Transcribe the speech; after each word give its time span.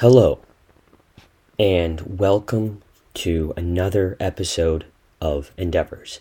Hello, 0.00 0.38
and 1.58 2.20
welcome 2.20 2.82
to 3.14 3.52
another 3.56 4.16
episode 4.20 4.84
of 5.20 5.50
Endeavors. 5.56 6.20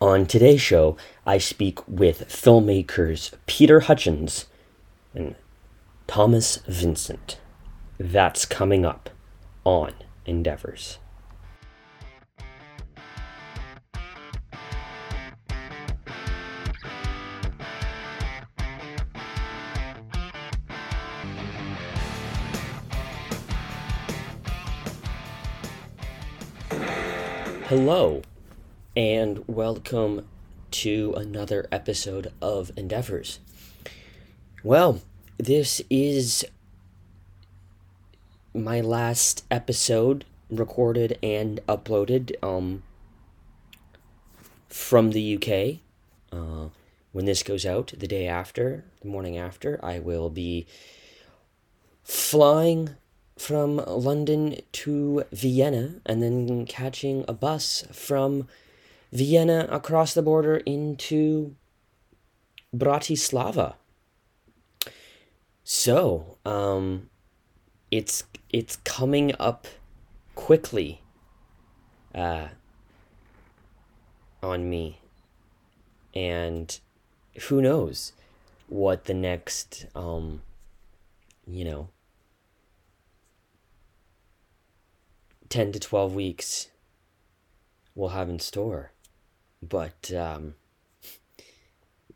On 0.00 0.24
today's 0.24 0.62
show, 0.62 0.96
I 1.26 1.36
speak 1.36 1.86
with 1.86 2.26
filmmakers 2.30 3.34
Peter 3.44 3.80
Hutchings 3.80 4.46
and 5.14 5.34
Thomas 6.06 6.62
Vincent. 6.66 7.38
That's 7.98 8.46
coming 8.46 8.86
up 8.86 9.10
on 9.62 9.92
Endeavors. 10.24 10.96
Hello, 27.74 28.20
and 28.94 29.42
welcome 29.48 30.28
to 30.72 31.14
another 31.16 31.66
episode 31.72 32.30
of 32.42 32.70
Endeavors. 32.76 33.38
Well, 34.62 35.00
this 35.38 35.80
is 35.88 36.44
my 38.52 38.82
last 38.82 39.46
episode 39.50 40.26
recorded 40.50 41.18
and 41.22 41.60
uploaded 41.66 42.34
um, 42.42 42.82
from 44.68 45.12
the 45.12 45.36
UK. 45.36 45.78
Uh, 46.30 46.68
when 47.12 47.24
this 47.24 47.42
goes 47.42 47.64
out, 47.64 47.94
the 47.96 48.06
day 48.06 48.26
after, 48.26 48.84
the 49.00 49.08
morning 49.08 49.38
after, 49.38 49.82
I 49.82 49.98
will 49.98 50.28
be 50.28 50.66
flying 52.04 52.96
from 53.42 53.78
London 53.88 54.56
to 54.70 55.24
Vienna 55.32 55.94
and 56.06 56.22
then 56.22 56.64
catching 56.64 57.24
a 57.26 57.32
bus 57.32 57.84
from 57.90 58.46
Vienna 59.10 59.66
across 59.68 60.14
the 60.14 60.22
border 60.22 60.58
into 60.58 61.56
Bratislava. 62.72 63.74
So, 65.64 66.38
um, 66.46 67.10
it's 67.90 68.22
it's 68.50 68.76
coming 68.84 69.34
up 69.40 69.66
quickly 70.36 71.00
uh, 72.14 72.48
on 74.40 74.70
me, 74.70 75.00
and 76.14 76.78
who 77.48 77.60
knows 77.60 78.12
what 78.68 79.06
the 79.06 79.14
next 79.14 79.86
um, 79.96 80.42
you 81.46 81.64
know 81.64 81.88
10 85.52 85.72
to 85.72 85.78
12 85.78 86.14
weeks 86.14 86.68
we'll 87.94 88.08
have 88.08 88.30
in 88.30 88.38
store. 88.38 88.90
But 89.62 90.10
um, 90.10 90.54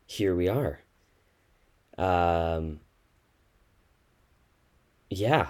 here 0.07 0.35
we 0.35 0.47
are. 0.47 0.79
Um, 1.99 2.79
yeah. 5.11 5.49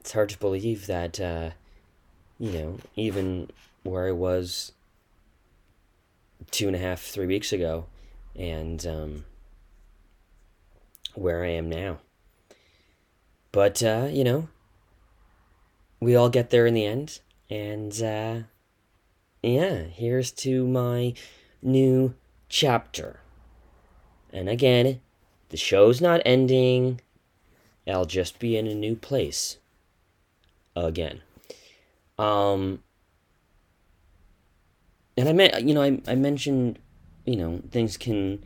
It's 0.00 0.10
hard 0.10 0.30
to 0.30 0.38
believe 0.38 0.88
that, 0.88 1.20
uh, 1.20 1.50
you 2.40 2.50
know, 2.50 2.78
even 2.96 3.48
where 3.84 4.08
I 4.08 4.12
was 4.12 4.72
two 6.50 6.66
and 6.66 6.74
a 6.74 6.80
half, 6.80 7.02
three 7.02 7.26
weeks 7.26 7.52
ago, 7.52 7.86
and 8.34 8.84
um, 8.84 9.24
where 11.14 11.44
I 11.44 11.50
am 11.50 11.70
now. 11.70 11.98
But, 13.52 13.80
uh, 13.80 14.08
you 14.10 14.24
know, 14.24 14.48
we 16.00 16.14
all 16.14 16.28
get 16.28 16.50
there 16.50 16.66
in 16.66 16.74
the 16.74 16.84
end. 16.84 17.20
And 17.48 17.92
uh, 18.02 18.38
yeah, 19.42 19.82
here's 19.82 20.30
to 20.32 20.66
my 20.66 21.14
new 21.62 22.14
chapter. 22.48 23.20
And 24.32 24.48
again, 24.48 25.00
the 25.48 25.56
show's 25.56 26.00
not 26.00 26.20
ending. 26.24 27.00
I'll 27.86 28.04
just 28.04 28.38
be 28.38 28.56
in 28.56 28.66
a 28.66 28.74
new 28.74 28.96
place 28.96 29.58
again. 30.74 31.22
Um, 32.18 32.82
and 35.16 35.28
I 35.28 35.32
meant, 35.32 35.62
you 35.62 35.74
know, 35.74 35.82
I, 35.82 36.00
I 36.06 36.14
mentioned, 36.14 36.78
you 37.24 37.36
know, 37.36 37.62
things 37.70 37.96
can 37.96 38.42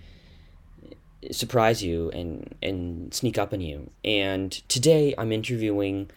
surprise 1.30 1.82
you 1.82 2.10
and 2.10 2.54
and 2.62 3.12
sneak 3.12 3.38
up 3.38 3.52
on 3.52 3.60
you. 3.60 3.90
And 4.04 4.52
today 4.68 5.14
I'm 5.18 5.32
interviewing 5.32 6.10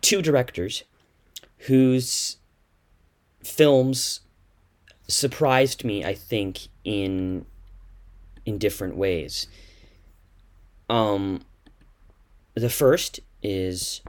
two 0.00 0.22
directors 0.22 0.84
whose 1.66 2.36
films 3.42 4.20
surprised 5.06 5.84
me, 5.84 6.04
I 6.04 6.14
think, 6.14 6.68
in 6.84 7.46
in 8.44 8.58
different 8.58 8.96
ways. 8.96 9.46
Um, 10.88 11.42
the 12.54 12.70
first 12.70 13.20
is 13.42 14.00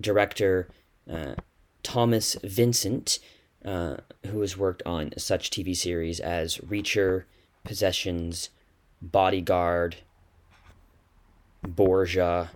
director 0.00 0.68
uh, 1.10 1.34
Thomas 1.82 2.36
Vincent, 2.44 3.18
uh, 3.64 3.96
who 4.26 4.40
has 4.42 4.56
worked 4.56 4.82
on 4.84 5.12
such 5.16 5.50
TV 5.50 5.74
series 5.74 6.20
as 6.20 6.58
Reacher, 6.58 7.24
Possessions, 7.64 8.50
Bodyguard, 9.00 9.96
Borgia, 11.62 12.50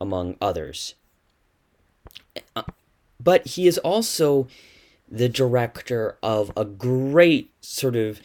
among 0.00 0.36
others. 0.40 0.94
Uh, 2.54 2.62
but 3.22 3.46
he 3.46 3.66
is 3.66 3.78
also 3.78 4.46
the 5.10 5.28
director 5.28 6.16
of 6.22 6.52
a 6.56 6.64
great 6.64 7.50
sort 7.60 7.96
of 7.96 8.20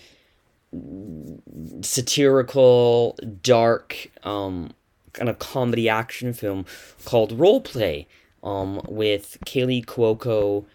satirical, 1.81 3.17
dark, 3.41 4.09
um, 4.23 4.71
kind 5.13 5.29
of 5.29 5.39
comedy 5.39 5.87
action 5.87 6.33
film 6.33 6.65
called 7.05 7.31
Role 7.31 7.61
Play 7.61 8.07
um, 8.43 8.81
with 8.87 9.37
Kaley 9.45 9.85
Cuoco, 9.85 10.65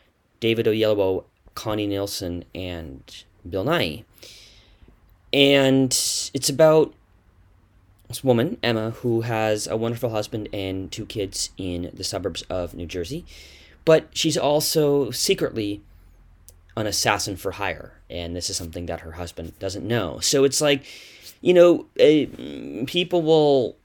David 0.41 0.67
Oyelowo, 0.67 1.25
Connie 1.55 1.87
Nielsen, 1.87 2.45
and 2.55 3.25
Bill 3.49 3.65
Nighy. 3.65 4.05
And 5.33 5.91
it's 6.33 6.49
about 6.49 6.95
this 8.09 8.25
woman, 8.25 8.57
Emma, 8.63 8.91
who 8.91 9.21
has 9.21 9.67
a 9.67 9.77
wonderful 9.77 10.11
husband 10.11 10.49
and 10.53 10.91
two 10.91 11.07
kids 11.07 11.51
in 11.57 11.91
the 11.93 12.05
suburbs 12.05 12.43
of 12.43 12.75
New 12.75 12.87
Jersey, 12.87 13.25
but 13.85 14.09
she's 14.13 14.37
also 14.37 15.11
secretly 15.11 15.83
an 16.77 16.87
assassin 16.87 17.37
for 17.37 17.53
hire, 17.53 17.93
and 18.09 18.35
this 18.35 18.49
is 18.49 18.57
something 18.57 18.87
that 18.87 19.01
her 19.01 19.13
husband 19.13 19.59
doesn't 19.59 19.87
know. 19.87 20.21
So 20.21 20.45
it's 20.45 20.61
like, 20.61 20.85
you 21.41 21.53
know, 21.53 21.87
uh, 22.01 22.85
people 22.87 23.23
will 23.23 23.77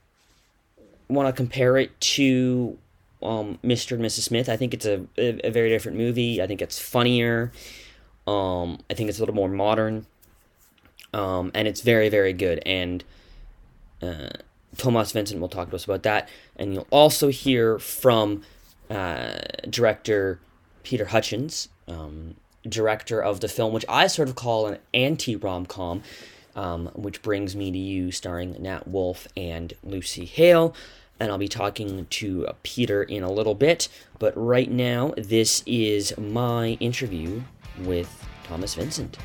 want 1.09 1.27
to 1.27 1.33
compare 1.33 1.77
it 1.77 1.99
to 1.99 2.77
um, 3.21 3.59
Mr. 3.63 3.93
and 3.93 4.03
Mrs. 4.03 4.21
Smith. 4.21 4.49
I 4.49 4.57
think 4.57 4.73
it's 4.73 4.85
a, 4.85 5.05
a, 5.17 5.47
a 5.47 5.51
very 5.51 5.69
different 5.69 5.97
movie. 5.97 6.41
I 6.41 6.47
think 6.47 6.61
it's 6.61 6.79
funnier. 6.79 7.51
Um, 8.27 8.79
I 8.89 8.93
think 8.93 9.09
it's 9.09 9.19
a 9.19 9.21
little 9.21 9.35
more 9.35 9.49
modern. 9.49 10.05
Um, 11.13 11.51
and 11.53 11.67
it's 11.67 11.81
very, 11.81 12.09
very 12.09 12.33
good. 12.33 12.61
And 12.65 13.03
uh, 14.03 14.29
Thomas 14.77 15.11
Vincent 15.11 15.39
will 15.39 15.49
talk 15.49 15.69
to 15.69 15.75
us 15.75 15.85
about 15.85 16.03
that. 16.03 16.29
And 16.55 16.73
you'll 16.73 16.87
also 16.89 17.29
hear 17.29 17.79
from 17.79 18.43
uh, 18.89 19.39
director 19.69 20.39
Peter 20.83 21.05
Hutchings, 21.05 21.69
um, 21.87 22.35
director 22.67 23.21
of 23.21 23.39
the 23.39 23.47
film, 23.47 23.73
which 23.73 23.85
I 23.87 24.07
sort 24.07 24.29
of 24.29 24.35
call 24.35 24.67
an 24.67 24.79
anti 24.93 25.35
rom 25.35 25.65
com, 25.65 26.03
um, 26.55 26.87
which 26.93 27.21
brings 27.21 27.55
me 27.55 27.71
to 27.71 27.77
you, 27.77 28.11
starring 28.11 28.55
Nat 28.59 28.87
Wolff 28.87 29.27
and 29.37 29.73
Lucy 29.83 30.25
Hale. 30.25 30.75
And 31.19 31.31
I'll 31.31 31.37
be 31.37 31.47
talking 31.47 32.07
to 32.09 32.47
Peter 32.63 33.03
in 33.03 33.23
a 33.23 33.31
little 33.31 33.55
bit. 33.55 33.87
But 34.19 34.33
right 34.35 34.69
now, 34.69 35.13
this 35.15 35.63
is 35.65 36.17
my 36.17 36.69
interview 36.79 37.43
with 37.79 38.27
Thomas 38.45 38.73
Vincent. 38.73 39.17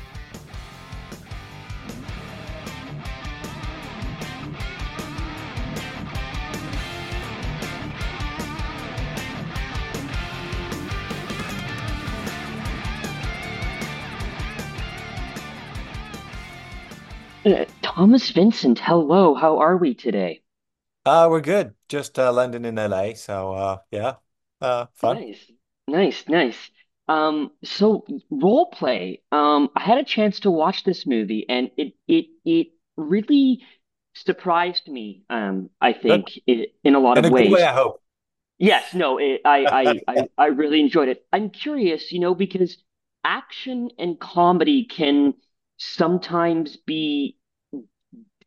Thomas 17.81 18.29
Vincent, 18.31 18.79
hello. 18.79 19.33
How 19.33 19.57
are 19.57 19.75
we 19.75 19.93
today? 19.93 20.41
Uh, 21.05 21.27
we're 21.29 21.41
good. 21.41 21.75
Just 21.87 22.17
uh, 22.19 22.31
landing 22.31 22.65
in 22.65 22.77
LA, 22.77 23.13
so 23.13 23.53
uh, 23.53 23.77
yeah, 23.91 24.15
uh, 24.61 24.87
fun. 24.93 25.23
Nice, 25.27 25.51
nice, 25.87 26.27
nice. 26.27 26.71
Um, 27.07 27.51
so 27.63 28.05
role 28.29 28.67
play. 28.67 29.21
Um, 29.31 29.69
I 29.75 29.81
had 29.81 29.97
a 29.97 30.03
chance 30.03 30.41
to 30.41 30.51
watch 30.51 30.83
this 30.83 31.05
movie, 31.07 31.45
and 31.49 31.71
it 31.77 31.93
it 32.07 32.27
it 32.45 32.67
really 32.97 33.65
surprised 34.13 34.87
me. 34.87 35.23
Um, 35.29 35.69
I 35.81 35.93
think 35.93 36.27
in, 36.45 36.65
in 36.83 36.95
a 36.95 36.99
lot 36.99 37.17
In 37.17 37.23
of 37.23 37.25
a 37.25 37.31
good 37.31 37.49
way, 37.49 37.49
ways. 37.49 37.63
I 37.63 37.73
hope. 37.73 38.01
Yes, 38.59 38.93
no, 38.95 39.19
it, 39.19 39.41
I, 39.45 39.65
I, 40.07 40.13
I, 40.13 40.29
I 40.37 40.47
really 40.47 40.81
enjoyed 40.81 41.09
it. 41.09 41.25
I'm 41.33 41.51
curious, 41.51 42.11
you 42.13 42.19
know, 42.21 42.35
because 42.35 42.77
action 43.25 43.91
and 43.99 44.19
comedy 44.19 44.85
can 44.85 45.35
sometimes 45.79 46.77
be, 46.77 47.37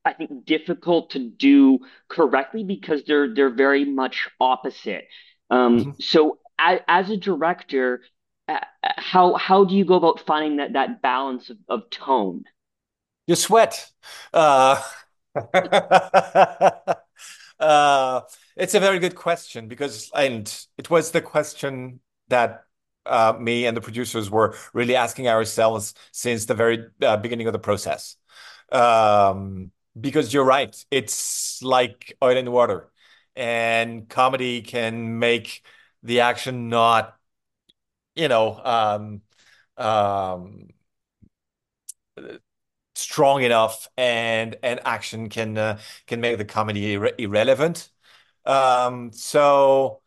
I 0.04 0.12
think, 0.14 0.44
difficult 0.44 1.10
to 1.10 1.18
do 1.18 1.80
correctly 2.08 2.64
because 2.64 3.04
they're 3.04 3.34
they're 3.34 3.54
very 3.54 3.84
much 3.84 4.28
opposite. 4.40 5.06
Um, 5.50 5.84
Mhm. 5.84 6.00
so 6.00 6.38
as, 6.58 6.80
as 6.88 7.10
a 7.10 7.16
director, 7.16 8.02
uh, 8.48 8.60
how 8.82 9.34
how 9.34 9.64
do 9.64 9.76
you 9.76 9.84
go 9.84 9.94
about 9.94 10.20
finding 10.20 10.56
that 10.56 10.72
that 10.74 11.02
balance 11.02 11.50
of, 11.50 11.58
of 11.68 11.90
tone? 11.90 12.44
You 13.26 13.36
sweat. 13.36 13.90
Uh, 14.32 14.82
uh, 15.34 16.60
it's 18.56 18.74
a 18.74 18.80
very 18.80 18.98
good 18.98 19.14
question 19.14 19.68
because, 19.68 20.10
and 20.14 20.66
it 20.76 20.90
was 20.90 21.10
the 21.10 21.22
question 21.22 22.00
that 22.28 22.64
uh, 23.06 23.34
me 23.38 23.66
and 23.66 23.76
the 23.76 23.80
producers 23.80 24.30
were 24.30 24.54
really 24.72 24.96
asking 24.96 25.28
ourselves 25.28 25.94
since 26.12 26.46
the 26.46 26.54
very 26.54 26.86
uh, 27.02 27.16
beginning 27.16 27.46
of 27.46 27.52
the 27.52 27.58
process. 27.58 28.16
Um, 28.70 29.70
because 29.98 30.32
you're 30.32 30.44
right, 30.44 30.74
it's 30.90 31.62
like 31.62 32.16
oil 32.22 32.36
and 32.36 32.52
water, 32.52 32.90
and 33.36 34.08
comedy 34.08 34.62
can 34.62 35.18
make 35.18 35.64
the 36.02 36.20
action 36.20 36.68
not, 36.68 37.16
you 38.14 38.28
know, 38.28 38.60
um, 38.64 39.22
um, 39.76 40.68
strong 42.94 43.42
enough 43.42 43.88
and 43.96 44.56
and 44.62 44.80
action 44.84 45.28
can 45.28 45.56
uh, 45.58 45.78
can 46.06 46.20
make 46.20 46.38
the 46.38 46.44
comedy 46.44 46.96
irre 46.96 47.12
irrelevant. 47.18 47.90
Um, 48.46 49.12
so 49.12 50.02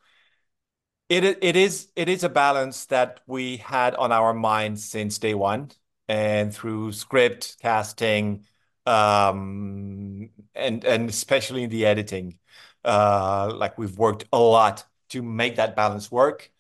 it 1.10 1.24
it 1.44 1.56
is 1.56 1.90
it 1.96 2.10
is 2.10 2.24
a 2.24 2.30
balance 2.30 2.86
that 2.88 3.20
we 3.28 3.58
had 3.58 3.96
on 3.96 4.12
our 4.12 4.34
minds 4.34 4.84
since 4.84 5.18
day 5.20 5.34
one, 5.34 5.72
and 6.08 6.54
through 6.54 6.92
script 6.94 7.58
casting, 7.62 8.46
um, 8.86 10.30
and 10.54 10.84
and 10.84 11.10
especially 11.10 11.64
in 11.64 11.70
the 11.70 11.86
editing, 11.86 12.40
uh, 12.84 13.52
like 13.56 13.78
we've 13.78 13.98
worked 13.98 14.26
a 14.34 14.40
lot 14.40 14.86
to 15.10 15.22
make 15.22 15.58
that 15.58 15.76
balance 15.76 16.12
work. 16.12 16.52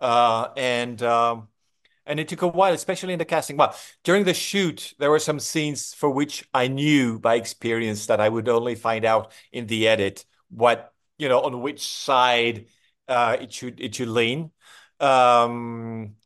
Uh, 0.00 0.48
and 0.56 1.02
um, 1.02 1.48
and 2.06 2.18
it 2.18 2.28
took 2.28 2.42
a 2.42 2.48
while, 2.48 2.72
especially 2.72 3.12
in 3.12 3.18
the 3.18 3.24
casting. 3.24 3.56
Well, 3.56 3.74
during 4.04 4.24
the 4.24 4.34
shoot, 4.34 4.94
there 4.98 5.10
were 5.10 5.18
some 5.18 5.38
scenes 5.40 5.94
for 5.94 6.10
which 6.10 6.48
I 6.52 6.68
knew 6.68 7.18
by 7.18 7.36
experience 7.36 8.06
that 8.06 8.20
I 8.20 8.28
would 8.28 8.48
only 8.48 8.74
find 8.74 9.04
out 9.04 9.32
in 9.52 9.66
the 9.66 9.86
edit 9.88 10.24
what, 10.50 10.92
you 11.18 11.28
know, 11.28 11.40
on 11.40 11.60
which 11.62 11.86
side 11.86 12.66
uh, 13.08 13.36
it 13.40 13.52
should 13.52 13.80
it 13.80 13.94
should 13.94 14.08
lean. 14.08 14.50
Um, 14.98 16.16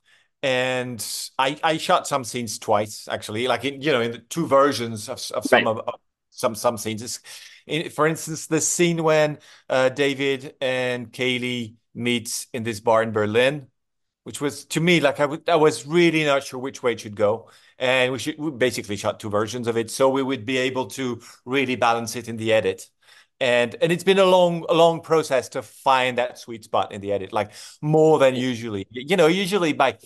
and 0.45 1.31
I 1.39 1.59
I 1.63 1.79
shot 1.79 2.07
some 2.07 2.25
scenes 2.25 2.59
twice 2.59 3.09
actually, 3.09 3.49
like 3.49 3.65
in 3.65 3.81
you 3.81 3.93
know 3.93 4.01
in 4.03 4.13
the 4.13 4.19
two 4.19 4.47
versions 4.47 5.09
of 5.09 5.19
of 5.33 5.45
some 5.45 5.67
Right. 5.67 5.67
of 5.67 5.79
of 5.81 5.95
some 6.31 6.55
some 6.55 6.77
scenes. 6.79 7.03
It's, 7.03 7.21
in, 7.67 7.91
for 7.91 8.07
instance, 8.07 8.47
the 8.47 8.61
scene 8.61 9.03
when 9.03 9.39
uh, 9.71 9.89
David 9.89 10.55
and 10.61 11.11
Kaley 11.13 11.77
meet 11.95 12.47
in 12.53 12.63
this 12.63 12.81
bar 12.81 13.03
in 13.03 13.13
Berlin 13.13 13.69
which 14.25 14.41
was 14.41 14.65
to 14.67 14.81
me 14.81 15.01
like 15.01 15.21
I, 15.21 15.25
w- 15.25 15.43
I 15.49 15.57
was 15.57 15.87
really 15.87 16.25
not 16.25 16.45
sure 16.45 16.59
which 16.59 16.83
way 16.83 16.93
it 16.93 17.01
should 17.01 17.17
go. 17.17 17.51
And 17.79 18.13
we 18.13 18.19
should 18.19 18.39
we 18.39 18.51
basically 18.53 18.97
shot 18.97 19.21
two 19.21 19.31
versions 19.31 19.67
of 19.67 19.77
it, 19.77 19.91
so 19.91 20.09
we 20.09 20.23
would 20.23 20.47
be 20.47 20.57
able 20.59 20.87
to 20.91 21.21
really 21.45 21.77
balance 21.77 22.17
it 22.17 22.29
in 22.29 22.37
the 22.37 22.53
edit. 22.53 22.89
And 23.41 23.75
and 23.83 23.93
it's 23.93 24.05
been 24.05 24.19
a 24.19 24.25
long 24.25 24.65
a 24.69 24.75
long 24.75 25.01
process 25.03 25.49
to 25.51 25.63
find 25.63 26.19
that 26.19 26.39
sweet 26.39 26.65
spot 26.65 26.93
in 26.93 27.01
the 27.01 27.13
edit, 27.13 27.33
like 27.33 27.51
more 27.83 28.19
than 28.19 28.37
usually. 28.37 28.87
You 28.91 29.17
know, 29.17 29.27
usually 29.27 29.73
by 29.73 29.99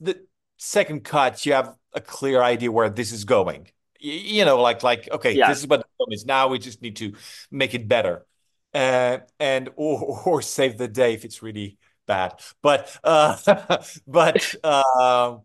the 0.00 0.20
second 0.58 1.04
cut, 1.04 1.44
you 1.46 1.52
have 1.52 1.74
a 1.92 2.00
clear 2.00 2.42
idea 2.42 2.70
where 2.72 2.90
this 2.90 3.12
is 3.12 3.24
going. 3.24 3.68
You 4.00 4.44
know, 4.44 4.60
like 4.60 4.82
like 4.82 5.08
okay, 5.10 5.32
Yeah. 5.32 5.48
this 5.48 5.60
is 5.60 5.66
what 5.66 5.80
the 5.80 5.86
film 5.96 6.12
is. 6.12 6.26
Now 6.26 6.48
we 6.48 6.58
just 6.58 6.82
need 6.82 6.96
to 6.96 7.14
make 7.50 7.74
it 7.74 7.88
better, 7.88 8.26
uh, 8.74 9.18
and 9.40 9.70
or 9.76 10.22
or 10.26 10.42
save 10.42 10.76
the 10.78 10.88
day 10.88 11.14
if 11.14 11.24
it's 11.24 11.42
really 11.42 11.78
bad. 12.06 12.34
But 12.62 12.96
uh, 13.02 13.36
but 14.06 14.54
um, 14.64 15.42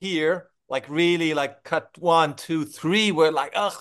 here, 0.00 0.50
like 0.68 0.88
really, 0.88 1.34
like 1.34 1.64
cut 1.64 1.90
one, 1.98 2.34
two, 2.36 2.64
three, 2.64 3.12
we're 3.12 3.30
like, 3.32 3.52
ugh, 3.54 3.80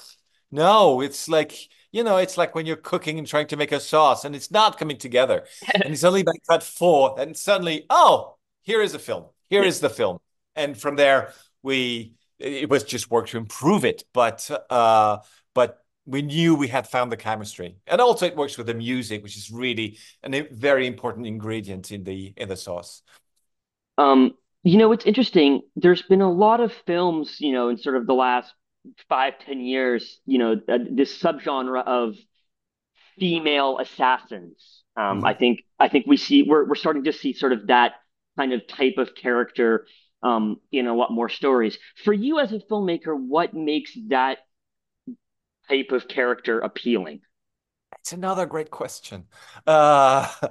no, 0.52 1.02
it's 1.02 1.28
like 1.28 1.54
you 1.92 2.04
know, 2.04 2.18
it's 2.18 2.38
like 2.38 2.56
when 2.56 2.66
you're 2.66 2.76
cooking 2.76 3.20
and 3.20 3.28
trying 3.28 3.48
to 3.48 3.58
make 3.58 3.72
a 3.72 3.80
sauce 3.80 4.26
and 4.26 4.36
it's 4.36 4.52
not 4.52 4.78
coming 4.80 4.98
together, 4.98 5.46
and 5.74 5.86
it's 5.94 6.04
only 6.04 6.24
by 6.24 6.34
cut 6.50 6.64
four, 6.64 7.20
and 7.20 7.36
suddenly, 7.38 7.86
oh, 7.90 8.38
here 8.64 8.82
is 8.82 8.94
a 8.94 9.00
film. 9.00 9.26
Here 9.54 9.64
is 9.64 9.80
the 9.80 9.90
film, 9.90 10.18
and 10.56 10.76
from 10.76 10.96
there 10.96 11.32
we 11.62 12.14
it 12.40 12.70
was 12.70 12.84
just 12.84 13.12
work 13.12 13.28
to 13.28 13.38
improve 13.38 13.86
it, 13.86 14.04
but 14.12 14.50
uh, 14.72 15.20
but 15.54 15.86
we 16.08 16.24
knew 16.24 16.56
we 16.56 16.68
had 16.70 16.88
found 16.88 17.12
the 17.12 17.18
chemistry, 17.18 17.78
and 17.86 18.02
also 18.02 18.26
it 18.26 18.36
works 18.36 18.58
with 18.58 18.66
the 18.66 18.74
music, 18.74 19.22
which 19.22 19.38
is 19.38 19.52
really 19.52 20.00
a 20.24 20.42
very 20.52 20.88
important 20.88 21.28
ingredient 21.28 21.92
in 21.92 22.04
the 22.04 22.34
in 22.36 22.50
the 22.50 22.58
sauce. 22.58 23.04
Um, 23.98 24.34
you 24.64 24.78
know, 24.78 24.92
it's 24.92 25.06
interesting. 25.06 25.62
There's 25.76 26.02
been 26.02 26.22
a 26.22 26.32
lot 26.32 26.60
of 26.60 26.74
films, 26.88 27.38
you 27.40 27.52
know, 27.52 27.70
in 27.70 27.78
sort 27.78 27.96
of 27.96 28.08
the 28.08 28.14
last 28.14 28.54
five, 29.10 29.34
ten 29.46 29.60
years, 29.62 30.20
you 30.26 30.38
know, 30.40 30.54
uh, 30.68 30.80
this 30.90 31.18
subgenre 31.22 31.84
of 31.86 32.16
female 33.20 33.78
assassins. 33.80 34.84
Um, 34.96 35.24
I 35.24 35.34
Mhm. 35.34 35.38
think 35.38 35.64
I 35.80 35.88
think 35.90 36.06
we 36.08 36.18
see 36.18 36.44
we're 36.44 36.66
we're 36.68 36.76
starting 36.76 37.04
to 37.06 37.14
see 37.14 37.34
sort 37.34 37.54
of 37.54 37.68
that 37.68 37.94
kind 38.38 38.54
of 38.54 38.68
type 38.68 38.96
of 38.98 39.16
character 39.16 39.86
um, 40.22 40.60
in 40.72 40.88
a 40.88 40.94
lot 40.94 41.12
more 41.12 41.30
stories. 41.30 41.78
For 42.04 42.14
you 42.14 42.40
as 42.40 42.52
a 42.52 42.60
filmmaker, 42.60 43.16
what 43.18 43.54
makes 43.54 43.92
that 44.08 44.40
type 45.70 45.92
of 45.92 46.08
character 46.08 46.60
appealing? 46.60 47.22
It's 48.00 48.14
another 48.14 48.46
great 48.46 48.70
question. 48.72 49.26
Uh, 49.66 50.28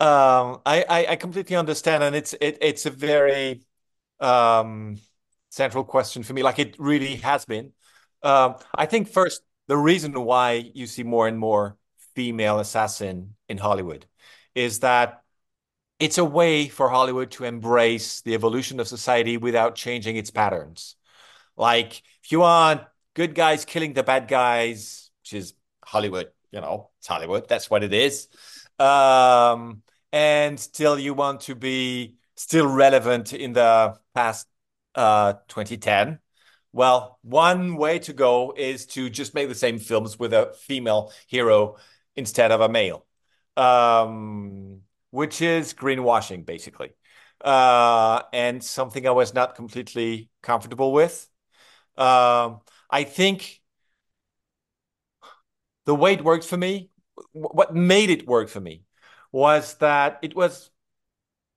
um, 0.00 0.60
I, 0.66 0.84
I 0.88 1.06
I 1.10 1.16
completely 1.16 1.56
understand, 1.56 2.02
and 2.02 2.14
it's 2.14 2.34
it 2.40 2.58
it's 2.60 2.86
a 2.86 2.90
very 2.90 3.62
um 4.20 4.98
central 5.50 5.84
question 5.84 6.22
for 6.22 6.32
me. 6.34 6.42
Like 6.42 6.58
it 6.58 6.76
really 6.78 7.16
has 7.16 7.44
been. 7.44 7.72
Um, 8.22 8.56
I 8.74 8.86
think 8.86 9.08
first 9.08 9.42
the 9.66 9.76
reason 9.76 10.12
why 10.24 10.70
you 10.74 10.86
see 10.86 11.02
more 11.02 11.26
and 11.26 11.38
more 11.38 11.76
female 12.14 12.58
assassin 12.60 13.34
in 13.48 13.58
Hollywood 13.58 14.06
is 14.54 14.80
that 14.80 15.22
it's 16.00 16.18
a 16.18 16.24
way 16.24 16.66
for 16.68 16.88
Hollywood 16.88 17.30
to 17.32 17.44
embrace 17.44 18.22
the 18.22 18.34
evolution 18.34 18.80
of 18.80 18.88
society 18.88 19.36
without 19.36 19.74
changing 19.74 20.16
its 20.16 20.30
patterns. 20.30 20.96
Like, 21.56 22.02
if 22.24 22.32
you 22.32 22.40
want 22.40 22.82
good 23.14 23.34
guys 23.34 23.66
killing 23.66 23.92
the 23.92 24.02
bad 24.02 24.26
guys, 24.26 25.10
which 25.22 25.34
is 25.34 25.54
Hollywood, 25.84 26.30
you 26.50 26.60
know, 26.62 26.90
it's 26.98 27.06
Hollywood, 27.06 27.48
that's 27.48 27.68
what 27.68 27.84
it 27.84 27.92
is. 27.92 28.28
Um, 28.78 29.82
and 30.10 30.58
still 30.58 30.98
you 30.98 31.12
want 31.12 31.42
to 31.42 31.54
be 31.54 32.16
still 32.34 32.66
relevant 32.66 33.34
in 33.34 33.52
the 33.52 33.98
past 34.14 34.46
uh 34.94 35.34
2010. 35.48 36.18
Well, 36.72 37.18
one 37.22 37.76
way 37.76 37.98
to 38.00 38.12
go 38.12 38.54
is 38.56 38.86
to 38.86 39.10
just 39.10 39.34
make 39.34 39.48
the 39.48 39.54
same 39.54 39.78
films 39.78 40.18
with 40.18 40.32
a 40.32 40.54
female 40.66 41.12
hero 41.26 41.76
instead 42.16 42.52
of 42.52 42.60
a 42.60 42.68
male. 42.68 43.06
Um, 43.56 44.82
which 45.10 45.42
is 45.42 45.74
greenwashing, 45.74 46.44
basically. 46.44 46.92
Uh, 47.40 48.22
and 48.32 48.62
something 48.62 49.06
I 49.06 49.12
was 49.12 49.34
not 49.34 49.54
completely 49.54 50.30
comfortable 50.42 50.92
with. 50.92 51.28
Um, 51.96 52.60
I 52.90 53.04
think 53.04 53.60
the 55.86 55.94
way 55.94 56.12
it 56.14 56.24
worked 56.24 56.44
for 56.44 56.56
me, 56.56 56.90
what 57.32 57.74
made 57.74 58.10
it 58.10 58.26
work 58.26 58.48
for 58.48 58.60
me, 58.60 58.82
was 59.32 59.74
that 59.76 60.18
it 60.22 60.34
was 60.34 60.70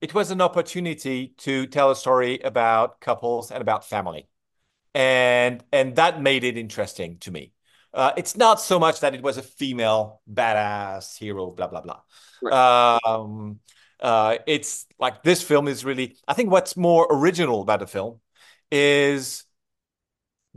it 0.01 0.13
was 0.13 0.31
an 0.31 0.41
opportunity 0.41 1.29
to 1.39 1.67
tell 1.67 1.91
a 1.91 1.95
story 1.98 2.39
about 2.41 3.01
couples 3.01 3.51
and 3.51 3.62
about 3.62 3.86
family, 3.88 4.27
and 4.95 5.63
and 5.74 5.95
that 5.98 6.22
made 6.22 6.43
it 6.43 6.57
interesting 6.57 7.19
to 7.19 7.31
me. 7.31 7.53
Uh, 7.94 8.12
it's 8.18 8.36
not 8.36 8.60
so 8.60 8.80
much 8.80 9.02
that 9.02 9.14
it 9.14 9.22
was 9.22 9.38
a 9.38 9.44
female 9.44 10.22
badass 10.32 11.18
hero, 11.18 11.52
blah 11.52 11.68
blah 11.68 11.82
Right. 12.42 12.52
blah. 12.52 13.00
Um, 13.06 13.60
uh, 14.00 14.38
it's 14.48 14.86
like 15.00 15.24
this 15.24 15.42
film 15.44 15.68
is 15.68 15.86
really. 15.86 16.18
I 16.28 16.34
think 16.34 16.50
what's 16.52 16.76
more 16.76 17.08
original 17.10 17.62
about 17.62 17.80
the 17.80 17.88
film 17.88 18.20
is 18.72 19.46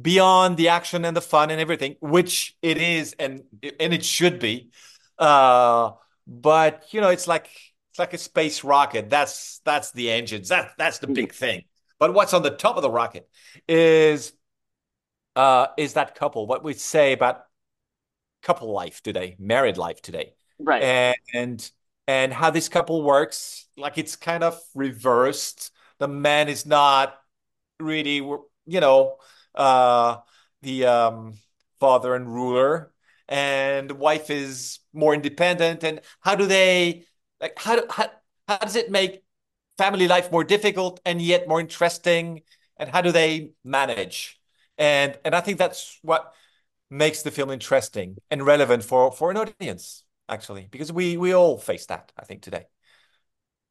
beyond 0.00 0.56
the 0.56 0.68
action 0.68 1.04
and 1.04 1.16
the 1.16 1.20
fun 1.22 1.50
and 1.50 1.60
everything, 1.60 1.96
which 2.00 2.56
it 2.62 2.78
is 2.78 3.14
and 3.18 3.42
and 3.80 3.94
it 3.94 4.04
should 4.04 4.38
be. 4.38 4.70
Uh, 5.18 5.92
but 6.26 6.84
you 6.92 7.00
know, 7.00 7.08
it's 7.10 7.26
like 7.26 7.48
it's 7.90 7.98
like 7.98 8.12
a 8.14 8.18
space 8.18 8.64
rocket. 8.64 9.08
That's 9.10 9.60
that's 9.64 9.92
the 9.92 10.10
engines. 10.10 10.48
That 10.48 10.72
that's 10.78 10.98
the 10.98 11.06
Mhm. 11.06 11.14
big 11.14 11.32
thing. 11.32 11.62
But 11.98 12.12
what's 12.12 12.34
on 12.34 12.42
the 12.42 12.50
top 12.50 12.76
of 12.76 12.82
the 12.82 12.90
rocket 12.90 13.28
is 13.66 14.32
uh 15.36 15.68
is 15.76 15.94
that 15.94 16.14
couple. 16.14 16.46
What 16.46 16.64
we 16.64 16.74
say 16.74 17.12
about 17.12 17.44
couple 18.42 18.72
life 18.72 19.02
today, 19.02 19.36
married 19.38 19.76
life 19.76 20.00
today, 20.02 20.34
right? 20.58 20.82
And 20.82 21.16
and 21.34 21.70
and 22.06 22.32
how 22.32 22.50
this 22.50 22.68
couple 22.68 23.02
works, 23.02 23.66
like 23.76 23.98
it's 23.98 24.16
kind 24.16 24.44
of 24.44 24.60
reversed. 24.74 25.72
The 25.98 26.08
man 26.08 26.48
is 26.48 26.66
not 26.66 27.16
really, 27.80 28.16
you 28.16 28.80
know, 28.80 29.16
uh, 29.54 30.18
the 30.62 30.86
um, 30.86 31.34
father 31.80 32.14
and 32.14 32.32
ruler, 32.32 32.92
and 33.28 33.90
the 33.90 33.94
wife 33.94 34.30
is 34.30 34.78
more 34.92 35.14
independent. 35.14 35.84
And 35.84 36.00
how 36.20 36.36
do 36.36 36.46
they 36.46 37.06
like? 37.40 37.58
How 37.58 37.76
do, 37.76 37.86
how 37.90 38.10
how 38.48 38.58
does 38.58 38.76
it 38.76 38.90
make 38.90 39.22
family 39.78 40.06
life 40.08 40.30
more 40.30 40.44
difficult 40.44 41.00
and 41.04 41.20
yet 41.20 41.48
more 41.48 41.60
interesting? 41.60 42.42
And 42.78 42.90
how 42.90 43.00
do 43.00 43.10
they 43.10 43.52
manage? 43.64 44.38
And 44.78 45.18
and 45.24 45.34
I 45.34 45.40
think 45.40 45.58
that's 45.58 45.98
what 46.02 46.32
makes 46.90 47.22
the 47.22 47.30
film 47.30 47.50
interesting 47.50 48.16
and 48.30 48.44
relevant 48.44 48.84
for 48.84 49.10
for 49.10 49.30
an 49.30 49.36
audience 49.36 50.04
actually 50.28 50.68
because 50.70 50.92
we 50.92 51.16
we 51.16 51.34
all 51.34 51.58
face 51.58 51.86
that 51.86 52.12
I 52.16 52.24
think 52.24 52.42
today. 52.42 52.66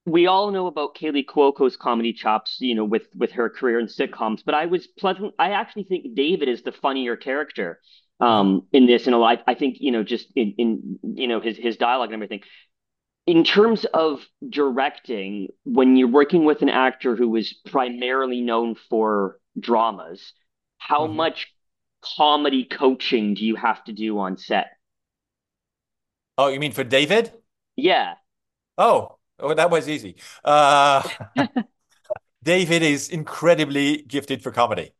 We 0.08 0.28
all 0.28 0.52
know 0.52 0.68
about 0.68 0.96
Kaley 0.96 1.26
Cuoco's 1.26 1.78
comedy 1.78 2.14
chops, 2.14 2.58
you 2.60 2.76
know, 2.76 2.86
with 2.86 3.08
with 3.16 3.32
her 3.32 3.50
career 3.50 3.80
in 3.80 3.88
sitcoms. 3.88 4.42
But 4.46 4.56
I 4.56 4.68
was 4.68 4.86
pleasant. 4.88 5.34
I 5.40 5.52
actually 5.52 5.86
think 5.86 6.16
David 6.16 6.48
is 6.48 6.62
the 6.62 6.72
funnier 6.72 7.16
character 7.16 7.80
um, 8.20 8.68
in 8.72 8.86
this. 8.86 9.08
And 9.08 9.16
a 9.16 9.20
I 9.48 9.56
think, 9.56 9.78
you 9.80 9.92
know, 9.92 10.04
just 10.04 10.28
in, 10.36 10.54
in 10.58 11.00
you 11.16 11.28
know 11.28 11.40
his 11.40 11.58
his 11.58 11.78
dialogue 11.78 12.10
and 12.10 12.16
everything 12.16 12.42
in 13.28 13.44
terms 13.44 13.86
of 13.86 14.26
directing, 14.48 15.48
when 15.64 15.96
you're 15.96 16.08
working 16.08 16.46
with 16.46 16.62
an 16.62 16.70
actor 16.70 17.16
who 17.16 17.36
is 17.36 17.54
primarily 17.66 18.42
known 18.42 18.76
for 18.76 19.40
dramas, 19.60 20.34
how 20.78 21.08
mm-hmm. 21.08 21.18
much 21.18 21.54
comedy 22.02 22.66
coaching 22.66 23.34
do 23.34 23.46
you 23.46 23.56
have 23.56 23.84
to 23.86 23.94
do 23.94 24.20
on 24.20 24.38
set? 24.38 24.72
Oh, 26.38 26.48
you 26.48 26.60
mean 26.60 26.72
for 26.72 26.84
David? 26.84 27.32
Yeah. 27.76 28.16
Oh, 28.78 29.18
oh 29.40 29.54
that 29.54 29.70
was 29.70 29.88
easy. 29.90 30.18
Uh, 30.44 31.08
David 32.44 32.84
is 32.84 33.10
incredibly 33.10 34.02
gifted 34.04 34.44
for 34.44 34.52
comedy. 34.52 34.92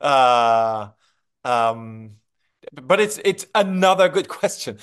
Uh, 0.00 0.88
um, 1.44 2.16
but 2.72 3.00
it's 3.00 3.18
it's 3.24 3.46
another 3.54 4.08
good 4.08 4.28
question. 4.28 4.78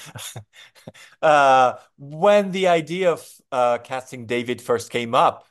uh, 1.21 1.73
when 1.97 2.51
the 2.51 2.67
idea 2.67 3.11
of 3.11 3.27
uh, 3.51 3.77
casting 3.79 4.25
David 4.25 4.61
first 4.61 4.89
came 4.89 5.13
up, 5.13 5.47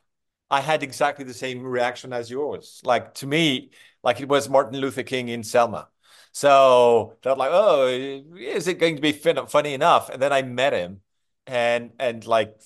I 0.51 0.61
had 0.61 0.83
exactly 0.83 1.25
the 1.25 1.35
same 1.35 1.63
reaction 1.63 2.13
as 2.13 2.31
yours. 2.31 2.81
Like 2.85 3.15
to 3.15 3.27
me, 3.27 3.71
like 4.07 4.21
it 4.23 4.29
was 4.29 4.49
Martin 4.49 4.81
Luther 4.81 5.05
King 5.05 5.29
in 5.29 5.45
Selma. 5.45 5.91
So 6.33 7.15
felt 7.23 7.39
like, 7.39 7.51
oh, 7.53 7.89
is 7.89 8.69
it 8.69 8.79
going 8.79 8.97
to 8.97 9.03
be 9.03 9.13
funny 9.13 9.75
enough? 9.75 10.11
And 10.11 10.23
then 10.23 10.33
I 10.33 10.43
met 10.43 10.73
him, 10.73 11.03
and 11.47 11.93
and 12.01 12.27
like 12.27 12.57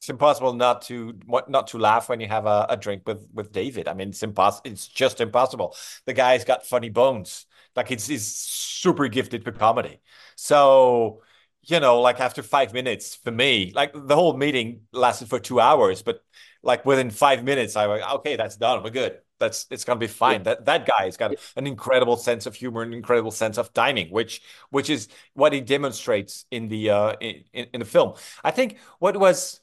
it's 0.00 0.10
impossible 0.10 0.52
not 0.52 0.82
to 0.82 1.18
not 1.48 1.68
to 1.68 1.78
laugh 1.78 2.08
when 2.08 2.20
you 2.20 2.28
have 2.28 2.44
a, 2.46 2.66
a 2.68 2.76
drink 2.76 3.02
with 3.06 3.26
with 3.32 3.52
David. 3.52 3.88
I 3.88 3.94
mean, 3.94 4.10
it's 4.10 4.22
impossible. 4.22 4.70
It's 4.70 4.86
just 4.86 5.20
impossible. 5.20 5.76
The 6.04 6.12
guy's 6.12 6.44
got 6.44 6.66
funny 6.66 6.90
bones. 6.90 7.46
Like 7.74 7.90
it's 7.90 8.06
he's 8.06 8.26
super 8.26 9.08
gifted 9.08 9.44
for 9.44 9.52
comedy. 9.52 10.00
So 10.36 11.22
you 11.62 11.80
know, 11.80 12.00
like 12.02 12.20
after 12.20 12.42
five 12.42 12.74
minutes 12.74 13.14
for 13.16 13.30
me, 13.30 13.72
like 13.74 13.92
the 13.94 14.14
whole 14.14 14.36
meeting 14.36 14.82
lasted 14.92 15.28
for 15.30 15.40
two 15.40 15.60
hours, 15.60 16.02
but 16.02 16.22
like 16.62 16.84
within 16.84 17.10
five 17.10 17.42
minutes, 17.44 17.74
I 17.76 17.86
was 17.86 18.00
like, 18.02 18.10
okay, 18.16 18.36
that's 18.36 18.56
done. 18.56 18.82
We're 18.82 18.90
good. 18.90 19.18
That's 19.44 19.66
it's 19.70 19.84
gonna 19.84 20.00
be 20.00 20.06
fine. 20.06 20.40
Yeah. 20.40 20.44
That 20.54 20.64
that 20.66 20.86
guy 20.86 21.04
has 21.04 21.16
got 21.16 21.34
an 21.56 21.66
incredible 21.66 22.16
sense 22.16 22.46
of 22.46 22.54
humor, 22.54 22.82
an 22.82 22.92
incredible 22.92 23.30
sense 23.30 23.58
of 23.58 23.72
timing, 23.72 24.08
which 24.10 24.42
which 24.70 24.90
is 24.90 25.08
what 25.34 25.52
he 25.52 25.60
demonstrates 25.60 26.46
in 26.50 26.68
the 26.68 26.90
uh 26.90 27.12
in, 27.20 27.66
in 27.72 27.80
the 27.80 27.86
film. 27.86 28.14
I 28.42 28.50
think 28.50 28.78
what 28.98 29.16
was 29.16 29.60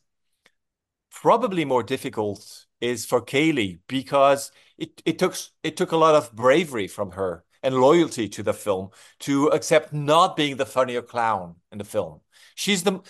probably 1.11 1.65
more 1.65 1.83
difficult 1.83 2.65
is 2.79 3.05
for 3.05 3.21
Kaley 3.21 3.79
because 3.88 4.51
it, 4.77 5.01
it 5.05 5.19
took 5.19 5.35
it 5.63 5.77
took 5.77 5.91
a 5.91 5.97
lot 5.97 6.15
of 6.15 6.31
bravery 6.35 6.88
from 6.88 7.11
her 7.11 7.43
and 7.63 7.75
loyalty 7.75 8.27
to 8.29 8.43
the 8.43 8.53
film 8.53 8.89
to 9.19 9.47
accept 9.50 9.93
not 9.93 10.35
being 10.35 10.57
the 10.57 10.65
funnier 10.65 11.01
clown 11.01 11.55
in 11.71 11.77
the 11.77 11.83
film. 11.83 12.21
She's 12.55 12.83
the 12.83 13.01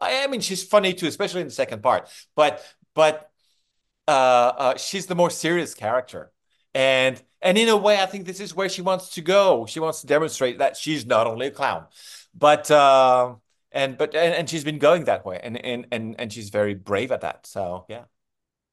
I 0.00 0.26
mean 0.26 0.40
she's 0.40 0.64
funny 0.64 0.94
too, 0.94 1.06
especially 1.06 1.42
in 1.42 1.48
the 1.48 1.54
second 1.54 1.82
part, 1.82 2.08
but 2.34 2.64
but 2.94 3.27
uh, 4.08 4.52
uh, 4.58 4.76
she's 4.76 5.06
the 5.06 5.14
more 5.14 5.30
serious 5.30 5.74
character. 5.74 6.32
And 6.74 7.22
and 7.40 7.56
in 7.56 7.68
a 7.68 7.76
way, 7.76 8.00
I 8.00 8.06
think 8.06 8.26
this 8.26 8.40
is 8.40 8.54
where 8.54 8.68
she 8.68 8.82
wants 8.82 9.10
to 9.10 9.20
go. 9.20 9.66
She 9.66 9.80
wants 9.80 10.00
to 10.00 10.06
demonstrate 10.06 10.58
that 10.58 10.76
she's 10.76 11.06
not 11.06 11.26
only 11.26 11.46
a 11.46 11.50
clown, 11.50 11.86
but 12.34 12.70
uh, 12.70 13.34
and 13.70 13.96
but 13.96 14.14
and, 14.14 14.34
and 14.34 14.50
she's 14.50 14.64
been 14.64 14.78
going 14.78 15.04
that 15.04 15.24
way. 15.24 15.40
And 15.42 15.64
and 15.64 15.86
and 15.92 16.16
and 16.18 16.32
she's 16.32 16.50
very 16.50 16.74
brave 16.74 17.12
at 17.12 17.20
that. 17.20 17.46
So 17.46 17.84
yeah. 17.88 18.04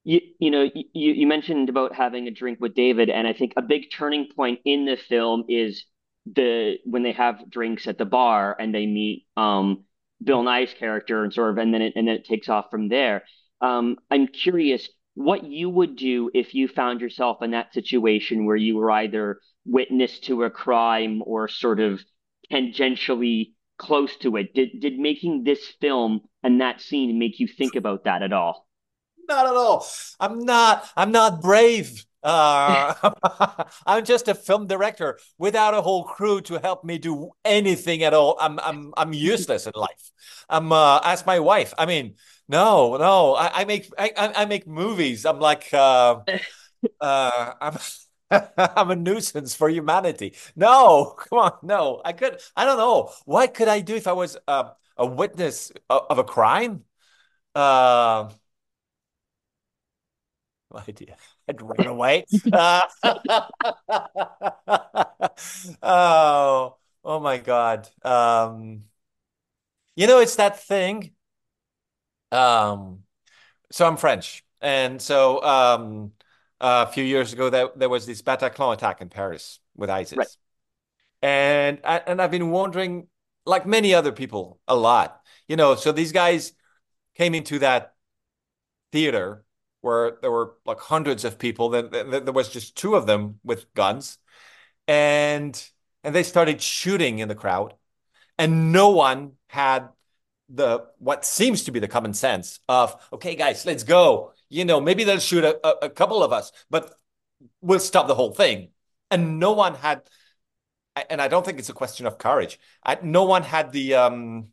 You 0.04 0.20
you 0.38 0.50
know 0.50 0.70
you 0.74 1.12
you 1.12 1.26
mentioned 1.26 1.68
about 1.68 1.94
having 1.94 2.28
a 2.28 2.30
drink 2.30 2.58
with 2.60 2.74
David. 2.74 3.10
And 3.10 3.26
I 3.26 3.32
think 3.32 3.52
a 3.56 3.62
big 3.62 3.90
turning 3.92 4.28
point 4.34 4.60
in 4.64 4.84
the 4.84 4.96
film 4.96 5.44
is 5.48 5.84
the 6.32 6.78
when 6.84 7.02
they 7.02 7.12
have 7.12 7.48
drinks 7.50 7.86
at 7.86 7.98
the 7.98 8.04
bar 8.04 8.56
and 8.58 8.74
they 8.74 8.86
meet 8.86 9.26
um 9.36 9.84
Bill 10.22 10.42
Nighy's 10.42 10.74
character 10.74 11.22
and 11.22 11.32
sort 11.32 11.50
of 11.50 11.58
and 11.58 11.74
then 11.74 11.82
it 11.82 11.92
and 11.96 12.08
then 12.08 12.16
it 12.16 12.24
takes 12.24 12.48
off 12.48 12.70
from 12.70 12.88
there. 12.88 13.24
Um 13.60 13.96
I'm 14.10 14.28
curious 14.28 14.88
what 15.16 15.44
you 15.44 15.70
would 15.70 15.96
do 15.96 16.30
if 16.34 16.54
you 16.54 16.68
found 16.68 17.00
yourself 17.00 17.42
in 17.42 17.52
that 17.52 17.72
situation 17.72 18.44
where 18.44 18.54
you 18.54 18.76
were 18.76 18.90
either 18.90 19.40
witness 19.64 20.20
to 20.20 20.44
a 20.44 20.50
crime 20.50 21.22
or 21.24 21.48
sort 21.48 21.80
of 21.80 22.04
tangentially 22.52 23.52
close 23.78 24.14
to 24.18 24.36
it. 24.36 24.54
Did 24.54 24.78
did 24.78 24.98
making 24.98 25.42
this 25.42 25.66
film 25.80 26.20
and 26.42 26.60
that 26.60 26.82
scene 26.82 27.18
make 27.18 27.40
you 27.40 27.48
think 27.48 27.76
about 27.76 28.04
that 28.04 28.22
at 28.22 28.34
all? 28.34 28.68
Not 29.26 29.46
at 29.46 29.54
all. 29.54 29.86
I'm 30.20 30.44
not. 30.44 30.86
I'm 30.96 31.12
not 31.12 31.40
brave. 31.40 32.04
Uh, 32.26 33.64
I'm 33.86 34.04
just 34.04 34.26
a 34.28 34.34
film 34.34 34.66
director 34.66 35.18
without 35.38 35.74
a 35.74 35.82
whole 35.82 36.04
crew 36.04 36.40
to 36.42 36.58
help 36.58 36.82
me 36.84 36.98
do 36.98 37.30
anything 37.44 38.02
at 38.02 38.14
all. 38.14 38.36
I'm 38.40 38.58
I'm 38.60 38.92
I'm 38.96 39.12
useless 39.12 39.66
in 39.66 39.72
life. 39.76 40.10
I'm 40.50 40.72
uh, 40.72 41.00
ask 41.04 41.24
my 41.26 41.38
wife. 41.38 41.72
I 41.78 41.86
mean, 41.86 42.16
no, 42.48 42.96
no. 42.96 43.34
I, 43.36 43.60
I 43.62 43.64
make 43.64 43.88
I, 43.98 44.12
I 44.16 44.44
make 44.46 44.66
movies. 44.66 45.24
I'm 45.24 45.38
like 45.38 45.72
uh, 45.72 46.20
uh, 47.00 47.52
I'm 47.60 47.78
I'm 48.58 48.90
a 48.90 48.96
nuisance 48.96 49.54
for 49.54 49.68
humanity. 49.68 50.34
No, 50.56 51.14
come 51.18 51.38
on, 51.38 51.52
no. 51.62 52.02
I 52.04 52.12
could. 52.12 52.40
I 52.56 52.64
don't 52.64 52.78
know. 52.78 53.12
What 53.24 53.54
could 53.54 53.68
I 53.68 53.80
do 53.80 53.94
if 53.96 54.06
I 54.08 54.12
was 54.12 54.36
uh, 54.48 54.70
a 54.96 55.06
witness 55.06 55.72
of, 55.88 56.18
a 56.18 56.24
crime? 56.24 56.84
Uh, 57.54 58.30
idea. 60.88 61.16
I'd 61.48 61.62
run 61.62 61.86
away. 61.86 62.24
uh, 62.52 62.82
oh, 65.82 66.76
oh 67.04 67.20
my 67.20 67.38
God. 67.38 67.88
Um, 68.02 68.84
you 69.94 70.06
know, 70.06 70.20
it's 70.20 70.36
that 70.36 70.62
thing. 70.62 71.12
Um, 72.32 73.00
so 73.70 73.86
I'm 73.86 73.96
French, 73.96 74.44
and 74.60 75.00
so 75.00 75.42
um, 75.42 76.12
a 76.60 76.86
few 76.86 77.04
years 77.04 77.32
ago 77.32 77.50
there, 77.50 77.68
there 77.76 77.88
was 77.88 78.06
this 78.06 78.22
Bataclan 78.22 78.74
attack 78.74 79.00
in 79.00 79.08
Paris 79.08 79.60
with 79.76 79.90
ISIS. 79.90 80.18
Right. 80.18 80.36
And 81.22 81.80
and 81.84 82.20
I've 82.20 82.30
been 82.30 82.50
wondering, 82.50 83.08
like 83.46 83.66
many 83.66 83.94
other 83.94 84.12
people, 84.12 84.60
a 84.68 84.76
lot. 84.76 85.20
You 85.48 85.56
know, 85.56 85.76
so 85.76 85.92
these 85.92 86.12
guys 86.12 86.52
came 87.14 87.34
into 87.34 87.60
that 87.60 87.94
theater 88.92 89.45
where 89.86 90.18
there 90.20 90.30
were 90.30 90.54
like 90.66 90.80
hundreds 90.80 91.24
of 91.24 91.38
people. 91.38 91.70
Then 91.70 91.90
there 91.90 92.32
was 92.32 92.48
just 92.50 92.76
two 92.76 92.94
of 92.94 93.06
them 93.06 93.40
with 93.44 93.72
guns, 93.74 94.18
and 94.86 95.70
and 96.04 96.14
they 96.14 96.22
started 96.22 96.60
shooting 96.60 97.20
in 97.20 97.28
the 97.28 97.34
crowd, 97.34 97.74
and 98.38 98.72
no 98.72 98.90
one 98.90 99.32
had 99.48 99.88
the 100.48 100.86
what 100.98 101.24
seems 101.24 101.64
to 101.64 101.72
be 101.72 101.80
the 101.80 101.88
common 101.88 102.14
sense 102.14 102.60
of 102.68 102.94
okay, 103.12 103.34
guys, 103.34 103.64
let's 103.64 103.82
go 103.82 104.32
you 104.48 104.64
know, 104.64 104.80
maybe 104.80 105.04
they'll 105.04 105.18
shoot 105.18 105.44
a, 105.44 105.58
a, 105.66 105.86
a 105.86 105.90
couple 105.90 106.22
of 106.22 106.32
us, 106.32 106.52
but 106.70 106.94
we'll 107.60 107.80
stop 107.80 108.06
the 108.06 108.14
whole 108.14 108.32
thing. 108.32 108.70
And 109.10 109.38
no 109.38 109.52
one 109.52 109.74
had, 109.74 110.02
and 111.10 111.20
I 111.20 111.28
don't 111.28 111.44
think 111.44 111.58
it's 111.58 111.68
a 111.68 111.74
question 111.74 112.06
of 112.06 112.18
courage. 112.18 112.58
I, 112.84 112.98
no 113.02 113.24
one 113.24 113.42
had 113.42 113.72
the 113.72 113.94
um, 113.94 114.48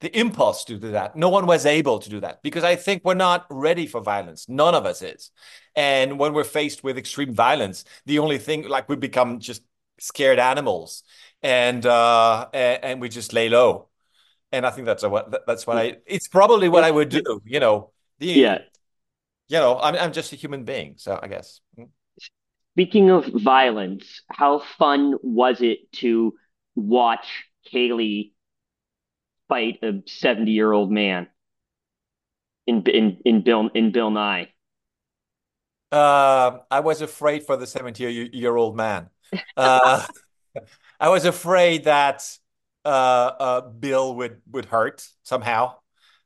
the 0.00 0.18
impulse 0.18 0.64
to 0.64 0.78
do 0.78 0.90
that. 0.92 1.16
No 1.16 1.28
one 1.28 1.46
was 1.46 1.64
able 1.64 1.98
to 1.98 2.10
do 2.10 2.20
that 2.20 2.42
because 2.42 2.64
I 2.64 2.76
think 2.76 3.02
we're 3.04 3.14
not 3.14 3.46
ready 3.50 3.86
for 3.86 4.00
violence. 4.00 4.48
None 4.48 4.74
of 4.74 4.84
us 4.84 5.02
is. 5.02 5.30
And 5.74 6.18
when 6.18 6.34
we're 6.34 6.44
faced 6.44 6.84
with 6.84 6.98
extreme 6.98 7.34
violence, 7.34 7.84
the 8.04 8.18
only 8.18 8.38
thing 8.38 8.68
like 8.68 8.88
we 8.88 8.96
become 8.96 9.40
just 9.40 9.62
scared 9.98 10.38
animals, 10.38 11.02
and 11.42 11.84
uh, 11.86 12.48
and, 12.52 12.84
and 12.84 13.00
we 13.00 13.08
just 13.08 13.32
lay 13.32 13.48
low. 13.48 13.88
And 14.52 14.66
I 14.66 14.70
think 14.70 14.86
that's 14.86 15.02
a, 15.02 15.42
that's 15.46 15.66
what 15.66 15.78
I. 15.78 15.96
It's 16.06 16.28
probably 16.28 16.68
what 16.68 16.84
I 16.84 16.90
would 16.90 17.08
do. 17.08 17.42
You 17.44 17.60
know, 17.60 17.92
the, 18.18 18.26
yeah. 18.26 18.58
You 19.48 19.58
know, 19.58 19.78
I'm 19.80 19.94
I'm 19.96 20.12
just 20.12 20.32
a 20.32 20.36
human 20.36 20.64
being, 20.64 20.94
so 20.96 21.18
I 21.22 21.28
guess. 21.28 21.60
Speaking 22.74 23.10
of 23.10 23.26
violence, 23.26 24.22
how 24.28 24.62
fun 24.78 25.14
was 25.22 25.62
it 25.62 25.90
to 25.92 26.34
watch 26.74 27.44
Kaley 27.72 28.32
fight 29.48 29.78
a 29.82 30.02
70 30.06 30.50
year 30.50 30.72
old 30.72 30.90
man 30.90 31.28
in 32.66 32.82
in 32.86 33.18
in 33.24 33.42
Bill 33.42 33.68
in 33.74 33.92
Bill 33.92 34.10
Nighy? 34.10 34.48
Uh, 35.92 36.58
I 36.70 36.80
was 36.80 37.00
afraid 37.00 37.44
for 37.44 37.56
the 37.56 37.66
70 37.66 38.30
year 38.32 38.56
old 38.56 38.76
man. 38.76 39.08
Uh, 39.56 40.04
I 41.00 41.08
was 41.08 41.24
afraid 41.24 41.84
that 41.84 42.26
uh, 42.84 42.88
uh, 42.88 43.60
Bill 43.62 44.14
would 44.16 44.40
would 44.50 44.66
hurt 44.66 45.06
somehow. 45.22 45.76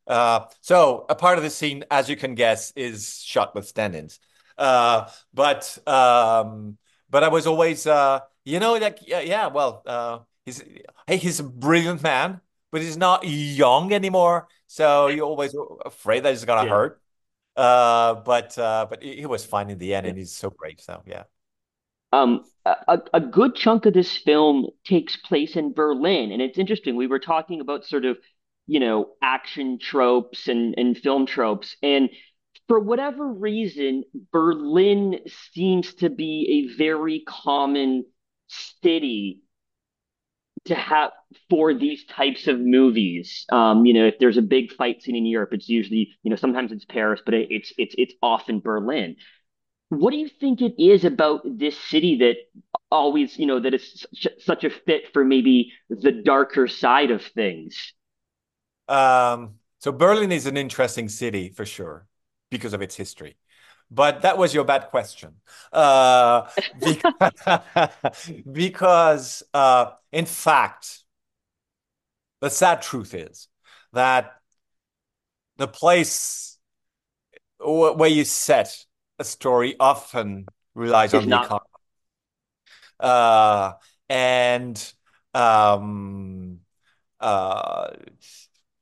Uh, 0.06 0.46
so 0.60 1.06
a 1.08 1.14
part 1.14 1.38
of 1.38 1.44
the 1.44 1.50
scene, 1.50 1.84
as 1.90 2.08
you 2.08 2.16
can 2.16 2.34
guess, 2.34 2.72
is 2.74 3.22
shot 3.22 3.54
with 3.54 3.66
stand-ins. 3.66 4.18
Uh, 4.58 5.08
but 5.32 5.78
um, 5.86 6.76
but 7.08 7.24
I 7.24 7.28
was 7.28 7.46
always, 7.46 7.86
uh, 7.86 8.20
you 8.44 8.60
know, 8.60 8.74
like 8.74 8.98
yeah, 9.06 9.46
well, 9.48 9.82
uh, 9.86 10.18
he's 10.44 10.62
hey, 11.06 11.16
he's 11.16 11.40
a 11.40 11.44
brilliant 11.44 12.02
man, 12.02 12.40
but 12.72 12.82
he's 12.82 12.96
not 12.96 13.26
young 13.26 13.92
anymore. 13.92 14.48
So 14.66 15.08
you're 15.08 15.26
always 15.26 15.54
afraid 15.84 16.22
that 16.22 16.30
he's 16.30 16.44
gonna 16.44 16.64
yeah. 16.64 16.74
hurt. 16.74 17.00
Uh, 17.56 18.14
but 18.14 18.56
uh, 18.58 18.86
but 18.88 19.02
he 19.02 19.26
was 19.26 19.44
fine 19.44 19.70
in 19.70 19.78
the 19.78 19.94
end, 19.94 20.06
and 20.06 20.16
he's 20.16 20.32
so 20.32 20.50
great. 20.50 20.80
So 20.80 21.02
yeah. 21.06 21.24
Um, 22.12 22.44
a, 22.64 23.00
a 23.14 23.20
good 23.20 23.54
chunk 23.54 23.86
of 23.86 23.94
this 23.94 24.16
film 24.16 24.66
takes 24.84 25.16
place 25.16 25.56
in 25.56 25.72
Berlin, 25.72 26.32
and 26.32 26.42
it's 26.42 26.58
interesting. 26.58 26.96
We 26.96 27.06
were 27.06 27.20
talking 27.20 27.60
about 27.60 27.84
sort 27.84 28.04
of, 28.04 28.18
you 28.66 28.80
know, 28.80 29.10
action 29.22 29.78
tropes 29.78 30.48
and 30.48 30.74
and 30.76 30.96
film 30.96 31.26
tropes, 31.26 31.76
and 31.82 32.10
for 32.68 32.78
whatever 32.78 33.26
reason, 33.26 34.04
Berlin 34.32 35.18
seems 35.52 35.94
to 35.94 36.08
be 36.08 36.68
a 36.70 36.76
very 36.78 37.24
common 37.26 38.04
city 38.46 39.40
to 40.66 40.74
have 40.74 41.10
for 41.48 41.74
these 41.74 42.04
types 42.04 42.46
of 42.46 42.60
movies. 42.60 43.46
Um, 43.50 43.86
you 43.86 43.94
know, 43.94 44.06
if 44.06 44.18
there's 44.18 44.36
a 44.36 44.42
big 44.42 44.72
fight 44.72 45.02
scene 45.02 45.16
in 45.16 45.26
Europe, 45.26 45.50
it's 45.52 45.68
usually, 45.68 46.16
you 46.22 46.30
know, 46.30 46.36
sometimes 46.36 46.72
it's 46.72 46.84
Paris, 46.84 47.20
but 47.24 47.34
it's 47.34 47.72
it's 47.78 47.94
it's 47.96 48.14
often 48.22 48.60
Berlin. 48.60 49.16
What 49.88 50.12
do 50.12 50.18
you 50.18 50.28
think 50.28 50.60
it 50.60 50.80
is 50.80 51.04
about 51.04 51.40
this 51.44 51.76
city 51.76 52.18
that 52.18 52.36
always, 52.92 53.36
you 53.38 53.46
know, 53.46 53.58
that 53.58 53.74
is 53.74 54.06
such 54.38 54.64
a 54.64 54.70
fit 54.70 55.12
for 55.12 55.24
maybe 55.24 55.72
the 55.88 56.12
darker 56.12 56.68
side 56.68 57.10
of 57.10 57.22
things? 57.24 57.92
Um, 58.86 59.54
so 59.78 59.90
Berlin 59.90 60.30
is 60.30 60.46
an 60.46 60.56
interesting 60.56 61.08
city 61.08 61.50
for 61.50 61.64
sure 61.64 62.06
because 62.50 62.72
of 62.74 62.82
its 62.82 62.96
history. 62.96 63.36
But 63.90 64.22
that 64.22 64.38
was 64.38 64.54
your 64.54 64.64
bad 64.64 64.88
question. 64.90 65.34
Uh, 65.72 66.48
because, 66.84 67.60
because 68.52 69.42
uh, 69.52 69.92
in 70.12 70.26
fact, 70.26 71.00
the 72.40 72.50
sad 72.50 72.82
truth 72.82 73.14
is 73.14 73.48
that 73.92 74.32
the 75.56 75.68
place 75.68 76.58
where 77.58 78.08
you 78.08 78.24
set 78.24 78.84
a 79.18 79.24
story 79.24 79.76
often 79.78 80.46
relies 80.74 81.12
on 81.14 81.28
the 81.28 81.36
economy. 81.36 81.66
Uh, 82.98 83.72
and 84.08 84.92
um, 85.34 86.60
uh, 87.20 87.90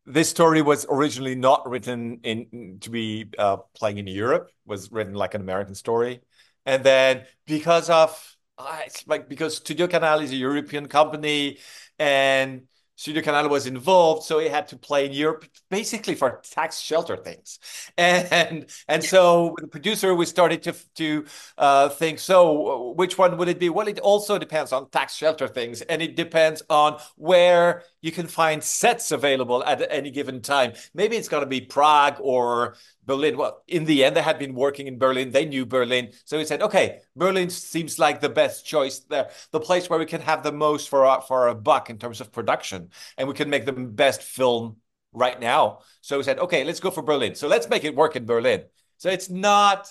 this 0.08 0.30
story 0.30 0.62
was 0.62 0.86
originally 0.88 1.34
not 1.34 1.68
written 1.68 2.20
in 2.22 2.78
to 2.80 2.90
be 2.90 3.26
uh, 3.38 3.58
playing 3.74 3.98
in 3.98 4.06
Europe. 4.06 4.50
Was 4.64 4.90
written 4.90 5.14
like 5.14 5.34
an 5.34 5.40
American 5.40 5.74
story, 5.74 6.20
and 6.64 6.82
then 6.82 7.24
because 7.46 7.90
of 7.90 8.36
uh, 8.56 8.80
it's 8.86 9.06
like 9.06 9.28
because 9.28 9.56
Studio 9.56 9.86
Canal 9.86 10.20
is 10.20 10.32
a 10.32 10.36
European 10.36 10.86
company, 10.86 11.58
and 11.98 12.62
Studio 12.98 13.22
Canal 13.22 13.48
was 13.48 13.68
involved, 13.68 14.24
so 14.24 14.40
he 14.40 14.48
had 14.48 14.66
to 14.66 14.76
play 14.76 15.06
in 15.06 15.12
Europe 15.12 15.44
basically 15.70 16.16
for 16.16 16.40
tax 16.42 16.80
shelter 16.80 17.16
things. 17.16 17.60
And 17.96 18.68
and 18.88 19.04
so 19.04 19.54
the 19.60 19.68
producer, 19.68 20.14
we 20.16 20.26
started 20.26 20.64
to 20.64 20.74
to 20.96 21.24
uh, 21.56 21.88
think, 21.90 22.18
so 22.18 22.92
which 22.96 23.16
one 23.16 23.36
would 23.36 23.48
it 23.48 23.60
be? 23.60 23.68
Well, 23.68 23.86
it 23.86 24.00
also 24.00 24.36
depends 24.36 24.72
on 24.72 24.90
tax 24.90 25.14
shelter 25.14 25.46
things, 25.46 25.80
and 25.82 26.02
it 26.02 26.16
depends 26.16 26.60
on 26.68 26.98
where 27.16 27.84
you 28.00 28.12
can 28.12 28.26
find 28.26 28.62
sets 28.62 29.10
available 29.10 29.64
at 29.64 29.84
any 29.90 30.10
given 30.10 30.40
time. 30.40 30.72
Maybe 30.94 31.16
it's 31.16 31.28
going 31.28 31.42
to 31.42 31.48
be 31.48 31.60
Prague 31.60 32.16
or 32.20 32.76
Berlin. 33.04 33.36
Well, 33.36 33.62
in 33.66 33.84
the 33.84 34.04
end, 34.04 34.16
they 34.16 34.22
had 34.22 34.38
been 34.38 34.54
working 34.54 34.86
in 34.86 34.98
Berlin. 34.98 35.30
They 35.30 35.44
knew 35.44 35.66
Berlin. 35.66 36.12
So 36.24 36.38
he 36.38 36.44
said, 36.44 36.62
okay, 36.62 37.00
Berlin 37.16 37.50
seems 37.50 37.98
like 37.98 38.20
the 38.20 38.28
best 38.28 38.64
choice 38.64 39.00
there, 39.00 39.30
the 39.50 39.60
place 39.60 39.90
where 39.90 39.98
we 39.98 40.06
can 40.06 40.20
have 40.20 40.42
the 40.42 40.52
most 40.52 40.88
for 40.88 41.04
our, 41.04 41.22
for 41.22 41.48
a 41.48 41.54
buck 41.54 41.90
in 41.90 41.98
terms 41.98 42.20
of 42.20 42.30
production, 42.30 42.90
and 43.16 43.26
we 43.26 43.34
can 43.34 43.50
make 43.50 43.66
the 43.66 43.72
best 43.72 44.22
film 44.22 44.76
right 45.12 45.40
now. 45.40 45.80
So 46.00 46.18
he 46.18 46.22
said, 46.22 46.38
okay, 46.38 46.64
let's 46.64 46.80
go 46.80 46.90
for 46.90 47.02
Berlin. 47.02 47.34
So 47.34 47.48
let's 47.48 47.68
make 47.68 47.84
it 47.84 47.96
work 47.96 48.14
in 48.14 48.26
Berlin. 48.26 48.64
So 48.98 49.08
it's 49.08 49.30
not, 49.30 49.88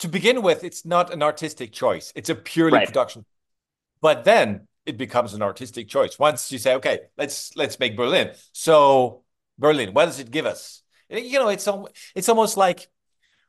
to 0.00 0.08
begin 0.08 0.42
with, 0.42 0.64
it's 0.64 0.84
not 0.84 1.12
an 1.12 1.22
artistic 1.22 1.72
choice. 1.72 2.12
It's 2.16 2.30
a 2.30 2.34
purely 2.34 2.78
right. 2.78 2.86
production. 2.86 3.24
But 4.00 4.24
then 4.24 4.66
it 4.86 4.96
becomes 4.96 5.34
an 5.34 5.42
artistic 5.42 5.88
choice. 5.88 6.18
Once 6.18 6.50
you 6.52 6.58
say, 6.58 6.74
okay, 6.74 7.00
let's 7.16 7.56
let's 7.56 7.78
make 7.78 7.96
Berlin. 7.96 8.32
So 8.52 9.22
Berlin, 9.58 9.94
what 9.94 10.06
does 10.06 10.18
it 10.18 10.30
give 10.30 10.46
us? 10.46 10.82
You 11.08 11.38
know, 11.38 11.48
it's 11.48 11.68
it's 12.14 12.28
almost 12.28 12.56
like 12.56 12.88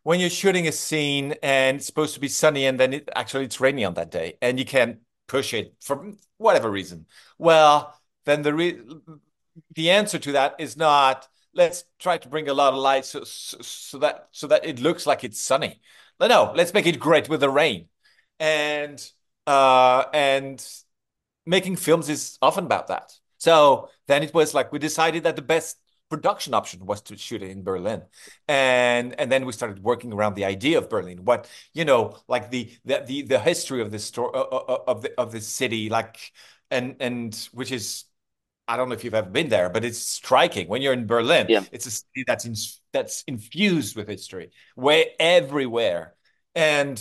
when 0.03 0.19
you're 0.19 0.29
shooting 0.29 0.67
a 0.67 0.71
scene 0.71 1.35
and 1.41 1.77
it's 1.77 1.85
supposed 1.85 2.13
to 2.13 2.19
be 2.19 2.27
sunny 2.27 2.65
and 2.65 2.79
then 2.79 2.93
it 2.93 3.09
actually 3.15 3.45
it's 3.45 3.61
rainy 3.61 3.85
on 3.85 3.93
that 3.95 4.11
day 4.11 4.37
and 4.41 4.59
you 4.59 4.65
can't 4.65 4.99
push 5.27 5.53
it 5.53 5.73
for 5.81 6.13
whatever 6.37 6.69
reason. 6.69 7.05
Well, 7.37 7.97
then 8.25 8.41
the 8.41 8.53
re- 8.53 8.81
the 9.75 9.91
answer 9.91 10.19
to 10.19 10.33
that 10.33 10.55
is 10.59 10.77
not 10.77 11.27
let's 11.53 11.85
try 11.99 12.17
to 12.17 12.27
bring 12.27 12.49
a 12.49 12.53
lot 12.53 12.73
of 12.73 12.79
light 12.79 13.05
so, 13.05 13.23
so, 13.23 13.57
so 13.61 13.97
that 13.99 14.27
so 14.31 14.47
that 14.47 14.65
it 14.65 14.79
looks 14.79 15.05
like 15.05 15.23
it's 15.23 15.39
sunny. 15.39 15.81
No, 16.19 16.27
no, 16.27 16.53
let's 16.55 16.73
make 16.73 16.85
it 16.85 16.99
great 16.99 17.29
with 17.29 17.39
the 17.39 17.49
rain. 17.49 17.87
And 18.39 19.03
uh 19.47 20.05
and 20.13 20.65
making 21.45 21.75
films 21.77 22.09
is 22.09 22.37
often 22.41 22.65
about 22.65 22.87
that. 22.87 23.13
So 23.37 23.89
then 24.07 24.23
it 24.23 24.33
was 24.33 24.53
like 24.53 24.71
we 24.71 24.79
decided 24.79 25.23
that 25.23 25.35
the 25.35 25.41
best 25.41 25.77
production 26.09 26.53
option 26.53 26.85
was 26.85 27.01
to 27.01 27.17
shoot 27.17 27.41
it 27.41 27.49
in 27.49 27.63
Berlin, 27.63 28.03
and 28.47 29.19
and 29.19 29.31
then 29.31 29.45
we 29.45 29.51
started 29.51 29.83
working 29.83 30.13
around 30.13 30.35
the 30.35 30.45
idea 30.45 30.77
of 30.77 30.89
Berlin. 30.89 31.25
What 31.25 31.49
you 31.73 31.85
know, 31.85 32.17
like 32.27 32.51
the 32.51 32.71
the 32.85 33.03
the, 33.05 33.21
the 33.23 33.39
history 33.39 33.81
of 33.81 33.91
the 33.91 33.99
story 33.99 34.31
of 34.33 35.01
the 35.01 35.11
of 35.17 35.31
the 35.31 35.41
city, 35.41 35.89
like 35.89 36.31
and 36.69 36.95
and 36.99 37.35
which 37.53 37.71
is. 37.71 38.05
I 38.65 38.77
don't 38.77 38.87
know 38.87 38.95
if 38.95 39.03
you've 39.03 39.13
ever 39.13 39.29
been 39.29 39.49
there, 39.49 39.69
but 39.69 39.83
it's 39.83 39.99
striking 39.99 40.69
when 40.69 40.81
you're 40.81 40.93
in 40.93 41.05
Berlin. 41.05 41.47
Yeah. 41.49 41.63
It's 41.73 41.85
a 41.85 41.91
city 41.91 42.23
that's 42.25 42.45
in, 42.45 42.55
that's 42.93 43.23
infused 43.27 43.97
with 43.97 44.07
history, 44.07 44.51
where 44.75 45.03
everywhere, 45.19 46.15
and 46.55 46.97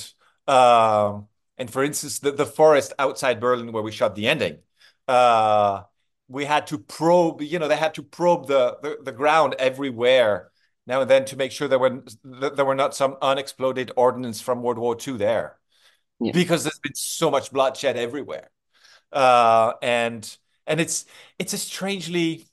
um, 0.49 1.29
and 1.62 1.70
for 1.70 1.85
instance, 1.85 2.18
the, 2.18 2.33
the 2.33 2.44
forest 2.44 2.92
outside 2.98 3.38
Berlin 3.38 3.70
where 3.70 3.85
we 3.85 3.92
shot 3.92 4.16
the 4.16 4.27
ending, 4.27 4.59
uh, 5.07 5.83
we 6.27 6.44
had 6.44 6.66
to 6.66 6.79
probe, 6.79 7.40
you 7.40 7.61
know, 7.61 7.68
they 7.68 7.77
had 7.77 7.94
to 7.94 8.03
probe 8.03 8.48
the, 8.48 8.79
the, 8.83 8.98
the 9.01 9.12
ground 9.12 9.55
everywhere 9.61 10.51
now 10.88 11.03
and 11.03 11.09
then 11.09 11.25
to 11.27 11.37
make 11.37 11.53
sure 11.53 11.68
there 11.68 11.79
were 11.79 12.03
there 12.25 12.64
were 12.64 12.75
not 12.75 12.96
some 12.96 13.16
unexploded 13.22 13.92
ordnance 13.96 14.40
from 14.40 14.61
World 14.61 14.79
War 14.79 14.96
II 15.07 15.18
there, 15.18 15.61
yeah. 16.18 16.33
because 16.33 16.64
there's 16.64 16.81
been 16.81 16.96
so 16.96 17.31
much 17.31 17.53
bloodshed 17.53 17.96
everywhere, 17.96 18.51
uh, 19.12 19.75
and 19.81 20.37
and 20.66 20.81
it's 20.81 21.05
it's 21.38 21.53
a 21.53 21.59
strangely, 21.59 22.48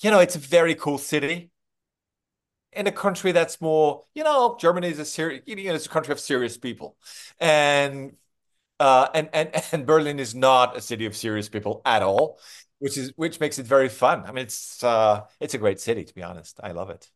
you 0.00 0.10
know, 0.10 0.20
it's 0.20 0.36
a 0.36 0.38
very 0.38 0.74
cool 0.74 0.96
city 0.96 1.50
in 2.76 2.86
a 2.86 2.92
country 2.92 3.32
that's 3.32 3.60
more, 3.60 4.02
you 4.14 4.24
know, 4.24 4.56
Germany 4.60 4.88
is 4.88 4.98
a 4.98 5.04
serious, 5.04 5.42
you 5.46 5.56
know, 5.56 5.74
it's 5.74 5.86
a 5.86 5.88
country 5.88 6.12
of 6.12 6.20
serious 6.20 6.56
people, 6.56 6.96
and 7.38 8.16
uh, 8.80 9.08
and 9.14 9.28
and 9.32 9.50
and 9.72 9.86
Berlin 9.86 10.18
is 10.18 10.34
not 10.34 10.76
a 10.76 10.80
city 10.80 11.06
of 11.06 11.16
serious 11.16 11.48
people 11.48 11.82
at 11.84 12.02
all, 12.02 12.38
which 12.78 12.96
is 12.96 13.12
which 13.16 13.40
makes 13.40 13.58
it 13.58 13.66
very 13.66 13.88
fun. 13.88 14.24
I 14.26 14.32
mean, 14.32 14.44
it's 14.44 14.82
uh, 14.82 15.22
it's 15.40 15.54
a 15.54 15.58
great 15.58 15.80
city 15.80 16.04
to 16.04 16.14
be 16.14 16.22
honest. 16.22 16.60
I 16.62 16.72
love 16.72 16.90
it. 16.90 17.10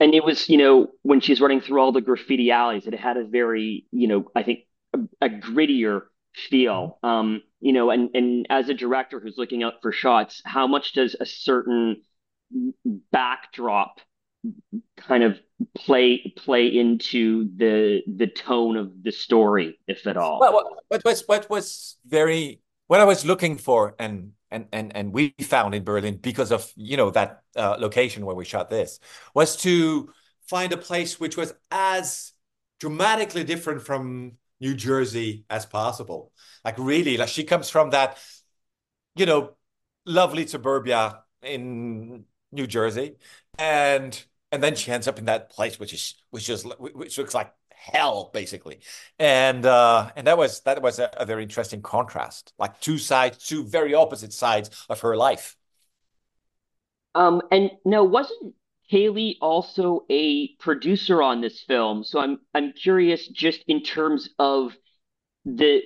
And 0.00 0.12
it 0.12 0.24
was, 0.24 0.48
you 0.48 0.58
know, 0.58 0.88
when 1.02 1.20
she's 1.20 1.40
running 1.40 1.60
through 1.60 1.80
all 1.80 1.92
the 1.92 2.00
graffiti 2.00 2.50
alleys, 2.50 2.86
it 2.86 2.94
had 2.94 3.16
a 3.16 3.24
very, 3.24 3.86
you 3.92 4.08
know, 4.08 4.24
I 4.34 4.42
think 4.42 4.60
a, 4.92 4.98
a 5.20 5.28
grittier 5.28 6.02
feel. 6.34 6.98
Mm-hmm. 7.02 7.06
Um, 7.06 7.42
you 7.60 7.72
know, 7.72 7.90
and 7.90 8.10
and 8.14 8.46
as 8.50 8.68
a 8.68 8.74
director 8.74 9.20
who's 9.20 9.38
looking 9.38 9.62
out 9.62 9.74
for 9.82 9.92
shots, 9.92 10.42
how 10.44 10.66
much 10.66 10.92
does 10.92 11.16
a 11.18 11.26
certain 11.26 12.02
backdrop 13.12 14.00
kind 14.96 15.22
of 15.22 15.38
play 15.74 16.32
play 16.36 16.66
into 16.66 17.50
the 17.56 18.02
the 18.06 18.26
tone 18.26 18.76
of 18.76 19.02
the 19.02 19.12
story, 19.12 19.78
if 19.86 20.06
at 20.06 20.16
all. 20.16 20.40
Well, 20.40 20.78
what 20.88 21.04
was 21.04 21.22
what 21.26 21.48
was 21.50 21.96
very 22.06 22.60
what 22.86 23.00
I 23.00 23.04
was 23.04 23.24
looking 23.24 23.56
for, 23.56 23.94
and 23.98 24.32
and 24.50 24.66
and 24.72 24.96
and 24.96 25.12
we 25.12 25.34
found 25.40 25.74
in 25.74 25.84
Berlin 25.84 26.16
because 26.16 26.52
of 26.52 26.70
you 26.76 26.96
know 26.96 27.10
that 27.10 27.42
uh, 27.56 27.76
location 27.78 28.24
where 28.26 28.36
we 28.36 28.44
shot 28.44 28.70
this 28.70 29.00
was 29.34 29.56
to 29.58 30.10
find 30.48 30.72
a 30.72 30.76
place 30.76 31.18
which 31.18 31.36
was 31.36 31.54
as 31.70 32.32
dramatically 32.80 33.44
different 33.44 33.82
from 33.82 34.32
New 34.60 34.74
Jersey 34.74 35.44
as 35.48 35.66
possible. 35.66 36.32
Like 36.64 36.78
really, 36.78 37.16
like 37.16 37.28
she 37.28 37.44
comes 37.44 37.70
from 37.70 37.90
that 37.90 38.18
you 39.14 39.26
know, 39.26 39.56
lovely 40.06 40.46
suburbia 40.46 41.22
in 41.42 42.24
New 42.52 42.66
Jersey, 42.66 43.16
and 43.58 44.24
and 44.54 44.62
then 44.62 44.74
she 44.74 44.90
ends 44.90 45.08
up 45.08 45.18
in 45.18 45.26
that 45.26 45.50
place 45.50 45.78
which 45.78 45.92
is 45.92 46.14
which 46.30 46.48
is 46.48 46.64
which 46.78 47.18
looks 47.18 47.34
like 47.34 47.52
hell 47.92 48.30
basically. 48.32 48.80
And 49.18 49.66
uh 49.66 50.10
and 50.16 50.26
that 50.26 50.38
was 50.38 50.60
that 50.60 50.80
was 50.80 50.98
a, 50.98 51.10
a, 51.16 51.26
very 51.26 51.42
interesting 51.42 51.82
contrast. 51.82 52.52
Like 52.58 52.80
two 52.80 52.98
sides 52.98 53.46
two 53.46 53.64
very 53.64 53.94
opposite 53.94 54.32
sides 54.32 54.86
of 54.88 55.00
her 55.00 55.16
life. 55.16 55.56
Um 57.14 57.42
and 57.50 57.70
now 57.84 58.04
wasn't 58.04 58.54
Haley 58.86 59.38
also 59.40 60.04
a 60.10 60.54
producer 60.56 61.22
on 61.22 61.40
this 61.40 61.60
film? 61.60 62.04
So 62.04 62.20
i'm 62.20 62.38
i'm 62.54 62.72
curious 62.72 63.26
just 63.28 63.62
in 63.68 63.82
terms 63.82 64.30
of 64.38 64.72
the 65.44 65.82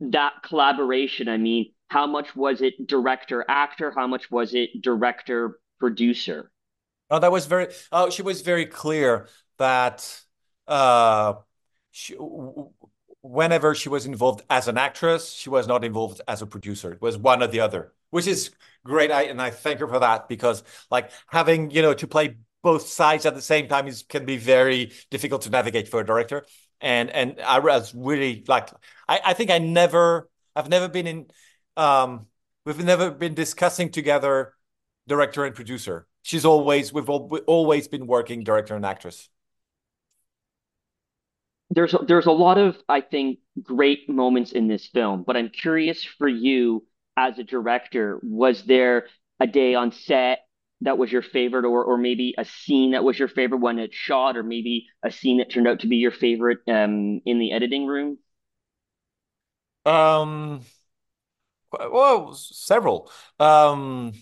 that 0.00 0.32
collaboration. 0.42 1.28
I 1.28 1.36
mean 1.36 1.72
how 1.88 2.06
much 2.06 2.34
was 2.34 2.62
it 2.62 2.86
director 2.86 3.44
actor 3.48 3.92
how 3.94 4.06
much 4.06 4.30
was 4.30 4.54
it 4.54 4.70
director 4.80 5.60
producer 5.78 6.50
oh 7.10 7.18
that 7.18 7.32
was 7.32 7.46
very 7.46 7.68
oh 7.92 8.10
she 8.10 8.22
was 8.22 8.40
very 8.42 8.66
clear 8.66 9.28
that 9.58 10.22
uh 10.68 11.34
she, 11.90 12.14
whenever 13.22 13.74
she 13.74 13.88
was 13.88 14.06
involved 14.06 14.42
as 14.48 14.68
an 14.68 14.78
actress 14.78 15.30
she 15.32 15.50
was 15.50 15.66
not 15.66 15.84
involved 15.84 16.20
as 16.26 16.42
a 16.42 16.46
producer. 16.46 16.92
It 16.92 17.02
was 17.02 17.18
one 17.18 17.42
or 17.42 17.46
the 17.46 17.60
other 17.60 17.92
which 18.10 18.26
is 18.26 18.50
great. 18.84 19.10
I, 19.12 19.24
and 19.24 19.40
i 19.40 19.50
thank 19.50 19.80
her 19.80 19.88
for 19.88 19.98
that 19.98 20.28
because 20.28 20.62
like 20.90 21.10
having 21.28 21.70
you 21.70 21.82
know 21.82 21.94
to 21.94 22.06
play 22.06 22.36
both 22.62 22.86
sides 22.88 23.26
at 23.26 23.34
the 23.34 23.42
same 23.42 23.68
time 23.68 23.86
is 23.86 24.02
can 24.02 24.24
be 24.24 24.36
very 24.36 24.92
difficult 25.10 25.42
to 25.42 25.50
navigate 25.50 25.88
for 25.88 26.00
a 26.00 26.06
director. 26.06 26.44
And 26.80 27.10
and 27.10 27.40
i 27.40 27.58
was 27.58 27.94
really 27.94 28.44
like 28.48 28.70
i 29.08 29.20
i 29.26 29.34
think 29.34 29.50
i 29.50 29.58
never 29.58 30.30
i've 30.56 30.68
never 30.68 30.88
been 30.88 31.06
in 31.06 31.26
um 31.76 32.26
we've 32.64 32.82
never 32.82 33.10
been 33.10 33.34
discussing 33.34 33.90
together 33.90 34.54
director 35.06 35.44
and 35.44 35.54
producer 35.54 36.06
she's 36.22 36.44
always 36.44 36.92
we've 36.92 37.08
always 37.10 37.88
been 37.88 38.06
working 38.06 38.44
director 38.44 38.74
and 38.76 38.84
actress 38.86 39.28
there's 41.70 41.94
there's 42.06 42.26
a 42.26 42.32
lot 42.32 42.58
of 42.58 42.76
I 42.88 43.00
think 43.00 43.38
great 43.62 44.08
moments 44.08 44.52
in 44.52 44.66
this 44.68 44.86
film, 44.86 45.22
but 45.22 45.36
I'm 45.36 45.48
curious 45.50 46.04
for 46.04 46.28
you 46.28 46.84
as 47.16 47.38
a 47.38 47.44
director, 47.44 48.18
was 48.22 48.64
there 48.64 49.06
a 49.38 49.46
day 49.46 49.74
on 49.74 49.92
set 49.92 50.40
that 50.82 50.98
was 50.98 51.12
your 51.12 51.22
favorite 51.22 51.64
or 51.64 51.84
or 51.84 51.96
maybe 51.98 52.34
a 52.38 52.44
scene 52.44 52.92
that 52.92 53.04
was 53.04 53.18
your 53.18 53.28
favorite 53.28 53.58
when 53.60 53.78
it 53.78 53.92
shot 53.94 54.36
or 54.36 54.42
maybe 54.42 54.86
a 55.04 55.10
scene 55.10 55.38
that 55.38 55.50
turned 55.50 55.68
out 55.68 55.80
to 55.80 55.86
be 55.88 55.96
your 55.96 56.10
favorite 56.10 56.58
um 56.68 57.20
in 57.26 57.38
the 57.38 57.52
editing 57.52 57.86
room? 57.86 58.18
Um 59.84 60.62
well, 61.72 62.34
several. 62.34 63.10
Um 63.38 64.12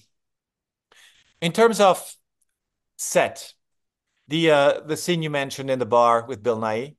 in 1.40 1.53
terms 1.53 1.81
of 1.81 2.14
set, 2.96 3.55
the 4.29 4.51
uh 4.51 4.81
the 4.81 4.96
scene 4.96 5.22
you 5.22 5.31
mentioned 5.31 5.70
in 5.70 5.79
the 5.79 5.87
bar 5.87 6.27
with 6.27 6.42
Bill 6.42 6.59
Nighy, 6.59 6.96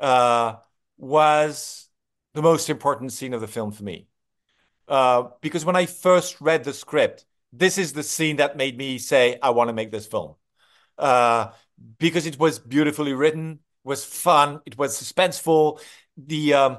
uh, 0.00 0.56
was 0.98 1.88
the 2.34 2.42
most 2.42 2.70
important 2.70 3.12
scene 3.12 3.34
of 3.34 3.40
the 3.40 3.48
film 3.48 3.72
for 3.72 3.84
me. 3.84 4.06
Uh, 4.88 5.28
because 5.40 5.64
when 5.64 5.76
I 5.76 5.86
first 5.86 6.40
read 6.40 6.64
the 6.64 6.72
script, 6.72 7.24
this 7.52 7.78
is 7.78 7.92
the 7.92 8.02
scene 8.02 8.36
that 8.36 8.56
made 8.56 8.76
me 8.76 8.98
say, 8.98 9.38
I 9.42 9.50
want 9.50 9.68
to 9.68 9.74
make 9.74 9.90
this 9.90 10.06
film. 10.06 10.34
Uh, 10.98 11.48
because 11.98 12.26
it 12.26 12.38
was 12.38 12.58
beautifully 12.58 13.12
written, 13.12 13.60
was 13.84 14.04
fun, 14.04 14.60
it 14.66 14.78
was 14.78 15.00
suspenseful. 15.00 15.80
The 16.16 16.54
um, 16.54 16.78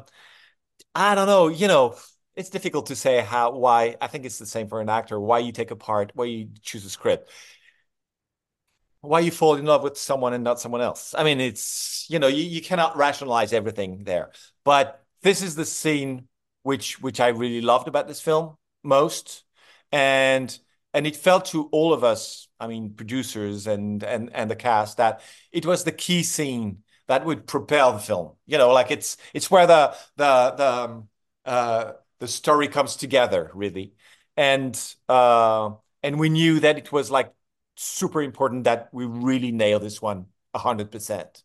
I 0.95 1.15
don't 1.15 1.27
know, 1.27 1.47
you 1.47 1.67
know, 1.67 1.95
it's 2.35 2.49
difficult 2.49 2.87
to 2.87 2.95
say 2.95 3.21
how 3.21 3.51
why. 3.51 3.95
I 4.01 4.07
think 4.07 4.25
it's 4.25 4.39
the 4.39 4.45
same 4.45 4.67
for 4.67 4.81
an 4.81 4.89
actor. 4.89 5.19
Why 5.19 5.39
you 5.39 5.51
take 5.51 5.71
a 5.71 5.75
part, 5.75 6.11
why 6.15 6.25
you 6.25 6.49
choose 6.61 6.85
a 6.85 6.89
script 6.89 7.29
why 9.03 9.19
you 9.19 9.31
fall 9.31 9.55
in 9.55 9.65
love 9.65 9.83
with 9.83 9.97
someone 9.97 10.33
and 10.33 10.45
not 10.45 10.61
someone 10.61 10.79
else. 10.79 11.13
I 11.17 11.25
mean, 11.25 11.41
it's 11.41 12.05
you 12.09 12.19
know 12.19 12.27
you, 12.27 12.43
you 12.43 12.61
cannot 12.61 12.95
rationalize 12.95 13.51
everything 13.53 14.05
there, 14.05 14.31
but 14.63 15.03
this 15.21 15.41
is 15.41 15.55
the 15.55 15.65
scene 15.65 16.27
which 16.63 17.01
which 17.01 17.19
I 17.19 17.27
really 17.27 17.61
loved 17.61 17.87
about 17.89 18.07
this 18.07 18.21
film 18.21 18.55
most, 18.81 19.43
and 19.91 20.57
and 20.93 21.05
it 21.05 21.17
felt 21.17 21.45
to 21.47 21.67
all 21.73 21.93
of 21.93 22.03
us, 22.03 22.47
I 22.59 22.67
mean, 22.67 22.93
producers 22.93 23.67
and 23.67 24.03
and 24.03 24.29
and 24.33 24.49
the 24.49 24.55
cast 24.55 24.97
that 24.97 25.21
it 25.51 25.65
was 25.65 25.83
the 25.83 25.91
key 25.91 26.23
scene 26.23 26.83
that 27.07 27.25
would 27.25 27.45
propel 27.45 27.91
the 27.91 27.99
film. 27.99 28.31
You 28.45 28.57
know, 28.57 28.71
like 28.71 28.89
it's 28.89 29.17
it's 29.33 29.51
where 29.51 29.67
the 29.67 29.95
the 30.15 30.53
the 30.57 30.65
um, 30.65 31.09
uh, 31.45 31.91
the 32.23 32.27
story 32.29 32.69
comes 32.69 32.95
together 32.95 33.51
really, 33.53 33.93
and 34.37 34.73
uh, 35.09 35.71
and 36.01 36.17
we 36.17 36.29
knew 36.29 36.61
that 36.61 36.77
it 36.77 36.89
was 36.89 37.11
like 37.11 37.33
super 37.75 38.21
important 38.21 38.63
that 38.63 38.87
we 38.93 39.05
really 39.05 39.51
nail 39.51 39.77
this 39.79 40.01
one 40.01 40.27
100%. 40.53 41.43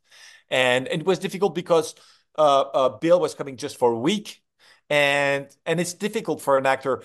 And 0.51 0.87
it 0.87 1.05
was 1.05 1.19
difficult 1.19 1.57
because 1.57 1.97
uh, 2.39 2.61
uh, 2.61 2.89
Bill 3.01 3.19
was 3.19 3.35
coming 3.35 3.57
just 3.57 3.77
for 3.77 3.91
a 3.91 3.99
week, 3.99 4.41
and 4.89 5.49
and 5.67 5.81
it's 5.81 5.95
difficult 5.95 6.41
for 6.43 6.59
an 6.59 6.65
actor 6.67 7.03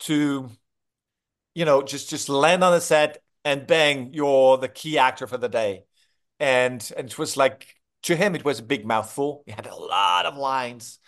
to, 0.00 0.50
you 1.54 1.64
know, 1.64 1.82
just 1.82 2.10
just 2.10 2.28
land 2.28 2.64
on 2.64 2.74
a 2.74 2.80
set 2.80 3.22
and 3.44 3.66
bang, 3.66 4.12
you're 4.12 4.58
the 4.58 4.68
key 4.68 4.98
actor 4.98 5.26
for 5.28 5.38
the 5.38 5.48
day. 5.48 5.84
And 6.40 6.90
and 6.96 7.08
it 7.08 7.18
was 7.18 7.36
like 7.36 7.74
to 8.04 8.16
him, 8.16 8.34
it 8.34 8.44
was 8.44 8.60
a 8.60 8.62
big 8.62 8.86
mouthful. 8.86 9.42
He 9.46 9.52
had 9.52 9.66
a 9.66 9.74
lot 9.74 10.26
of 10.26 10.36
lines, 10.36 10.98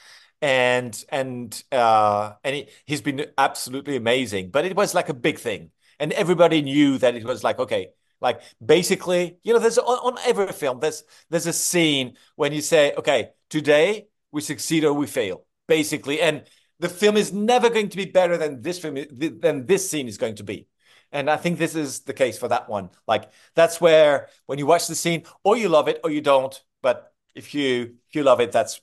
and 0.42 1.04
and 1.10 1.62
uh, 1.72 2.32
and 2.44 2.56
he, 2.56 2.68
he's 2.86 3.02
been 3.02 3.26
absolutely 3.38 3.96
amazing. 3.96 4.50
But 4.50 4.64
it 4.64 4.76
was 4.76 4.94
like 4.94 5.08
a 5.08 5.14
big 5.14 5.38
thing. 5.38 5.70
And 5.98 6.12
everybody 6.12 6.62
knew 6.62 6.98
that 6.98 7.14
it 7.14 7.24
was 7.24 7.44
like 7.44 7.58
okay 7.58 7.90
like 8.22 8.42
basically 8.64 9.38
you 9.42 9.52
know 9.52 9.58
there's 9.58 9.78
on, 9.78 9.98
on 9.98 10.18
every 10.26 10.46
film 10.48 10.78
there's 10.78 11.04
there's 11.30 11.46
a 11.46 11.54
scene 11.54 12.16
when 12.36 12.52
you 12.52 12.60
say 12.60 12.92
okay 12.94 13.30
today 13.48 14.06
we 14.32 14.40
succeed 14.40 14.84
or 14.84 14.92
we 14.92 15.06
fail 15.06 15.44
basically. 15.70 16.20
And 16.20 16.44
the 16.80 16.88
film 16.88 17.16
is 17.16 17.32
never 17.32 17.70
going 17.70 17.88
to 17.90 17.96
be 17.96 18.06
better 18.06 18.36
than 18.36 18.62
this 18.62 18.78
film 18.78 18.96
than 19.40 19.66
this 19.66 19.88
scene 19.88 20.08
is 20.08 20.18
going 20.18 20.36
to 20.36 20.44
be. 20.44 20.66
And 21.12 21.28
i 21.28 21.36
think 21.36 21.58
this 21.58 21.74
is 21.74 22.00
the 22.00 22.12
case 22.12 22.38
for 22.38 22.48
that 22.48 22.68
one. 22.68 22.90
Like 23.06 23.30
that's 23.54 23.80
where 23.80 24.28
when 24.46 24.58
you 24.58 24.66
watch 24.66 24.86
the 24.86 24.94
scene 24.94 25.24
or 25.44 25.56
you 25.56 25.68
love 25.68 25.88
it 25.88 26.00
or 26.04 26.10
you 26.10 26.20
don't 26.20 26.54
but 26.82 27.12
if 27.34 27.54
you 27.54 27.94
if 28.08 28.14
you 28.14 28.22
love 28.24 28.40
it 28.40 28.52
that's 28.52 28.80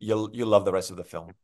you'll 0.00 0.30
you'll 0.32 0.48
love 0.48 0.64
the 0.64 0.72
rest 0.72 0.90
of 0.90 0.96
the 0.96 1.04
film 1.04 1.34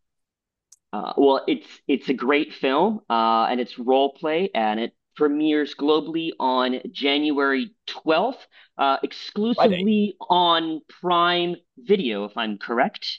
uh, 0.95 1.13
well, 1.17 1.43
it's 1.49 1.67
it's 1.89 2.09
a 2.09 2.15
great 2.15 2.53
film, 2.53 3.01
uh, 3.11 3.49
and 3.51 3.61
it's 3.61 3.81
role 3.81 4.13
play, 4.13 4.49
and 4.55 4.79
it 4.79 4.95
premieres 5.17 5.75
globally 5.75 6.31
on 6.39 6.81
January 6.93 7.75
12th, 7.89 8.39
uh, 8.79 8.99
exclusively 9.03 10.15
Friday. 10.19 10.27
on 10.31 10.81
Prime 11.01 11.57
Video, 11.79 12.27
if 12.27 12.37
I'm 12.37 12.59
correct. 12.59 13.19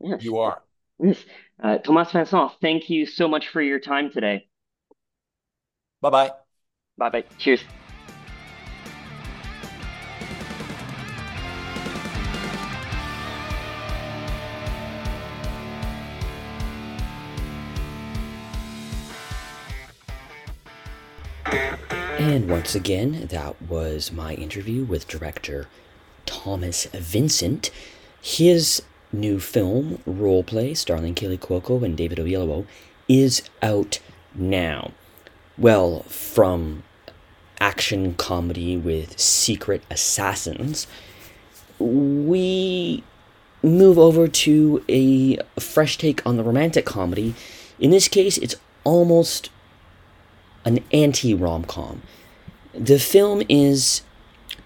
Yes. 0.00 0.22
You 0.22 0.38
are. 0.38 0.62
Yes. 1.02 1.24
Uh, 1.60 1.78
Thomas 1.78 2.12
Vincent, 2.12 2.52
thank 2.60 2.88
you 2.88 3.06
so 3.06 3.26
much 3.26 3.48
for 3.48 3.60
your 3.60 3.80
time 3.80 4.12
today. 4.12 4.46
Bye 6.00 6.10
bye. 6.10 6.32
Bye 6.96 7.10
bye. 7.10 7.24
Cheers. 7.38 7.64
And 22.20 22.50
once 22.50 22.74
again, 22.74 23.28
that 23.30 23.62
was 23.62 24.12
my 24.12 24.34
interview 24.34 24.84
with 24.84 25.08
director 25.08 25.68
Thomas 26.26 26.84
Vincent. 26.92 27.70
His 28.20 28.82
new 29.10 29.40
film, 29.40 30.02
Roleplay, 30.06 30.76
starring 30.76 31.14
Kaley 31.14 31.38
Cuoco 31.38 31.82
and 31.82 31.96
David 31.96 32.18
Oyelowo, 32.18 32.66
is 33.08 33.40
out 33.62 34.00
now. 34.34 34.90
Well, 35.56 36.02
from 36.02 36.82
action 37.58 38.12
comedy 38.12 38.76
with 38.76 39.18
secret 39.18 39.82
assassins, 39.90 40.86
we 41.78 43.02
move 43.62 43.98
over 43.98 44.28
to 44.28 44.84
a 44.90 45.38
fresh 45.58 45.96
take 45.96 46.26
on 46.26 46.36
the 46.36 46.44
romantic 46.44 46.84
comedy. 46.84 47.34
In 47.78 47.90
this 47.90 48.08
case, 48.08 48.36
it's 48.36 48.56
almost 48.84 49.48
an 50.64 50.80
anti 50.92 51.34
rom 51.34 51.64
com. 51.64 52.02
The 52.74 52.98
film 52.98 53.42
is 53.48 54.02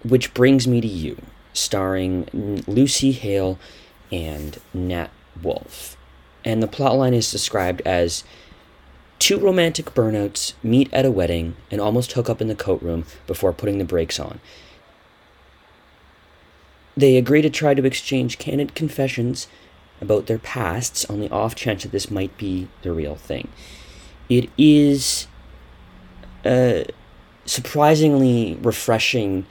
Which 0.03 0.33
Brings 0.33 0.67
Me 0.67 0.81
to 0.81 0.87
You, 0.87 1.21
starring 1.53 2.63
Lucy 2.67 3.11
Hale 3.11 3.57
and 4.11 4.59
Nat 4.73 5.09
Wolff. 5.41 5.97
And 6.43 6.61
the 6.61 6.67
plotline 6.67 7.13
is 7.13 7.31
described 7.31 7.81
as 7.85 8.23
two 9.17 9.39
romantic 9.39 9.93
burnouts 9.95 10.53
meet 10.61 10.93
at 10.93 11.05
a 11.05 11.11
wedding 11.11 11.55
and 11.71 11.81
almost 11.81 12.11
hook 12.11 12.29
up 12.29 12.41
in 12.41 12.47
the 12.47 12.55
coat 12.55 12.81
room 12.81 13.05
before 13.25 13.53
putting 13.53 13.79
the 13.79 13.85
brakes 13.85 14.19
on. 14.19 14.39
They 16.95 17.17
agree 17.17 17.41
to 17.41 17.49
try 17.49 17.73
to 17.73 17.85
exchange 17.85 18.37
candid 18.37 18.75
confessions 18.75 19.47
about 19.99 20.27
their 20.27 20.37
pasts 20.37 21.05
on 21.05 21.19
the 21.19 21.29
off 21.29 21.55
chance 21.55 21.83
that 21.83 21.91
this 21.91 22.11
might 22.11 22.37
be 22.37 22.67
the 22.83 22.91
real 22.91 23.15
thing. 23.15 23.47
It 24.29 24.49
is 24.57 25.27
a 26.45 26.85
surprisingly 27.45 28.57
refreshing 28.61 29.45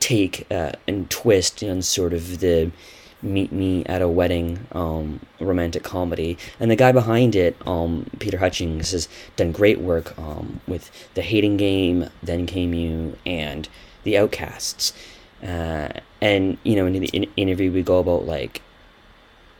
take 0.00 0.46
uh, 0.50 0.72
and 0.86 1.10
twist 1.10 1.62
on 1.62 1.82
sort 1.82 2.12
of 2.12 2.40
the 2.40 2.70
meet 3.22 3.50
me 3.50 3.84
at 3.86 4.02
a 4.02 4.08
wedding 4.08 4.66
um, 4.72 5.20
romantic 5.40 5.82
comedy. 5.82 6.36
And 6.60 6.70
the 6.70 6.76
guy 6.76 6.92
behind 6.92 7.34
it 7.34 7.56
um, 7.66 8.06
peter 8.18 8.38
hutchings 8.38 8.92
has 8.92 9.08
done 9.36 9.52
great 9.52 9.80
work 9.80 10.16
um, 10.18 10.60
with 10.68 10.90
the 11.14 11.22
hating 11.22 11.56
game 11.56 12.08
then 12.22 12.46
came 12.46 12.74
you 12.74 13.16
and 13.24 13.68
the 14.04 14.16
outcasts. 14.16 14.92
Uh, 15.42 15.88
and 16.20 16.58
you 16.62 16.76
know 16.76 16.86
in 16.86 16.94
the 16.94 17.08
in- 17.08 17.30
interview 17.36 17.70
we 17.70 17.82
go 17.82 17.98
about 17.98 18.24
like 18.24 18.62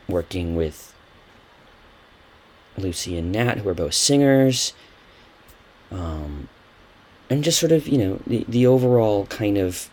working 0.08 0.56
with 0.56 0.94
lucy 2.78 3.16
and 3.18 3.32
nat 3.32 3.58
who 3.58 3.68
are 3.68 3.74
both 3.74 3.94
singers 3.94 4.72
um, 5.90 6.48
and 7.28 7.44
just 7.44 7.58
sort 7.58 7.72
of 7.72 7.88
you 7.88 7.98
know 7.98 8.20
the, 8.26 8.44
the 8.48 8.66
overall 8.66 9.26
kind 9.26 9.58
of 9.58 9.88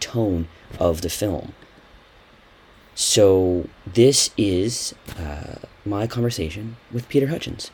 tone 0.00 0.48
of 0.78 1.02
the 1.02 1.08
film 1.08 1.54
so 2.94 3.68
this 3.86 4.30
is 4.36 4.94
uh, 5.18 5.56
my 5.84 6.06
conversation 6.06 6.76
with 6.92 7.08
Peter 7.08 7.26
Hutchings. 7.26 7.70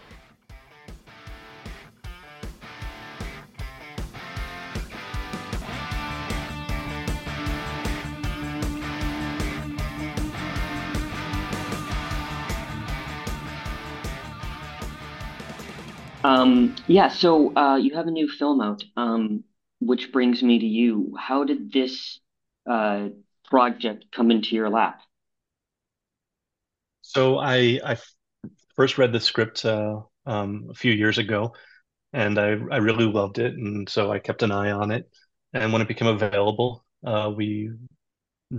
Um, 16.23 16.77
yeah, 16.87 17.09
so 17.09 17.55
uh, 17.57 17.77
you 17.77 17.95
have 17.95 18.07
a 18.07 18.11
new 18.11 18.29
film 18.29 18.61
out, 18.61 18.85
um, 18.97 19.45
which 19.81 20.13
brings 20.13 20.43
me 20.43 20.59
to 20.59 20.67
you. 20.67 21.17
How 21.19 21.45
did 21.45 21.73
this 21.73 22.21
uh, 22.69 23.09
project 23.47 24.07
come 24.13 24.31
into 24.31 24.55
your 24.55 24.69
lap? 24.69 25.01
So 27.03 27.39
I 27.39 27.81
I 27.85 27.97
first 28.77 28.99
read 28.99 29.13
the 29.13 29.21
script 29.21 29.65
uh, 29.65 30.01
um, 30.27 30.69
a 30.71 30.75
few 30.75 30.93
years 30.93 31.19
ago, 31.19 31.55
and 32.13 32.39
I 32.39 32.57
I 32.71 32.77
really 32.79 33.07
loved 33.07 33.39
it, 33.39 33.55
and 33.55 33.89
so 33.89 34.13
I 34.13 34.19
kept 34.19 34.43
an 34.43 34.53
eye 34.53 34.73
on 34.73 34.91
it. 34.91 35.11
And 35.53 35.73
when 35.73 35.83
it 35.83 35.89
became 35.89 36.09
available, 36.09 36.85
uh, 37.05 37.33
we 37.35 37.71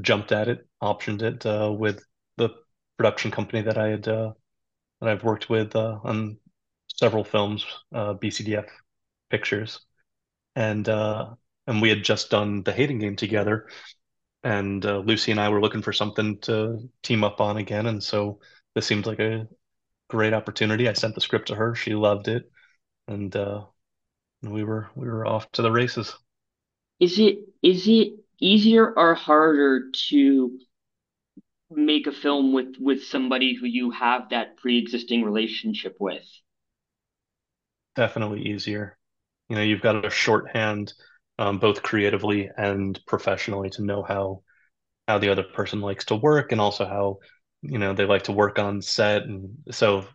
jumped 0.02 0.32
at 0.32 0.48
it, 0.48 0.68
optioned 0.82 1.22
it 1.22 1.46
uh, 1.46 1.72
with 1.72 2.04
the 2.38 2.50
production 2.98 3.32
company 3.32 3.62
that 3.62 3.78
I 3.78 3.90
had 3.90 4.08
uh, 4.08 4.34
that 5.00 5.10
I've 5.10 5.24
worked 5.24 5.50
with 5.50 5.76
on 5.76 6.38
several 7.02 7.24
films, 7.24 7.66
uh, 7.94 8.14
BCDF 8.14 8.68
Pictures, 9.32 9.82
and 10.56 10.88
uh, 10.88 11.30
and 11.68 11.82
we 11.82 11.90
had 11.90 12.04
just 12.04 12.30
done 12.30 12.62
the 12.64 12.72
Hating 12.72 13.00
Game 13.00 13.16
together, 13.16 13.68
and 14.44 14.86
uh, 14.86 15.00
Lucy 15.00 15.32
and 15.32 15.40
I 15.40 15.50
were 15.50 15.62
looking 15.62 15.82
for 15.82 15.94
something 15.94 16.38
to 16.42 16.90
team 17.02 17.24
up 17.24 17.42
on 17.42 17.58
again, 17.58 17.88
and 17.88 18.04
so 18.04 18.40
this 18.76 18.86
seemed 18.86 19.08
like 19.08 19.20
a 19.20 19.48
great 20.10 20.34
opportunity. 20.34 20.88
I 20.88 20.94
sent 20.94 21.16
the 21.16 21.22
script 21.22 21.48
to 21.48 21.56
her; 21.56 21.74
she 21.74 21.96
loved 21.96 22.28
it, 22.28 22.44
and 23.08 23.36
uh, 23.36 23.66
we 24.44 24.64
were 24.64 24.90
we 24.96 25.08
were 25.08 25.26
off 25.26 25.52
to 25.54 25.64
the 25.64 25.72
races. 25.72 26.16
Is 27.00 27.18
it 27.18 27.40
is 27.64 27.88
it 27.88 28.14
easier 28.40 28.94
or 28.96 29.16
harder 29.16 29.90
to 30.10 30.60
make 31.72 32.06
a 32.06 32.12
film 32.12 32.54
with 32.54 32.76
with 32.80 33.06
somebody 33.06 33.56
who 33.56 33.66
you 33.66 33.90
have 33.90 34.30
that 34.30 34.58
pre-existing 34.58 35.24
relationship 35.24 35.96
with? 36.00 36.26
Definitely 37.96 38.42
easier. 38.48 38.98
You 39.50 39.56
know, 39.58 39.62
you've 39.62 39.82
got 39.82 40.06
a 40.06 40.10
shorthand, 40.10 40.94
um, 41.38 41.60
both 41.60 41.84
creatively 41.84 42.50
and 42.58 43.00
professionally, 43.06 43.70
to 43.72 43.84
know 43.84 44.04
how 44.04 44.44
how 45.08 45.18
the 45.18 45.30
other 45.30 45.44
person 45.44 45.82
likes 45.82 46.06
to 46.06 46.16
work, 46.16 46.52
and 46.52 46.62
also 46.62 46.86
how 46.86 47.20
you 47.62 47.78
know 47.80 47.94
they 47.94 48.06
like 48.06 48.24
to 48.24 48.32
work 48.32 48.60
on 48.60 48.82
set. 48.82 49.24
And 49.24 49.58
so 49.72 50.06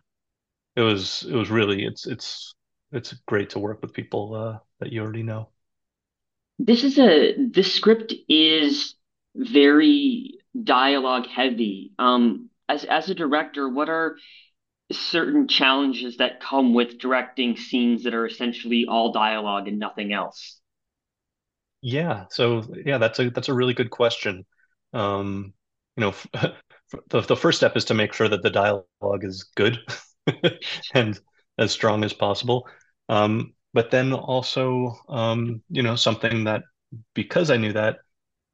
it 0.75 0.81
was 0.81 1.23
it 1.29 1.35
was 1.35 1.49
really 1.49 1.85
it's 1.85 2.07
it's 2.07 2.53
it's 2.91 3.13
great 3.27 3.51
to 3.51 3.59
work 3.59 3.81
with 3.81 3.93
people 3.93 4.33
uh, 4.35 4.59
that 4.79 4.91
you 4.91 5.01
already 5.01 5.23
know. 5.23 5.49
This 6.59 6.83
is 6.83 6.97
a 6.97 7.35
the 7.51 7.63
script 7.63 8.13
is 8.27 8.95
very 9.35 10.39
dialogue 10.63 11.27
heavy. 11.27 11.91
Um, 11.99 12.49
as 12.67 12.83
as 12.83 13.09
a 13.09 13.15
director, 13.15 13.69
what 13.69 13.89
are 13.89 14.17
certain 14.91 15.47
challenges 15.47 16.17
that 16.17 16.39
come 16.41 16.73
with 16.73 16.97
directing 16.99 17.57
scenes 17.57 18.03
that 18.03 18.13
are 18.13 18.25
essentially 18.25 18.85
all 18.87 19.11
dialogue 19.11 19.67
and 19.67 19.79
nothing 19.79 20.13
else? 20.13 20.59
Yeah, 21.81 22.25
so 22.31 22.63
yeah, 22.85 22.97
that's 22.97 23.19
a 23.19 23.29
that's 23.29 23.49
a 23.49 23.53
really 23.53 23.73
good 23.73 23.91
question. 23.91 24.45
Um, 24.93 25.53
you 25.95 26.01
know, 26.01 26.15
the 27.09 27.21
the 27.21 27.35
first 27.35 27.57
step 27.59 27.77
is 27.77 27.85
to 27.85 27.93
make 27.93 28.13
sure 28.13 28.27
that 28.27 28.41
the 28.43 28.49
dialogue 28.49 29.23
is 29.23 29.43
good 29.55 29.79
and 30.93 31.19
as 31.57 31.71
strong 31.71 32.03
as 32.03 32.13
possible. 32.13 32.67
Um, 33.09 33.53
but 33.73 33.91
then 33.91 34.13
also, 34.13 34.95
um, 35.07 35.61
you 35.69 35.83
know, 35.83 35.95
something 35.95 36.45
that 36.45 36.63
because 37.13 37.51
I 37.51 37.57
knew 37.57 37.73
that 37.73 37.97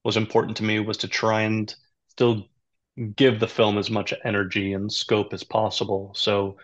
was 0.04 0.18
important 0.18 0.58
to 0.58 0.64
me 0.64 0.80
was 0.80 0.98
to 1.00 1.08
try 1.08 1.42
and 1.44 1.74
still 2.10 2.48
give 3.16 3.40
the 3.40 3.48
film 3.48 3.78
as 3.78 3.90
much 3.90 4.14
energy 4.24 4.74
and 4.74 4.92
scope 4.92 5.34
as 5.34 5.44
possible. 5.44 6.14
So, 6.16 6.58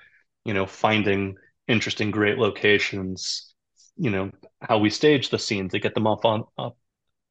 you 0.46 0.54
know, 0.54 0.66
finding 0.66 1.36
interesting, 1.68 2.12
great 2.12 2.38
locations, 2.38 3.54
you 3.98 4.10
know, 4.10 4.32
how 4.62 4.78
we 4.80 4.90
stage 4.90 5.30
the 5.30 5.40
scenes 5.40 5.72
to 5.72 5.80
get 5.80 5.94
them 5.94 6.08
up 6.08 6.26
on 6.26 6.44
up 6.58 6.78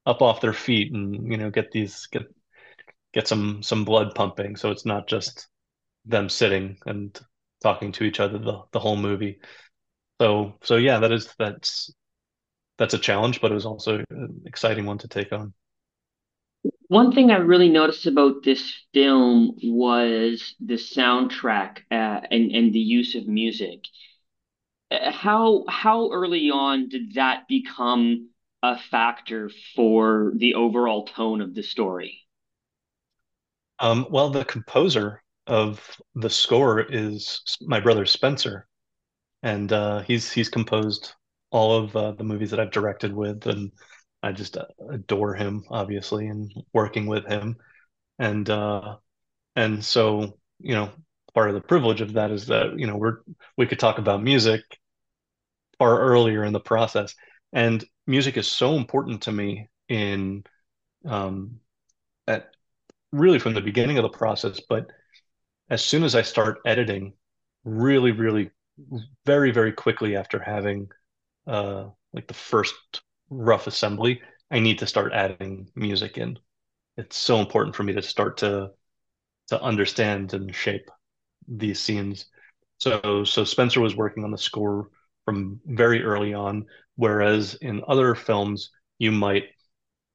up 0.07 0.23
off 0.23 0.41
their 0.41 0.53
feet 0.53 0.93
and, 0.93 1.31
you 1.31 1.39
know, 1.39 1.51
get 1.51 1.71
these 1.71 2.07
get 2.07 2.23
get 3.13 3.29
some 3.29 3.63
some 3.63 3.85
blood 3.85 4.15
pumping. 4.15 4.57
So 4.57 4.71
it's 4.71 4.87
not 4.87 5.09
just 5.09 5.49
them 6.05 6.29
sitting 6.29 6.79
and 6.87 7.19
talking 7.63 7.93
to 7.93 8.05
each 8.05 8.21
other 8.21 8.39
the, 8.39 8.63
the 8.73 8.81
whole 8.81 8.97
movie. 8.97 9.41
So 10.21 10.59
so 10.63 10.77
yeah, 10.77 10.99
that 11.01 11.13
is 11.13 11.33
that's 11.39 11.93
that's 12.79 12.95
a 12.95 12.99
challenge, 12.99 13.41
but 13.41 13.51
it 13.51 13.55
was 13.55 13.67
also 13.67 14.05
an 14.11 14.43
exciting 14.47 14.87
one 14.87 14.99
to 14.99 15.09
take 15.09 15.33
on. 15.33 15.53
One 16.88 17.12
thing 17.12 17.31
I 17.31 17.37
really 17.37 17.70
noticed 17.70 18.05
about 18.07 18.42
this 18.42 18.74
film 18.92 19.57
was 19.62 20.55
the 20.61 20.74
soundtrack 20.74 21.79
uh, 21.90 22.20
and 22.31 22.51
and 22.53 22.72
the 22.74 22.81
use 22.81 23.14
of 23.14 23.27
music. 23.27 23.85
Uh, 24.90 25.11
How 25.11 25.64
how 25.68 26.11
early 26.12 26.51
on 26.51 26.88
did 26.90 27.14
that 27.14 27.48
become 27.48 28.31
a 28.62 28.79
factor 28.79 29.51
for 29.74 30.33
the 30.37 30.55
overall 30.55 31.07
tone 31.07 31.40
of 31.40 31.55
the 31.55 31.62
story? 31.62 32.20
Um, 33.81 34.07
well, 34.11 34.31
the 34.31 34.44
composer 34.44 35.22
of 35.46 36.01
the 36.14 36.31
score 36.31 36.81
is 36.81 37.42
my 37.62 37.81
brother 37.81 38.05
Spencer, 38.07 38.66
and 39.42 39.72
uh, 39.72 40.01
he's 40.03 40.33
he's 40.33 40.48
composed 40.48 41.14
all 41.51 41.77
of 41.77 41.96
uh, 41.96 42.12
the 42.12 42.24
movies 42.24 42.51
that 42.51 42.61
I've 42.61 42.72
directed 42.72 43.14
with, 43.14 43.46
and 43.46 43.72
I 44.22 44.33
just 44.33 44.57
adore 44.90 45.35
him, 45.35 45.64
obviously, 45.70 46.26
and 46.26 46.52
working 46.72 47.07
with 47.07 47.26
him, 47.26 47.57
and 48.18 48.48
uh, 48.48 48.96
and 49.57 49.85
so 49.85 50.38
you 50.61 50.74
know, 50.74 50.90
part 51.35 51.48
of 51.48 51.54
the 51.54 51.61
privilege 51.61 52.00
of 52.00 52.14
that 52.14 52.31
is 52.31 52.46
that 52.46 52.78
you 52.78 52.87
know 52.87 52.96
we're 52.96 53.18
we 53.57 53.66
could 53.66 53.78
talk 53.78 53.98
about 53.98 54.22
music 54.22 54.62
far 55.78 56.00
earlier 56.00 56.44
in 56.44 56.52
the 56.52 56.61
process, 56.61 57.14
and 57.52 57.85
music 58.07 58.37
is 58.37 58.48
so 58.48 58.74
important 58.74 59.22
to 59.22 59.33
me 59.33 59.68
in 59.88 60.44
um, 61.04 61.61
at 62.26 62.50
really 63.12 63.38
from 63.38 63.54
the 63.54 63.61
beginning 63.61 63.98
of 63.98 64.02
the 64.02 64.09
process, 64.09 64.61
but 64.68 64.90
as 65.70 65.85
soon 65.85 66.02
as 66.02 66.14
I 66.14 66.22
start 66.22 66.61
editing, 66.66 67.12
really, 67.64 68.12
really, 68.12 68.50
very, 69.26 69.50
very 69.50 69.72
quickly 69.72 70.16
after 70.16 70.38
having 70.38 70.88
uh, 71.46 71.87
like 72.12 72.26
the 72.26 72.35
first 72.35 72.74
rough 73.31 73.67
assembly, 73.67 74.21
I 74.51 74.61
need 74.61 74.79
to 74.81 74.87
start 74.87 75.12
adding 75.12 75.71
music 75.75 76.19
in. 76.19 76.38
It's 76.97 77.17
so 77.17 77.38
important 77.41 77.77
for 77.77 77.85
me 77.85 77.95
to 77.95 78.03
start 78.03 78.38
to 78.38 78.73
to 79.49 79.62
understand 79.62 80.35
and 80.35 80.55
shape 80.55 80.91
these 81.49 81.81
scenes. 81.81 82.27
So 82.79 83.25
so 83.25 83.45
Spencer 83.45 83.81
was 83.81 83.97
working 83.97 84.25
on 84.25 84.31
the 84.31 84.38
score 84.38 84.91
from 85.25 85.61
very 85.67 86.03
early 86.05 86.35
on, 86.35 86.67
whereas 86.97 87.55
in 87.57 87.83
other 87.88 88.14
films 88.14 88.71
you 88.99 89.12
might 89.12 89.45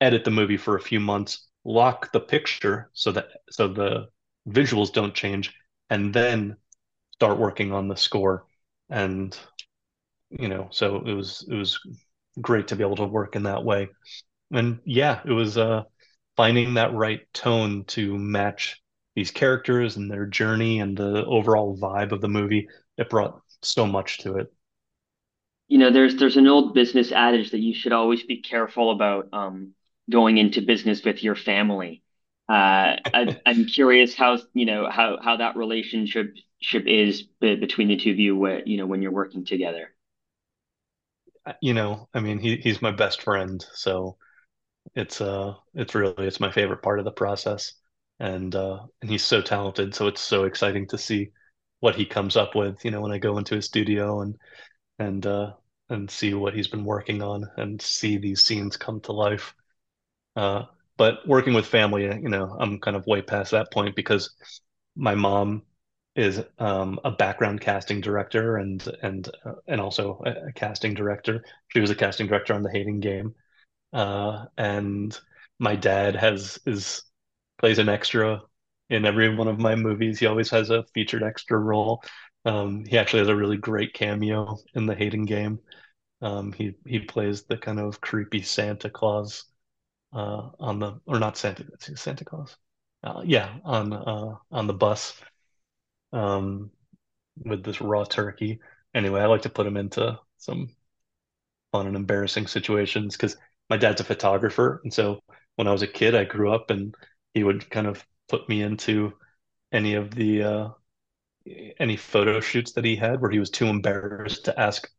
edit 0.02 0.24
the 0.26 0.32
movie 0.32 0.58
for 0.58 0.76
a 0.78 0.82
few 0.82 1.00
months, 1.00 1.48
lock 1.64 2.12
the 2.12 2.20
picture 2.20 2.90
so 2.94 3.12
that 3.12 3.28
so 3.50 3.68
the 3.68 4.08
visuals 4.50 4.92
don't 4.94 5.16
change, 5.16 5.54
and 5.90 6.14
then 6.14 6.58
start 7.14 7.40
working 7.40 7.72
on 7.72 7.88
the 7.88 7.98
score. 7.98 8.46
And 8.90 9.38
you 10.30 10.48
know, 10.48 10.68
so 10.72 10.98
it 10.98 11.14
was 11.14 11.46
it 11.50 11.56
was 11.56 11.80
great 12.42 12.70
to 12.70 12.76
be 12.76 12.84
able 12.84 12.98
to 12.98 13.06
work 13.06 13.36
in 13.36 13.44
that 13.44 13.64
way. 13.64 13.90
And 14.52 14.80
yeah, 14.86 15.22
it 15.26 15.32
was 15.32 15.58
uh 15.58 15.84
finding 16.38 16.76
that 16.76 16.94
right 16.94 17.22
tone 17.34 17.86
to 17.86 18.18
match 18.18 18.82
these 19.16 19.32
characters 19.32 19.98
and 19.98 20.12
their 20.12 20.26
journey 20.26 20.80
and 20.80 20.98
the 20.98 21.26
overall 21.26 21.78
vibe 21.78 22.12
of 22.12 22.22
the 22.22 22.30
movie. 22.30 22.68
It 22.98 23.10
brought 23.10 23.42
so 23.64 23.86
much 23.88 24.20
to 24.20 24.38
it. 24.38 24.54
You 25.68 25.78
know, 25.78 25.92
there's 25.92 26.16
there's 26.18 26.38
an 26.38 26.48
old 26.48 26.74
business 26.74 27.12
adage 27.12 27.52
that 27.52 27.60
you 27.60 27.74
should 27.74 27.94
always 27.94 28.24
be 28.24 28.42
careful 28.42 28.92
about 28.92 29.30
um, 29.34 29.74
going 30.10 30.38
into 30.38 30.62
business 30.62 31.04
with 31.04 31.24
your 31.24 31.36
family. 31.36 32.04
Uh, 32.50 32.98
I, 33.14 33.38
I'm 33.46 33.66
curious 33.66 34.14
how 34.14 34.38
you 34.54 34.66
know 34.66 34.90
how 34.90 35.18
how 35.22 35.38
that 35.38 35.56
relationship 35.56 36.36
ship 36.62 36.86
is 36.86 37.24
between 37.40 37.88
the 37.88 37.98
two 37.98 38.12
of 38.12 38.20
you, 38.20 38.36
where, 38.38 38.62
you 38.66 38.78
know, 38.78 38.86
when 38.86 39.02
you're 39.02 39.12
working 39.12 39.46
together. 39.46 39.94
You 41.62 41.74
know, 41.74 42.08
I 42.14 42.20
mean, 42.22 42.40
he 42.40 42.58
he's 42.58 42.82
my 42.82 42.92
best 42.92 43.22
friend, 43.22 43.64
so 43.74 44.18
it's 44.96 45.22
uh 45.22 45.56
it's 45.76 45.96
really 45.96 46.28
it's 46.28 46.40
my 46.42 46.52
favorite 46.52 46.82
part 46.84 47.00
of 47.00 47.06
the 47.06 47.12
process. 47.12 47.74
And 48.20 48.56
uh 48.56 48.86
and 49.02 49.12
he's 49.12 49.24
so 49.26 49.42
talented, 49.42 49.96
so 49.96 50.08
it's 50.08 50.22
so 50.22 50.46
exciting 50.46 50.88
to 50.90 50.98
see 51.00 51.32
what 51.82 51.96
he 51.96 52.06
comes 52.06 52.38
up 52.38 52.56
with, 52.56 52.84
you 52.86 52.92
know, 52.92 53.02
when 53.02 53.12
I 53.14 53.20
go 53.20 53.38
into 53.40 53.56
his 53.56 53.66
studio 53.68 54.22
and 54.22 54.38
and 55.00 55.26
uh 55.28 55.54
and 55.90 56.10
see 56.12 56.34
what 56.36 56.56
he's 56.56 56.70
been 56.70 56.86
working 56.86 57.22
on 57.24 57.46
and 57.58 57.82
see 57.82 58.18
these 58.18 58.44
scenes 58.44 58.78
come 58.78 59.02
to 59.04 59.14
life. 59.14 59.56
Uh 60.36 60.64
but 60.98 61.28
working 61.28 61.54
with 61.56 61.66
family, 61.68 62.04
you 62.06 62.30
know, 62.30 62.56
I'm 62.60 62.80
kind 62.80 62.98
of 62.98 63.08
way 63.08 63.22
past 63.22 63.52
that 63.52 63.72
point 63.72 63.96
because 63.96 64.36
my 64.96 65.16
mom 65.16 65.64
is 66.16 66.44
um, 66.60 67.00
a 67.04 67.12
background 67.12 67.62
casting 67.62 68.02
director 68.02 68.58
and 68.58 68.88
and 69.02 69.30
uh, 69.46 69.54
and 69.68 69.82
also 69.82 70.22
a, 70.26 70.48
a 70.50 70.54
casting 70.54 70.94
director. 70.94 71.44
She 71.70 71.80
was 71.80 71.90
a 71.90 71.96
casting 71.96 72.28
director 72.28 72.54
on 72.54 72.64
The 72.64 72.72
Hating 72.72 73.00
Game, 73.00 73.34
uh, 73.94 74.46
and 74.58 75.18
my 75.60 75.76
dad 75.76 76.16
has 76.16 76.60
is 76.66 77.04
plays 77.60 77.80
an 77.80 77.90
extra 77.90 78.42
in 78.90 79.06
every 79.06 79.36
one 79.36 79.48
of 79.48 79.60
my 79.60 79.76
movies. 79.76 80.20
He 80.20 80.28
always 80.28 80.50
has 80.52 80.70
a 80.70 80.84
featured 80.94 81.24
extra 81.24 81.58
role. 81.60 82.04
Um, 82.46 82.86
he 82.86 82.98
actually 82.98 83.20
has 83.20 83.30
a 83.30 83.36
really 83.36 83.58
great 83.58 83.94
cameo 83.94 84.58
in 84.76 84.86
The 84.86 84.96
Hating 84.96 85.26
Game. 85.26 85.60
Um, 86.22 86.54
he 86.54 86.76
he 86.86 87.00
plays 87.00 87.44
the 87.44 87.58
kind 87.58 87.80
of 87.80 88.02
creepy 88.02 88.42
Santa 88.42 88.90
Claus 88.90 89.46
uh, 90.14 90.50
on 90.60 90.80
the 90.80 91.00
or 91.06 91.20
not 91.20 91.38
Santa 91.38 91.66
Santa 91.80 92.26
Claus. 92.26 92.56
Uh, 93.04 93.22
yeah, 93.26 93.54
on 93.66 93.94
uh, 93.94 94.36
on 94.52 94.68
the 94.68 94.74
bus 94.74 95.20
um, 96.14 96.72
with 97.38 97.64
this 97.64 97.82
raw 97.82 98.04
turkey. 98.06 98.60
Anyway, 98.96 99.22
I 99.22 99.28
like 99.28 99.44
to 99.44 99.50
put 99.50 99.68
him 99.68 99.78
into 99.78 100.20
some 100.38 100.70
fun 101.72 101.88
and 101.88 101.96
embarrassing 101.96 102.48
situations 102.48 103.16
because 103.16 103.36
my 103.70 103.78
dad's 103.78 104.02
a 104.02 104.04
photographer, 104.04 104.82
and 104.84 104.94
so 104.94 105.20
when 105.56 105.68
I 105.68 105.72
was 105.72 105.82
a 105.82 105.88
kid, 105.88 106.16
I 106.16 106.24
grew 106.26 106.52
up 106.52 106.70
and 106.70 106.94
he 107.34 107.44
would 107.44 107.70
kind 107.70 107.88
of 107.88 108.06
put 108.30 108.48
me 108.50 108.62
into 108.62 109.14
any 109.74 109.96
of 109.96 110.14
the 110.16 110.44
uh, 110.44 110.70
any 111.80 111.98
photo 111.98 112.40
shoots 112.40 112.72
that 112.74 112.86
he 112.86 112.96
had 112.96 113.22
where 113.22 113.32
he 113.32 113.40
was 113.40 113.50
too 113.50 113.66
embarrassed 113.66 114.46
to 114.46 114.60
ask 114.60 114.90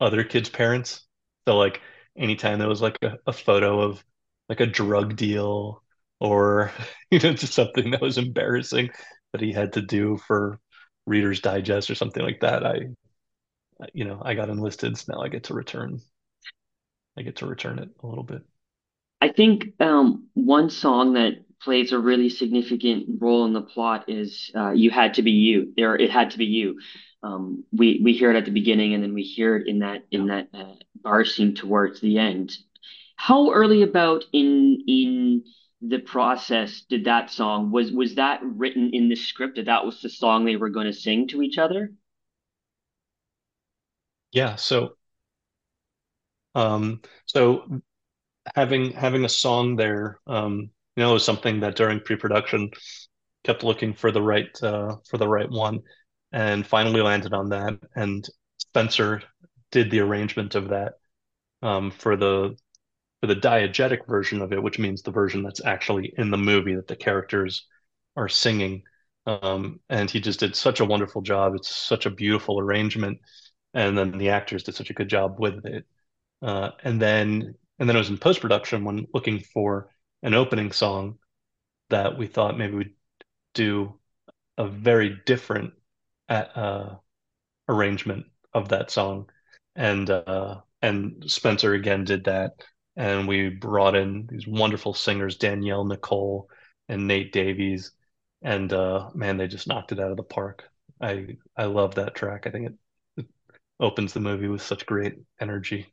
other 0.00 0.24
kids' 0.24 0.50
parents. 0.50 1.06
So 1.48 1.56
like 1.58 1.82
anytime 2.18 2.58
there 2.60 2.68
was 2.68 2.82
like 2.82 2.98
a, 3.02 3.18
a 3.26 3.32
photo 3.32 3.80
of 3.82 4.04
like 4.48 4.60
a 4.60 4.66
drug 4.66 5.16
deal 5.16 5.82
or 6.20 6.72
you 7.10 7.18
know 7.20 7.34
just 7.34 7.54
something 7.54 7.90
that 7.92 8.00
was 8.02 8.18
embarrassing 8.18 8.90
that 9.34 9.40
he 9.40 9.52
had 9.52 9.72
to 9.72 9.82
do 9.82 10.16
for 10.16 10.60
Reader's 11.06 11.40
Digest 11.40 11.90
or 11.90 11.96
something 11.96 12.22
like 12.22 12.40
that, 12.40 12.64
I 12.64 12.78
you 13.92 14.04
know 14.04 14.22
I 14.24 14.34
got 14.34 14.48
enlisted, 14.48 14.96
so 14.96 15.12
now 15.12 15.22
I 15.22 15.28
get 15.28 15.44
to 15.44 15.54
return 15.54 16.00
I 17.16 17.22
get 17.22 17.36
to 17.36 17.46
return 17.46 17.80
it 17.80 17.88
a 18.00 18.06
little 18.06 18.22
bit. 18.22 18.42
I 19.20 19.28
think 19.30 19.72
um, 19.80 20.28
one 20.34 20.70
song 20.70 21.14
that 21.14 21.32
plays 21.60 21.90
a 21.90 21.98
really 21.98 22.28
significant 22.28 23.20
role 23.20 23.44
in 23.44 23.52
the 23.52 23.62
plot 23.62 24.04
is 24.08 24.52
uh, 24.54 24.70
"You 24.70 24.90
Had 24.90 25.14
to 25.14 25.22
Be 25.22 25.32
You," 25.32 25.72
or 25.80 25.96
"It 25.96 26.10
Had 26.10 26.30
to 26.30 26.38
Be 26.38 26.44
You." 26.44 26.78
Um, 27.24 27.64
we 27.72 28.00
we 28.04 28.12
hear 28.12 28.30
it 28.30 28.36
at 28.36 28.44
the 28.44 28.52
beginning, 28.52 28.94
and 28.94 29.02
then 29.02 29.14
we 29.14 29.22
hear 29.22 29.56
it 29.56 29.66
in 29.66 29.80
that 29.80 30.04
in 30.12 30.28
that 30.28 30.48
uh, 30.54 30.74
bar 31.02 31.24
scene 31.24 31.56
towards 31.56 32.00
the 32.00 32.18
end. 32.18 32.56
How 33.16 33.50
early 33.50 33.82
about 33.82 34.24
in 34.32 34.84
in 34.86 35.44
the 35.88 35.98
process 35.98 36.82
did 36.88 37.04
that 37.04 37.30
song 37.30 37.70
was 37.70 37.92
was 37.92 38.14
that 38.14 38.40
written 38.42 38.90
in 38.92 39.08
the 39.08 39.16
script 39.16 39.56
that 39.56 39.66
that 39.66 39.84
was 39.84 40.00
the 40.00 40.08
song 40.08 40.44
they 40.44 40.56
were 40.56 40.70
going 40.70 40.86
to 40.86 40.92
sing 40.92 41.28
to 41.28 41.42
each 41.42 41.58
other? 41.58 41.92
Yeah, 44.32 44.56
so 44.56 44.96
um 46.54 47.00
so 47.26 47.80
having 48.54 48.92
having 48.92 49.24
a 49.24 49.28
song 49.28 49.76
there 49.76 50.20
um 50.26 50.70
you 50.96 51.02
know 51.02 51.14
was 51.14 51.24
something 51.24 51.60
that 51.60 51.76
during 51.76 52.00
pre-production 52.00 52.70
kept 53.44 53.64
looking 53.64 53.94
for 53.94 54.10
the 54.12 54.22
right 54.22 54.50
uh 54.62 54.96
for 55.08 55.18
the 55.18 55.28
right 55.28 55.50
one 55.50 55.80
and 56.32 56.66
finally 56.66 57.00
landed 57.00 57.32
on 57.32 57.48
that 57.50 57.78
and 57.96 58.28
Spencer 58.58 59.22
did 59.72 59.90
the 59.90 60.00
arrangement 60.00 60.54
of 60.54 60.68
that 60.68 60.94
um 61.62 61.90
for 61.90 62.16
the 62.16 62.56
the 63.26 63.36
diegetic 63.36 64.06
version 64.06 64.42
of 64.42 64.52
it, 64.52 64.62
which 64.62 64.78
means 64.78 65.02
the 65.02 65.10
version 65.10 65.42
that's 65.42 65.64
actually 65.64 66.12
in 66.18 66.30
the 66.30 66.38
movie 66.38 66.74
that 66.74 66.88
the 66.88 66.96
characters 66.96 67.66
are 68.16 68.28
singing. 68.28 68.82
Um, 69.26 69.80
and 69.88 70.10
he 70.10 70.20
just 70.20 70.40
did 70.40 70.54
such 70.54 70.80
a 70.80 70.84
wonderful 70.84 71.22
job. 71.22 71.54
It's 71.54 71.74
such 71.74 72.06
a 72.06 72.10
beautiful 72.10 72.60
arrangement, 72.60 73.18
and 73.72 73.96
then 73.96 74.18
the 74.18 74.30
actors 74.30 74.62
did 74.64 74.74
such 74.74 74.90
a 74.90 74.94
good 74.94 75.08
job 75.08 75.36
with 75.38 75.64
it. 75.64 75.86
Uh, 76.42 76.70
and 76.82 77.00
then 77.00 77.54
and 77.78 77.88
then 77.88 77.96
it 77.96 77.98
was 77.98 78.10
in 78.10 78.18
post 78.18 78.40
production 78.40 78.84
when 78.84 79.06
looking 79.14 79.40
for 79.40 79.88
an 80.22 80.34
opening 80.34 80.72
song 80.72 81.18
that 81.90 82.18
we 82.18 82.26
thought 82.26 82.58
maybe 82.58 82.74
we'd 82.74 82.94
do 83.54 83.98
a 84.58 84.66
very 84.66 85.18
different 85.26 85.72
uh, 86.28 86.96
arrangement 87.68 88.26
of 88.52 88.68
that 88.68 88.90
song, 88.90 89.28
and 89.74 90.10
uh, 90.10 90.60
and 90.82 91.24
Spencer 91.26 91.74
again 91.74 92.04
did 92.04 92.24
that 92.24 92.52
and 92.96 93.26
we 93.28 93.48
brought 93.48 93.96
in 93.96 94.26
these 94.30 94.46
wonderful 94.46 94.94
singers, 94.94 95.36
Danielle 95.36 95.84
Nicole 95.84 96.48
and 96.88 97.06
Nate 97.08 97.32
Davies, 97.32 97.92
and 98.42 98.72
uh, 98.72 99.10
man, 99.14 99.36
they 99.36 99.48
just 99.48 99.68
knocked 99.68 99.92
it 99.92 100.00
out 100.00 100.10
of 100.10 100.16
the 100.16 100.22
park. 100.22 100.64
I 101.00 101.36
I 101.56 101.64
love 101.64 101.96
that 101.96 102.14
track. 102.14 102.46
I 102.46 102.50
think 102.50 102.66
it, 102.68 102.74
it 103.16 103.26
opens 103.80 104.12
the 104.12 104.20
movie 104.20 104.48
with 104.48 104.62
such 104.62 104.86
great 104.86 105.16
energy. 105.40 105.86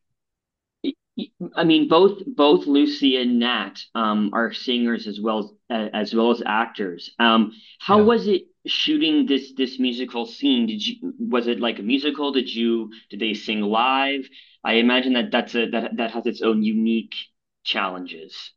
I 1.55 1.63
mean, 1.63 1.87
both 1.87 2.19
both 2.25 2.67
Lucy 2.67 3.17
and 3.17 3.39
Nat 3.39 3.73
um, 3.95 4.29
are 4.33 4.53
singers 4.53 5.07
as 5.07 5.19
well 5.19 5.57
as 5.69 5.89
as 5.93 6.13
well 6.15 6.31
as 6.31 6.41
actors. 6.45 7.11
Um, 7.19 7.51
how 7.79 8.01
Yeah. 8.01 8.03
was 8.03 8.27
it 8.27 8.43
shooting 8.65 9.25
this 9.25 9.53
this 9.53 9.79
musical 9.79 10.25
scene? 10.25 10.67
Did 10.67 10.85
you 10.85 11.13
was 11.19 11.47
it 11.47 11.59
like 11.59 11.79
a 11.79 11.83
musical? 11.83 12.31
Did 12.31 12.53
you 12.53 12.91
did 13.09 13.19
they 13.19 13.33
sing 13.33 13.61
live? 13.61 14.27
I 14.63 14.73
imagine 14.73 15.13
that 15.13 15.31
that's 15.31 15.55
a 15.55 15.69
that 15.69 15.97
that 15.97 16.11
has 16.11 16.25
its 16.25 16.41
own 16.41 16.63
unique 16.63 17.15
challenges. 17.63 18.51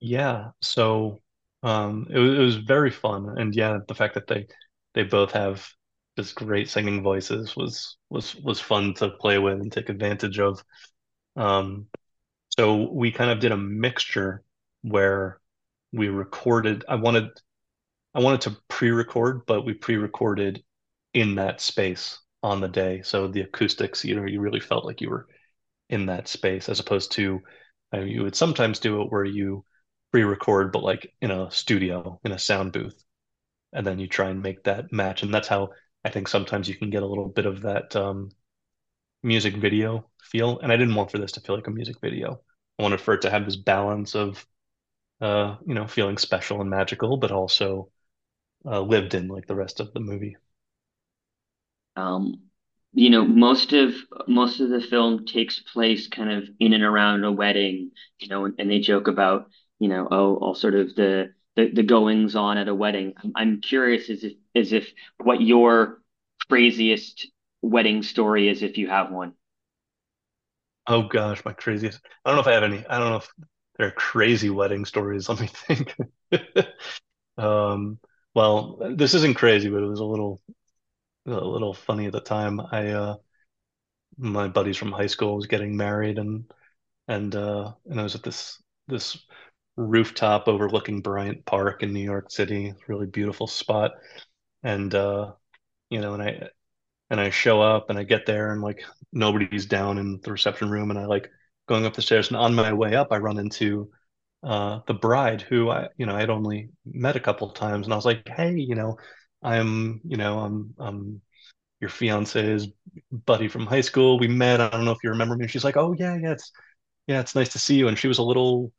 Yeah, 0.00 0.50
so 0.60 1.22
um, 1.62 2.06
it 2.10 2.18
was, 2.18 2.38
it 2.38 2.42
was 2.42 2.56
very 2.56 2.90
fun, 2.90 3.38
and 3.38 3.54
yeah, 3.54 3.78
the 3.88 3.94
fact 3.94 4.14
that 4.14 4.26
they 4.26 4.46
they 4.94 5.02
both 5.04 5.32
have 5.32 5.66
just 6.16 6.34
great 6.36 6.68
singing 6.68 7.02
voices 7.02 7.56
was 7.56 7.96
was 8.10 8.34
was 8.36 8.60
fun 8.60 8.94
to 8.94 9.10
play 9.10 9.38
with 9.38 9.60
and 9.60 9.72
take 9.72 9.88
advantage 9.88 10.38
of. 10.38 10.62
Um, 11.36 11.88
so 12.50 12.90
we 12.92 13.12
kind 13.12 13.30
of 13.30 13.40
did 13.40 13.52
a 13.52 13.56
mixture 13.56 14.44
where 14.82 15.40
we 15.92 16.08
recorded. 16.08 16.84
I 16.88 16.96
wanted 16.96 17.28
I 18.14 18.20
wanted 18.20 18.42
to 18.42 18.56
pre-record, 18.68 19.46
but 19.46 19.64
we 19.64 19.74
pre-recorded 19.74 20.64
in 21.14 21.36
that 21.36 21.60
space 21.60 22.20
on 22.44 22.60
the 22.60 22.68
day. 22.68 23.00
So 23.02 23.26
the 23.26 23.40
acoustics, 23.40 24.04
you 24.04 24.14
know, 24.14 24.26
you 24.26 24.40
really 24.40 24.60
felt 24.60 24.84
like 24.84 25.00
you 25.00 25.08
were 25.08 25.26
in 25.88 26.06
that 26.06 26.28
space 26.28 26.68
as 26.68 26.78
opposed 26.78 27.12
to 27.12 27.40
uh, 27.94 28.00
you 28.00 28.22
would 28.22 28.36
sometimes 28.36 28.78
do 28.78 29.00
it 29.00 29.10
where 29.10 29.24
you 29.24 29.64
pre-record, 30.12 30.70
but 30.70 30.82
like 30.82 31.12
in 31.22 31.30
a 31.30 31.50
studio, 31.50 32.20
in 32.22 32.32
a 32.32 32.38
sound 32.38 32.72
booth, 32.72 33.02
and 33.72 33.86
then 33.86 33.98
you 33.98 34.06
try 34.06 34.28
and 34.28 34.42
make 34.42 34.62
that 34.64 34.92
match. 34.92 35.22
And 35.22 35.32
that's 35.32 35.48
how 35.48 35.70
I 36.04 36.10
think 36.10 36.28
sometimes 36.28 36.68
you 36.68 36.76
can 36.76 36.90
get 36.90 37.02
a 37.02 37.06
little 37.06 37.28
bit 37.28 37.46
of 37.46 37.62
that 37.62 37.96
um, 37.96 38.30
music 39.22 39.56
video 39.56 40.10
feel. 40.22 40.58
And 40.60 40.70
I 40.70 40.76
didn't 40.76 40.94
want 40.94 41.10
for 41.10 41.18
this 41.18 41.32
to 41.32 41.40
feel 41.40 41.56
like 41.56 41.66
a 41.66 41.70
music 41.70 41.96
video. 42.02 42.40
I 42.78 42.82
wanted 42.82 43.00
for 43.00 43.14
it 43.14 43.22
to 43.22 43.30
have 43.30 43.46
this 43.46 43.56
balance 43.56 44.14
of 44.14 44.46
uh, 45.20 45.56
you 45.66 45.74
know, 45.74 45.86
feeling 45.86 46.18
special 46.18 46.60
and 46.60 46.68
magical, 46.68 47.16
but 47.16 47.32
also 47.32 47.90
uh, 48.66 48.80
lived 48.80 49.14
in 49.14 49.28
like 49.28 49.46
the 49.46 49.54
rest 49.54 49.80
of 49.80 49.92
the 49.94 50.00
movie. 50.00 50.36
Um, 51.96 52.42
you 52.92 53.10
know, 53.10 53.24
most 53.24 53.72
of 53.72 53.94
most 54.28 54.60
of 54.60 54.70
the 54.70 54.80
film 54.80 55.26
takes 55.26 55.60
place 55.60 56.06
kind 56.08 56.30
of 56.30 56.48
in 56.60 56.72
and 56.72 56.84
around 56.84 57.24
a 57.24 57.32
wedding, 57.32 57.90
you 58.20 58.28
know, 58.28 58.44
and, 58.44 58.54
and 58.58 58.70
they 58.70 58.80
joke 58.80 59.08
about, 59.08 59.48
you 59.80 59.88
know, 59.88 60.06
oh, 60.10 60.36
all 60.36 60.54
sort 60.54 60.74
of 60.74 60.94
the 60.94 61.34
the, 61.56 61.70
the 61.70 61.82
goings 61.82 62.36
on 62.36 62.58
at 62.58 62.68
a 62.68 62.74
wedding. 62.74 63.14
I'm, 63.22 63.32
I'm 63.36 63.60
curious 63.60 64.10
as 64.10 64.24
if 64.24 64.32
as 64.54 64.72
if 64.72 64.88
what 65.18 65.40
your 65.40 66.02
craziest 66.48 67.26
wedding 67.62 68.02
story 68.02 68.48
is, 68.48 68.62
if 68.62 68.78
you 68.78 68.88
have 68.88 69.10
one. 69.10 69.34
Oh 70.86 71.02
gosh, 71.08 71.44
my 71.44 71.52
craziest. 71.52 72.00
I 72.24 72.30
don't 72.30 72.36
know 72.36 72.42
if 72.42 72.46
I 72.46 72.52
have 72.52 72.62
any. 72.62 72.84
I 72.86 72.98
don't 72.98 73.10
know 73.10 73.16
if 73.16 73.32
there 73.78 73.88
are 73.88 73.92
crazy 73.92 74.50
wedding 74.50 74.84
stories. 74.84 75.28
Let 75.30 75.40
me 75.40 75.46
think. 75.48 75.96
Um, 77.38 77.98
well, 78.34 78.94
this 78.96 79.14
isn't 79.14 79.34
crazy, 79.36 79.70
but 79.70 79.82
it 79.82 79.86
was 79.88 80.00
a 80.00 80.04
little 80.04 80.40
a 81.26 81.30
little 81.30 81.74
funny 81.74 82.06
at 82.06 82.12
the 82.12 82.20
time. 82.20 82.60
I 82.60 82.90
uh 82.90 83.16
my 84.16 84.48
buddies 84.48 84.76
from 84.76 84.92
high 84.92 85.06
school 85.06 85.36
was 85.36 85.46
getting 85.46 85.76
married 85.76 86.18
and 86.18 86.44
and 87.08 87.34
uh 87.36 87.72
and 87.86 88.00
I 88.00 88.02
was 88.02 88.14
at 88.14 88.22
this 88.22 88.62
this 88.88 89.18
rooftop 89.76 90.48
overlooking 90.48 91.02
Bryant 91.02 91.44
Park 91.46 91.82
in 91.82 91.92
New 91.92 92.00
York 92.04 92.30
City, 92.30 92.74
really 92.88 93.06
beautiful 93.06 93.46
spot. 93.46 93.92
And 94.62 94.94
uh 94.94 95.34
you 95.90 96.00
know, 96.00 96.14
and 96.14 96.22
I 96.22 96.48
and 97.10 97.20
I 97.20 97.30
show 97.30 97.60
up 97.62 97.90
and 97.90 97.98
I 97.98 98.04
get 98.04 98.26
there 98.26 98.52
and 98.52 98.62
like 98.62 98.84
nobody's 99.12 99.66
down 99.66 99.98
in 99.98 100.20
the 100.22 100.32
reception 100.32 100.70
room 100.70 100.90
and 100.90 100.98
I 100.98 101.06
like 101.06 101.30
going 101.68 101.86
up 101.86 101.94
the 101.94 102.02
stairs 102.02 102.28
and 102.28 102.36
on 102.36 102.54
my 102.54 102.72
way 102.72 102.94
up 102.96 103.08
I 103.12 103.18
run 103.18 103.38
into 103.38 103.90
uh 104.44 104.80
the 104.86 104.94
bride 104.94 105.42
who 105.42 105.70
I 105.70 105.88
you 105.98 106.06
know 106.06 106.16
I'd 106.16 106.30
only 106.30 106.70
met 106.86 107.16
a 107.16 107.20
couple 107.20 107.48
of 107.48 107.54
times 107.56 107.86
and 107.86 107.92
I 107.92 107.96
was 107.96 108.06
like 108.06 108.28
hey 108.28 108.54
you 108.56 108.74
know 108.76 108.96
I'm 109.44 110.00
you 110.04 110.16
know 110.18 110.40
I'm 110.40 110.74
I'm 110.78 111.22
your 111.80 111.90
fiance's 111.90 112.68
buddy 113.12 113.48
from 113.48 113.66
high 113.66 113.82
school. 113.82 114.18
We 114.18 114.28
met. 114.28 114.60
I 114.60 114.70
don't 114.70 114.84
know 114.86 114.92
if 114.92 115.04
you 115.04 115.10
remember 115.10 115.36
me. 115.36 115.48
She's 115.48 115.64
like 115.64 115.76
oh 115.78 115.94
yeah 115.98 116.16
yeah 116.16 116.32
it's 116.32 116.52
yeah 117.06 117.20
it's 117.20 117.34
nice 117.36 117.50
to 117.50 117.58
see 117.60 117.76
you. 117.76 117.88
And 117.88 117.98
she 117.98 118.08
was 118.08 118.18
a 118.18 118.22
little 118.24 118.72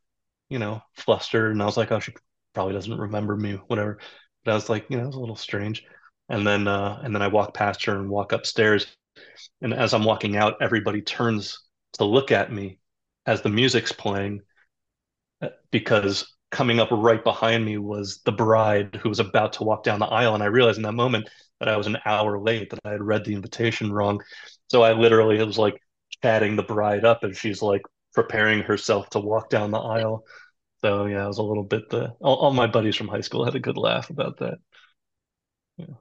you 0.49 0.59
know 0.59 0.81
flustered. 0.95 1.51
And 1.53 1.61
I 1.61 1.65
was 1.65 1.77
like 1.77 1.91
oh 1.91 1.99
she 1.99 2.13
probably 2.53 2.73
doesn't 2.73 2.97
remember 2.97 3.37
me 3.37 3.53
whatever. 3.67 3.99
But 4.45 4.51
I 4.51 4.55
was 4.55 4.69
like 4.69 4.87
you 4.89 4.97
know 4.97 5.03
it 5.05 5.07
was 5.07 5.17
a 5.17 5.21
little 5.21 5.37
strange. 5.37 5.85
And 6.29 6.45
then 6.47 6.67
uh 6.67 7.01
and 7.03 7.15
then 7.15 7.21
I 7.21 7.29
walk 7.29 7.53
past 7.53 7.85
her 7.85 7.97
and 7.99 8.09
walk 8.09 8.31
upstairs. 8.33 8.87
And 9.61 9.73
as 9.73 9.93
I'm 9.93 10.03
walking 10.05 10.37
out, 10.37 10.61
everybody 10.61 11.01
turns 11.01 11.61
to 11.93 12.05
look 12.05 12.31
at 12.31 12.51
me 12.51 12.79
as 13.25 13.41
the 13.41 13.49
music's 13.49 13.91
playing 13.91 14.41
because 15.71 16.34
coming 16.55 16.79
up 16.79 16.87
right 16.89 17.21
behind 17.21 17.65
me 17.65 17.77
was 17.77 18.21
the 18.23 18.31
bride 18.31 18.97
who 19.03 19.09
was 19.09 19.19
about 19.19 19.51
to 19.53 19.63
walk 19.65 19.83
down 19.83 19.99
the 19.99 20.05
aisle. 20.05 20.35
And 20.35 20.41
I 20.41 20.45
realized 20.45 20.77
in 20.77 20.83
that 20.83 20.93
moment 20.93 21.29
that 21.59 21.67
I 21.67 21.75
was 21.75 21.85
an 21.85 21.97
hour 22.05 22.39
late, 22.39 22.69
that 22.69 22.79
I 22.85 22.91
had 22.91 23.03
read 23.03 23.25
the 23.25 23.33
invitation 23.33 23.91
wrong. 23.91 24.21
So 24.69 24.81
I 24.81 24.93
literally 24.93 25.37
was 25.43 25.57
like 25.57 25.81
chatting 26.23 26.55
the 26.55 26.63
bride 26.63 27.03
up 27.03 27.25
and 27.25 27.35
she's 27.35 27.61
like 27.61 27.81
preparing 28.13 28.61
herself 28.61 29.09
to 29.09 29.19
walk 29.19 29.49
down 29.49 29.71
the 29.71 29.79
aisle. 29.79 30.23
So 30.81 31.07
yeah, 31.07 31.25
it 31.25 31.27
was 31.27 31.39
a 31.39 31.43
little 31.43 31.65
bit 31.65 31.89
the 31.89 32.13
all, 32.21 32.37
all 32.37 32.53
my 32.53 32.67
buddies 32.67 32.95
from 32.95 33.09
high 33.09 33.21
school 33.21 33.43
had 33.43 33.55
a 33.55 33.59
good 33.59 33.77
laugh 33.77 34.09
about 34.09 34.37
that. 34.37 34.59
Yeah. 35.75 35.95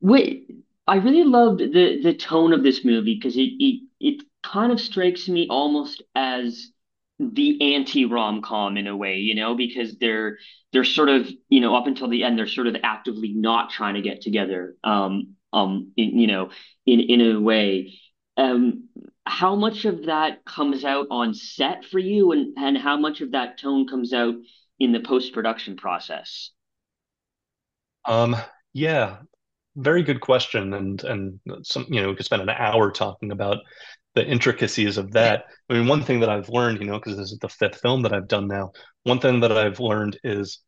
Wait, 0.00 0.48
I 0.86 0.96
really 0.96 1.24
loved 1.24 1.58
the 1.58 2.00
the 2.02 2.14
tone 2.14 2.52
of 2.52 2.62
this 2.62 2.84
movie 2.84 3.16
because 3.16 3.36
it 3.36 3.50
it 3.58 3.82
it 3.98 4.22
kind 4.44 4.70
of 4.70 4.80
strikes 4.80 5.28
me 5.28 5.48
almost 5.50 6.02
as 6.14 6.70
the 7.18 7.74
anti-rom-com 7.74 8.76
in 8.76 8.86
a 8.86 8.96
way, 8.96 9.16
you 9.16 9.34
know, 9.34 9.54
because 9.54 9.96
they're 9.98 10.38
they're 10.72 10.84
sort 10.84 11.08
of, 11.08 11.28
you 11.48 11.60
know, 11.60 11.74
up 11.74 11.86
until 11.86 12.08
the 12.08 12.24
end, 12.24 12.38
they're 12.38 12.46
sort 12.46 12.66
of 12.66 12.76
actively 12.82 13.32
not 13.32 13.70
trying 13.70 13.94
to 13.94 14.02
get 14.02 14.20
together, 14.20 14.76
um, 14.84 15.34
um, 15.52 15.92
in, 15.96 16.18
you 16.18 16.26
know, 16.26 16.50
in 16.84 17.00
in 17.00 17.20
a 17.36 17.40
way. 17.40 17.98
Um, 18.36 18.88
how 19.24 19.56
much 19.56 19.86
of 19.86 20.06
that 20.06 20.44
comes 20.44 20.84
out 20.84 21.06
on 21.10 21.32
set 21.32 21.84
for 21.84 21.98
you, 21.98 22.32
and 22.32 22.54
and 22.58 22.76
how 22.76 22.98
much 22.98 23.22
of 23.22 23.32
that 23.32 23.58
tone 23.58 23.88
comes 23.88 24.12
out 24.12 24.34
in 24.78 24.92
the 24.92 25.00
post-production 25.00 25.76
process? 25.76 26.50
Um, 28.04 28.36
yeah, 28.74 29.18
very 29.74 30.02
good 30.02 30.20
question, 30.20 30.74
and 30.74 31.02
and 31.02 31.40
some 31.62 31.86
you 31.88 32.02
know 32.02 32.10
we 32.10 32.14
could 32.16 32.26
spend 32.26 32.42
an 32.42 32.50
hour 32.50 32.90
talking 32.90 33.30
about 33.30 33.58
the 34.16 34.26
intricacies 34.26 34.96
of 34.96 35.12
that. 35.12 35.44
I 35.68 35.74
mean, 35.74 35.86
one 35.86 36.02
thing 36.02 36.20
that 36.20 36.30
I've 36.30 36.48
learned, 36.48 36.80
you 36.80 36.86
know, 36.86 36.98
because 36.98 37.18
this 37.18 37.30
is 37.30 37.38
the 37.38 37.50
fifth 37.50 37.80
film 37.80 38.02
that 38.02 38.14
I've 38.14 38.26
done 38.26 38.48
now, 38.48 38.72
one 39.04 39.20
thing 39.20 39.40
that 39.40 39.52
I've 39.52 39.78
learned 39.78 40.18
is 40.24 40.60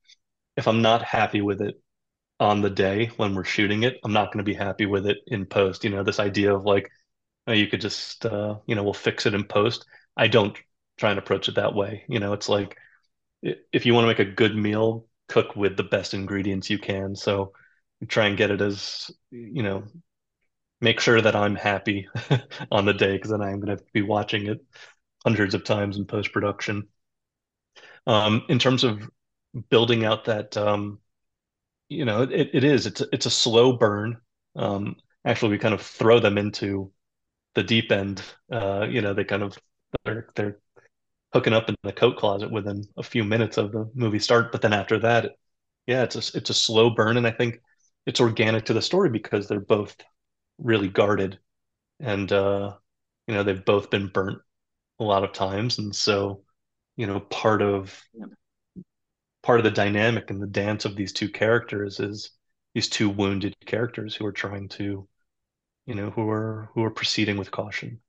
if 0.56 0.68
I'm 0.68 0.82
not 0.82 1.02
happy 1.02 1.40
with 1.40 1.62
it 1.62 1.74
on 2.38 2.60
the 2.60 2.70
day 2.70 3.10
when 3.16 3.34
we're 3.34 3.44
shooting 3.44 3.84
it, 3.84 3.96
I'm 4.04 4.12
not 4.12 4.26
going 4.26 4.44
to 4.44 4.48
be 4.48 4.54
happy 4.54 4.84
with 4.84 5.06
it 5.06 5.16
in 5.26 5.46
post. 5.46 5.82
You 5.82 5.90
know, 5.90 6.04
this 6.04 6.20
idea 6.20 6.54
of 6.54 6.66
like, 6.66 6.90
oh, 7.46 7.52
you 7.52 7.66
could 7.66 7.80
just, 7.80 8.26
uh, 8.26 8.56
you 8.66 8.74
know, 8.74 8.84
we'll 8.84 8.92
fix 8.92 9.24
it 9.24 9.32
in 9.34 9.44
post. 9.44 9.86
I 10.14 10.28
don't 10.28 10.56
try 10.98 11.08
and 11.08 11.18
approach 11.18 11.48
it 11.48 11.54
that 11.54 11.74
way. 11.74 12.04
You 12.06 12.20
know, 12.20 12.34
it's 12.34 12.50
like 12.50 12.76
if 13.42 13.86
you 13.86 13.94
want 13.94 14.04
to 14.04 14.08
make 14.08 14.18
a 14.18 14.30
good 14.30 14.54
meal, 14.54 15.06
cook 15.28 15.56
with 15.56 15.78
the 15.78 15.84
best 15.84 16.12
ingredients 16.12 16.68
you 16.68 16.78
can. 16.78 17.16
So 17.16 17.52
try 18.08 18.26
and 18.26 18.36
get 18.36 18.50
it 18.50 18.60
as, 18.60 19.10
you 19.30 19.62
know, 19.62 19.84
make 20.80 21.00
sure 21.00 21.20
that 21.20 21.36
I'm 21.36 21.54
happy 21.56 22.08
on 22.70 22.84
the 22.86 22.94
day 22.94 23.16
because 23.16 23.30
then 23.30 23.42
I'm 23.42 23.60
going 23.60 23.76
to 23.76 23.84
be 23.92 24.02
watching 24.02 24.46
it 24.46 24.64
hundreds 25.24 25.54
of 25.54 25.64
times 25.64 25.96
in 25.98 26.06
post 26.06 26.32
production. 26.32 26.88
Um, 28.06 28.44
in 28.48 28.58
terms 28.58 28.84
of 28.84 29.08
building 29.70 30.04
out 30.04 30.24
that, 30.26 30.56
um, 30.56 31.00
you 31.88 32.04
know, 32.04 32.22
it, 32.22 32.50
it 32.54 32.64
is 32.64 32.86
it's 32.86 33.02
it's 33.12 33.26
a 33.26 33.30
slow 33.30 33.74
burn. 33.74 34.18
Um, 34.56 34.96
actually, 35.24 35.52
we 35.52 35.58
kind 35.58 35.74
of 35.74 35.82
throw 35.82 36.20
them 36.20 36.38
into 36.38 36.92
the 37.54 37.62
deep 37.64 37.92
end. 37.92 38.22
Uh, 38.52 38.86
you 38.90 39.02
know, 39.02 39.14
they 39.14 39.24
kind 39.24 39.44
of 39.44 39.58
they're 40.04 40.30
they're 40.36 40.58
hooking 41.34 41.54
up 41.54 41.68
in 41.68 41.76
the 41.84 41.92
coat 41.92 42.18
closet 42.18 42.50
within 42.52 42.84
a 42.98 43.02
few 43.02 43.24
minutes 43.24 43.58
of 43.58 43.72
the 43.72 43.90
movie 43.94 44.18
start. 44.20 44.52
But 44.52 44.62
then 44.62 44.74
after 44.74 44.98
that, 45.00 45.36
yeah, 45.86 46.04
it's 46.04 46.16
a 46.16 46.38
it's 46.38 46.50
a 46.50 46.54
slow 46.54 46.90
burn, 46.90 47.16
and 47.18 47.26
I 47.26 47.32
think 47.32 47.60
it's 48.06 48.20
organic 48.20 48.66
to 48.66 48.74
the 48.74 48.82
story 48.82 49.10
because 49.10 49.48
they're 49.48 49.60
both 49.60 49.96
really 50.58 50.88
guarded. 50.88 51.38
And 52.00 52.32
uh 52.32 52.76
you 53.26 53.34
know 53.34 53.42
they've 53.44 53.64
both 53.64 53.90
been 53.90 54.08
burnt 54.08 54.40
a 55.00 55.04
lot 55.04 55.24
of 55.24 55.32
times. 55.32 55.78
And 55.78 55.94
so 55.96 56.44
you 56.96 57.06
know 57.06 57.20
part 57.20 57.62
of 57.62 58.02
part 59.42 59.58
of 59.60 59.64
the 59.64 59.70
dynamic 59.70 60.30
and 60.30 60.40
the 60.40 60.46
dance 60.46 60.84
of 60.84 60.94
these 60.96 61.12
two 61.12 61.28
characters 61.28 62.00
is 62.00 62.30
these 62.74 62.88
two 62.88 63.08
wounded 63.08 63.56
characters 63.66 64.14
who 64.14 64.26
are 64.26 64.32
trying 64.32 64.68
to 64.68 65.08
you 65.86 65.94
know 65.94 66.10
who 66.10 66.28
are 66.30 66.70
who 66.74 66.84
are 66.84 66.90
proceeding 66.90 67.36
with 67.36 67.50
caution. 67.50 68.00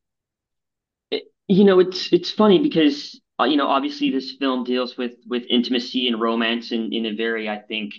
It, 1.11 1.31
you 1.47 1.63
know, 1.63 1.79
it's 1.79 2.11
it's 2.13 2.31
funny 2.31 2.59
because 2.59 3.19
uh, 3.39 3.45
you 3.45 3.57
know, 3.57 3.67
obviously 3.67 4.11
this 4.11 4.33
film 4.33 4.63
deals 4.63 4.97
with 4.97 5.13
with 5.27 5.43
intimacy 5.49 6.07
and 6.07 6.19
romance 6.19 6.71
in 6.71 6.93
in 6.93 7.05
a 7.05 7.15
very, 7.15 7.49
I 7.49 7.59
think, 7.59 7.93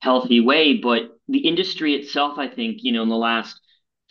healthy 0.00 0.40
way, 0.40 0.78
but 0.78 1.18
the 1.28 1.38
industry 1.40 1.94
itself, 1.94 2.38
I 2.38 2.48
think, 2.48 2.82
you 2.82 2.92
know, 2.92 3.02
in 3.02 3.08
the 3.08 3.16
last 3.16 3.60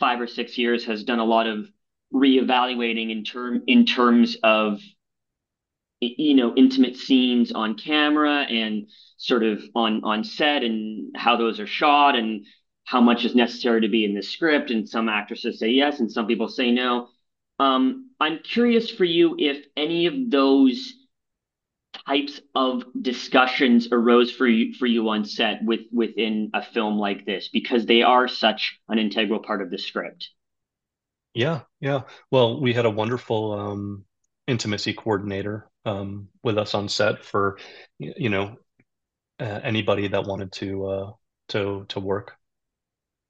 five 0.02 0.20
or 0.20 0.26
six 0.26 0.58
years 0.58 0.84
has 0.84 1.04
done 1.04 1.20
a 1.20 1.24
lot 1.24 1.46
of 1.46 1.68
reevaluating 2.12 3.12
in 3.12 3.22
term 3.22 3.62
in 3.68 3.86
terms 3.86 4.36
of 4.42 4.80
you 6.00 6.34
know 6.34 6.52
intimate 6.56 6.96
scenes 6.96 7.52
on 7.52 7.76
camera 7.76 8.40
and 8.50 8.88
sort 9.16 9.44
of 9.44 9.62
on 9.76 10.02
on 10.02 10.24
set 10.24 10.64
and 10.64 11.14
how 11.14 11.36
those 11.36 11.60
are 11.60 11.68
shot 11.68 12.16
and 12.16 12.44
how 12.84 13.00
much 13.00 13.24
is 13.24 13.36
necessary 13.36 13.80
to 13.80 13.88
be 13.88 14.04
in 14.04 14.12
the 14.12 14.22
script. 14.22 14.72
And 14.72 14.88
some 14.88 15.08
actresses 15.08 15.60
say 15.60 15.68
yes 15.68 16.00
and 16.00 16.10
some 16.10 16.26
people 16.26 16.48
say 16.48 16.72
no. 16.72 17.08
Um, 17.60 18.10
i'm 18.18 18.40
curious 18.40 18.90
for 18.90 19.04
you 19.04 19.36
if 19.38 19.64
any 19.76 20.06
of 20.06 20.14
those 20.30 20.94
types 22.06 22.40
of 22.54 22.84
discussions 23.00 23.88
arose 23.92 24.30
for 24.30 24.46
you 24.46 24.74
for 24.74 24.86
you 24.86 25.08
on 25.08 25.24
set 25.24 25.64
with 25.64 25.80
within 25.92 26.50
a 26.54 26.62
film 26.62 26.98
like 26.98 27.24
this 27.26 27.48
because 27.48 27.86
they 27.86 28.02
are 28.02 28.28
such 28.28 28.78
an 28.88 28.98
integral 28.98 29.40
part 29.40 29.62
of 29.62 29.70
the 29.70 29.78
script. 29.78 30.30
Yeah 31.34 31.62
yeah. 31.80 32.02
Well 32.30 32.60
we 32.60 32.72
had 32.74 32.86
a 32.86 32.90
wonderful 32.90 33.52
um 33.52 34.04
intimacy 34.46 34.92
coordinator 34.92 35.70
um 35.84 36.28
with 36.42 36.58
us 36.58 36.74
on 36.74 36.88
set 36.88 37.24
for 37.24 37.58
you 37.98 38.28
know 38.28 38.56
uh, 39.40 39.60
anybody 39.62 40.08
that 40.08 40.24
wanted 40.26 40.52
to 40.52 40.86
uh 40.86 41.12
to 41.48 41.86
to 41.88 42.00
work 42.00 42.36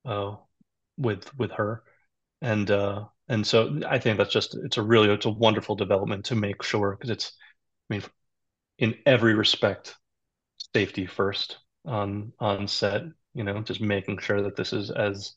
uh 0.05 0.37
with 0.97 1.37
with 1.39 1.53
her. 1.53 1.83
And 2.41 2.71
uh 2.71 3.07
and 3.29 3.47
so 3.47 3.81
I 3.89 3.99
think 3.99 4.19
that's 4.19 4.33
just 4.33 4.55
it's 4.57 4.79
a 4.79 4.83
really 4.83 5.11
it's 5.11 5.27
a 5.27 5.31
wonderful 5.31 5.77
development 5.77 6.27
to 6.27 6.35
make 6.35 6.63
sure 6.63 6.93
because 6.93 7.11
it's 7.11 7.33
I 7.91 7.95
mean 7.95 8.03
in 8.83 8.97
every 9.07 9.35
respect 9.35 9.95
safety 10.75 11.07
first 11.07 11.59
on 11.87 12.33
on 12.41 12.67
set 12.67 13.03
you 13.33 13.45
know 13.45 13.61
just 13.63 13.81
making 13.81 14.19
sure 14.19 14.43
that 14.43 14.57
this 14.57 14.73
is 14.73 14.91
as 14.91 15.37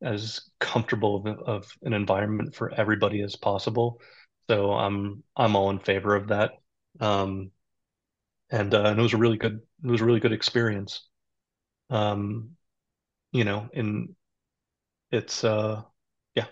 as 0.00 0.42
comfortable 0.60 1.16
of, 1.16 1.38
of 1.40 1.72
an 1.82 1.92
environment 1.92 2.54
for 2.54 2.72
everybody 2.72 3.20
as 3.20 3.34
possible. 3.34 4.00
So 4.48 4.72
i'm 4.72 5.24
i'm 5.36 5.56
all 5.56 5.70
in 5.70 5.80
favor 5.80 6.14
of 6.14 6.28
that. 6.28 6.52
Um 7.00 7.50
and 8.50 8.72
uh, 8.72 8.84
and 8.84 8.98
it 8.98 9.02
was 9.02 9.12
a 9.12 9.18
really 9.18 9.38
good 9.38 9.60
it 9.84 9.90
was 9.90 10.00
a 10.00 10.04
really 10.04 10.20
good 10.20 10.32
experience. 10.32 11.04
Um 11.90 12.50
you 13.32 13.42
know 13.42 13.68
and 13.74 14.14
it's 15.10 15.42
uh 15.42 15.82
yeah. 16.36 16.46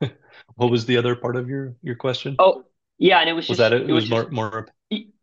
What 0.56 0.70
was 0.70 0.84
the 0.84 0.96
other 0.96 1.14
part 1.14 1.36
of 1.36 1.48
your 1.48 1.76
your 1.80 1.94
question? 1.94 2.34
Oh 2.40 2.64
yeah 2.98 3.20
and 3.20 3.30
it 3.30 3.34
was 3.34 3.48
was 3.48 3.58
that 3.58 3.70
just 3.70 3.82
it, 3.82 3.82
it 3.82 3.90
it 3.90 3.92
was 3.92 4.10
was 4.10 4.10
just 4.10 4.32
more 4.32 4.50
more 4.50 4.66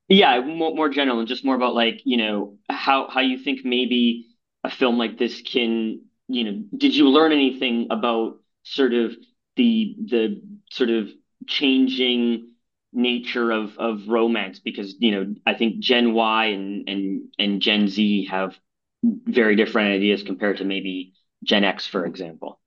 yeah 0.07 0.39
more, 0.41 0.73
more 0.75 0.89
general 0.89 1.19
and 1.19 1.27
just 1.27 1.45
more 1.45 1.55
about 1.55 1.75
like 1.75 2.01
you 2.05 2.17
know 2.17 2.57
how 2.69 3.09
how 3.09 3.21
you 3.21 3.37
think 3.37 3.65
maybe 3.65 4.27
a 4.63 4.69
film 4.69 4.97
like 4.97 5.17
this 5.17 5.41
can 5.41 6.01
you 6.27 6.43
know 6.43 6.63
did 6.77 6.95
you 6.95 7.09
learn 7.09 7.31
anything 7.31 7.87
about 7.89 8.39
sort 8.63 8.93
of 8.93 9.13
the 9.55 9.95
the 10.05 10.41
sort 10.71 10.89
of 10.89 11.09
changing 11.47 12.49
nature 12.93 13.51
of 13.51 13.77
of 13.77 14.07
romance 14.07 14.59
because 14.59 14.95
you 14.99 15.11
know 15.11 15.35
I 15.45 15.53
think 15.53 15.79
Gen 15.79 16.13
Y 16.13 16.45
and 16.45 16.87
and 16.89 17.21
and 17.37 17.61
Gen 17.61 17.87
Z 17.87 18.25
have 18.25 18.57
very 19.03 19.55
different 19.55 19.93
ideas 19.93 20.23
compared 20.23 20.57
to 20.57 20.65
maybe 20.65 21.13
Gen 21.43 21.63
X, 21.63 21.85
for 21.87 22.05
example. 22.05 22.59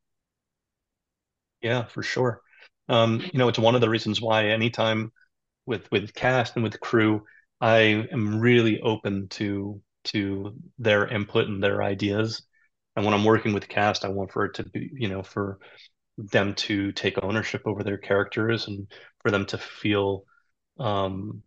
Yeah, 1.63 1.85
for 1.87 2.03
sure. 2.03 2.41
Um, 2.89 3.27
you 3.33 3.39
know, 3.39 3.49
it's 3.49 3.59
one 3.59 3.75
of 3.75 3.81
the 3.81 3.89
reasons 3.91 4.21
why 4.21 4.47
anytime 4.49 5.13
with 5.67 5.91
with 5.91 6.15
cast 6.15 6.57
and 6.57 6.65
with 6.65 6.81
crew, 6.81 7.25
I 7.61 8.07
am 8.13 8.41
really 8.41 8.81
open 8.81 9.29
to 9.31 9.81
to 10.05 10.55
their 10.79 11.07
input 11.09 11.49
and 11.49 11.63
their 11.63 11.83
ideas. 11.83 12.43
And 12.97 13.05
when 13.05 13.15
I'm 13.15 13.25
working 13.25 13.53
with 13.55 13.69
cast, 13.69 14.05
I 14.05 14.09
want 14.09 14.33
for 14.33 14.47
it 14.47 14.55
to 14.55 14.65
be, 14.65 14.91
you 14.95 15.09
know, 15.09 15.23
for 15.23 15.59
them 16.19 16.55
to 16.55 16.93
take 16.93 17.23
ownership 17.23 17.63
over 17.67 17.83
their 17.83 17.99
characters 17.99 18.67
and 18.69 18.91
for 19.21 19.31
them 19.31 19.47
to 19.47 19.59
feel, 19.59 20.25
um, 20.79 21.43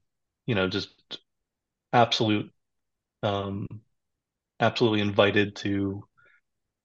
you 0.45 0.55
know, 0.55 0.67
just 0.67 0.89
absolute, 1.91 2.51
um, 3.23 3.67
absolutely 4.59 5.01
invited 5.01 5.55
to, 5.57 6.03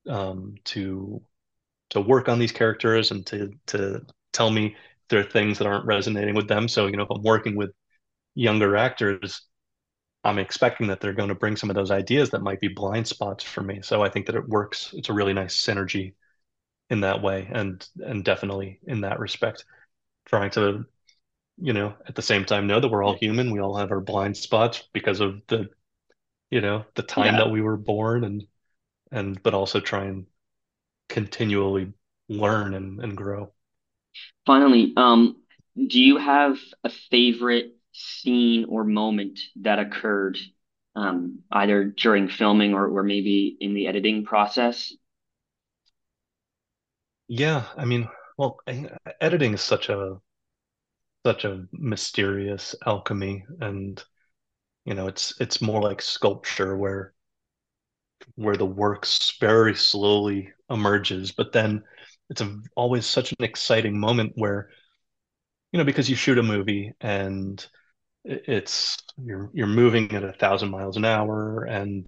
um, 0.09 0.55
to 0.64 1.22
to 1.91 2.01
work 2.01 2.29
on 2.29 2.39
these 2.39 2.53
characters 2.53 3.11
and 3.11 3.26
to 3.26 3.53
to 3.66 4.03
tell 4.33 4.51
me 4.51 4.76
there 5.09 5.20
are 5.20 5.24
things 5.24 5.59
that 5.59 5.66
aren't 5.66 5.86
resonating 5.86 6.34
with 6.34 6.48
them. 6.48 6.68
So, 6.68 6.86
you 6.86 6.96
know, 6.96 7.04
if 7.04 7.11
I'm 7.11 7.22
working 7.22 7.56
with 7.56 7.70
younger 8.34 8.76
actors, 8.76 9.42
I'm 10.24 10.38
expecting 10.38 10.88
that 10.88 11.00
they're 11.00 11.12
going 11.14 11.28
to 11.30 11.34
bring 11.34 11.56
some 11.56 11.70
of 11.70 11.76
those 11.76 11.90
ideas 11.90 12.30
that 12.30 12.42
might 12.42 12.61
be 12.61 12.68
blind 12.68 13.09
spots 13.09 13.44
for 13.44 13.62
me. 13.62 13.80
So 13.82 14.02
I 14.02 14.09
think 14.11 14.26
that 14.26 14.36
it 14.36 14.48
works. 14.48 14.92
It's 14.94 15.09
a 15.09 15.12
really 15.14 15.34
nice 15.34 15.56
synergy 15.56 16.14
in 16.90 17.00
that 17.02 17.22
way, 17.22 17.48
and 17.52 17.86
and 18.00 18.24
definitely 18.24 18.80
in 18.86 19.02
that 19.02 19.20
respect, 19.20 19.64
trying 20.26 20.50
to, 20.52 20.84
you 21.59 21.72
know, 21.72 21.94
at 22.06 22.14
the 22.16 22.22
same 22.22 22.44
time 22.44 22.66
know 22.66 22.80
that 22.80 22.88
we're 22.88 23.04
all 23.04 23.16
human. 23.18 23.52
We 23.52 23.61
all 23.61 23.76
have 23.76 23.92
our 23.92 24.00
blind 24.00 24.36
spots 24.36 24.84
because 24.92 25.20
of 25.20 25.42
the, 25.48 25.68
you 26.50 26.61
know, 26.61 26.84
the 26.94 27.02
time 27.02 27.36
Yeah. 27.36 27.38
that 27.38 27.50
we 27.50 27.62
were 27.62 27.76
born, 27.76 28.24
and 28.24 28.44
and 29.12 29.42
but 29.42 29.54
also 29.54 29.80
try 29.80 30.06
and 30.06 30.26
continually 31.09 31.92
learn 32.28 32.74
and, 32.74 33.00
and 33.02 33.16
grow. 33.16 33.52
Finally, 34.46 34.92
um, 34.96 35.36
do 35.76 36.00
you 36.00 36.16
have 36.18 36.59
a 36.84 36.90
favorite 37.11 37.76
scene 37.92 38.64
or 38.68 38.84
moment 38.84 39.38
that 39.56 39.78
occurred 39.78 40.38
um, 40.96 41.40
either 41.52 41.84
during 41.84 42.28
filming 42.28 42.74
or, 42.74 42.88
or 42.88 43.02
maybe 43.02 43.56
in 43.61 43.74
the 43.74 43.86
editing 43.86 44.24
process? 44.24 44.92
Yeah, 47.28 47.66
I 47.76 47.84
mean, 47.84 48.09
well, 48.36 48.59
editing 49.20 49.54
is 49.54 49.62
such 49.62 49.88
a 49.88 50.20
such 51.24 51.44
a 51.44 51.66
mysterious 51.72 52.74
alchemy, 52.86 53.44
and 53.61 54.02
you 54.84 54.94
know, 54.94 55.09
it's 55.09 55.40
it's 55.40 55.61
more 55.62 55.82
like 55.82 56.02
sculpture 56.02 56.76
where 56.76 57.14
where 58.36 58.56
the 58.56 58.64
work 58.66 59.06
very 59.40 59.74
slowly 59.74 60.50
emerges, 60.70 61.32
but 61.32 61.52
then 61.52 61.84
it's 62.31 62.41
a, 62.41 62.57
always 62.76 63.07
such 63.07 63.33
an 63.33 63.45
exciting 63.45 63.99
moment 63.99 64.33
where, 64.35 64.70
you 65.72 65.79
know, 65.79 65.85
because 65.85 66.09
you 66.09 66.16
shoot 66.16 66.39
a 66.39 66.43
movie 66.43 66.93
and 67.01 67.64
it's 68.24 68.99
you're 69.16 69.51
you're 69.55 69.66
moving 69.66 70.12
at 70.12 70.24
a 70.24 70.33
thousand 70.35 70.70
miles 70.70 70.97
an 70.97 71.05
hour 71.05 71.64
and 71.64 72.07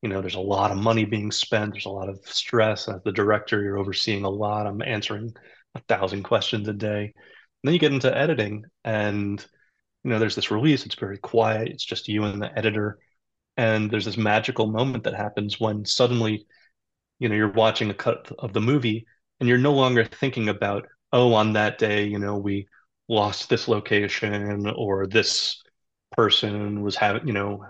you 0.00 0.08
know 0.08 0.20
there's 0.20 0.36
a 0.36 0.40
lot 0.40 0.70
of 0.70 0.78
money 0.78 1.04
being 1.04 1.30
spent 1.30 1.72
there's 1.72 1.84
a 1.84 1.90
lot 1.90 2.08
of 2.08 2.18
stress 2.24 2.88
as 2.88 3.02
the 3.04 3.12
director 3.12 3.60
you're 3.60 3.76
overseeing 3.76 4.24
a 4.24 4.30
lot 4.30 4.66
i'm 4.66 4.80
answering 4.82 5.34
a 5.74 5.80
thousand 5.80 6.22
questions 6.22 6.68
a 6.68 6.72
day. 6.72 7.04
And 7.04 7.12
then 7.64 7.74
you 7.74 7.80
get 7.80 7.92
into 7.92 8.16
editing 8.16 8.64
and 8.84 9.44
you 10.04 10.10
know 10.10 10.18
there's 10.18 10.34
this 10.34 10.50
release 10.50 10.84
it's 10.84 10.96
very 10.96 11.18
quiet 11.18 11.68
it's 11.68 11.84
just 11.84 12.08
you 12.08 12.24
and 12.24 12.42
the 12.42 12.56
editor. 12.58 12.98
And 13.56 13.90
there's 13.90 14.06
this 14.06 14.16
magical 14.16 14.66
moment 14.66 15.04
that 15.04 15.14
happens 15.14 15.60
when 15.60 15.84
suddenly 15.84 16.46
you 17.18 17.28
know 17.28 17.34
you're 17.34 17.52
watching 17.52 17.90
a 17.90 17.94
cut 17.94 18.30
of 18.38 18.52
the 18.52 18.60
movie 18.60 19.06
and 19.42 19.48
you're 19.48 19.58
no 19.58 19.72
longer 19.72 20.04
thinking 20.04 20.48
about 20.48 20.86
oh 21.12 21.34
on 21.34 21.52
that 21.54 21.76
day 21.76 22.04
you 22.04 22.20
know 22.20 22.36
we 22.36 22.68
lost 23.08 23.50
this 23.50 23.66
location 23.66 24.70
or 24.76 25.04
this 25.08 25.60
person 26.12 26.80
was 26.80 26.94
having 26.94 27.26
you 27.26 27.32
know 27.32 27.64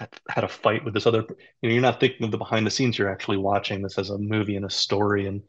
had, 0.00 0.42
a 0.42 0.48
fight 0.48 0.84
with 0.84 0.92
this 0.92 1.06
other 1.06 1.24
you 1.62 1.68
know 1.68 1.72
you're 1.72 1.80
not 1.80 2.00
thinking 2.00 2.24
of 2.24 2.32
the 2.32 2.36
behind 2.36 2.66
the 2.66 2.70
scenes 2.70 2.98
you're 2.98 3.12
actually 3.12 3.36
watching 3.36 3.80
this 3.80 3.96
as 3.96 4.10
a 4.10 4.18
movie 4.18 4.56
and 4.56 4.64
a 4.64 4.70
story 4.70 5.28
and 5.28 5.40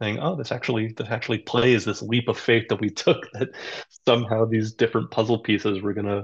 saying 0.00 0.20
oh 0.20 0.36
this 0.36 0.52
actually 0.52 0.94
this 0.96 1.08
actually 1.10 1.38
plays 1.38 1.84
this 1.84 2.00
leap 2.00 2.28
of 2.28 2.38
faith 2.38 2.68
that 2.68 2.80
we 2.80 2.88
took 3.04 3.28
that 3.32 3.48
somehow 4.06 4.44
these 4.44 4.74
different 4.74 5.10
puzzle 5.10 5.40
pieces 5.40 5.82
were 5.82 5.94
going 5.94 6.06
to 6.06 6.22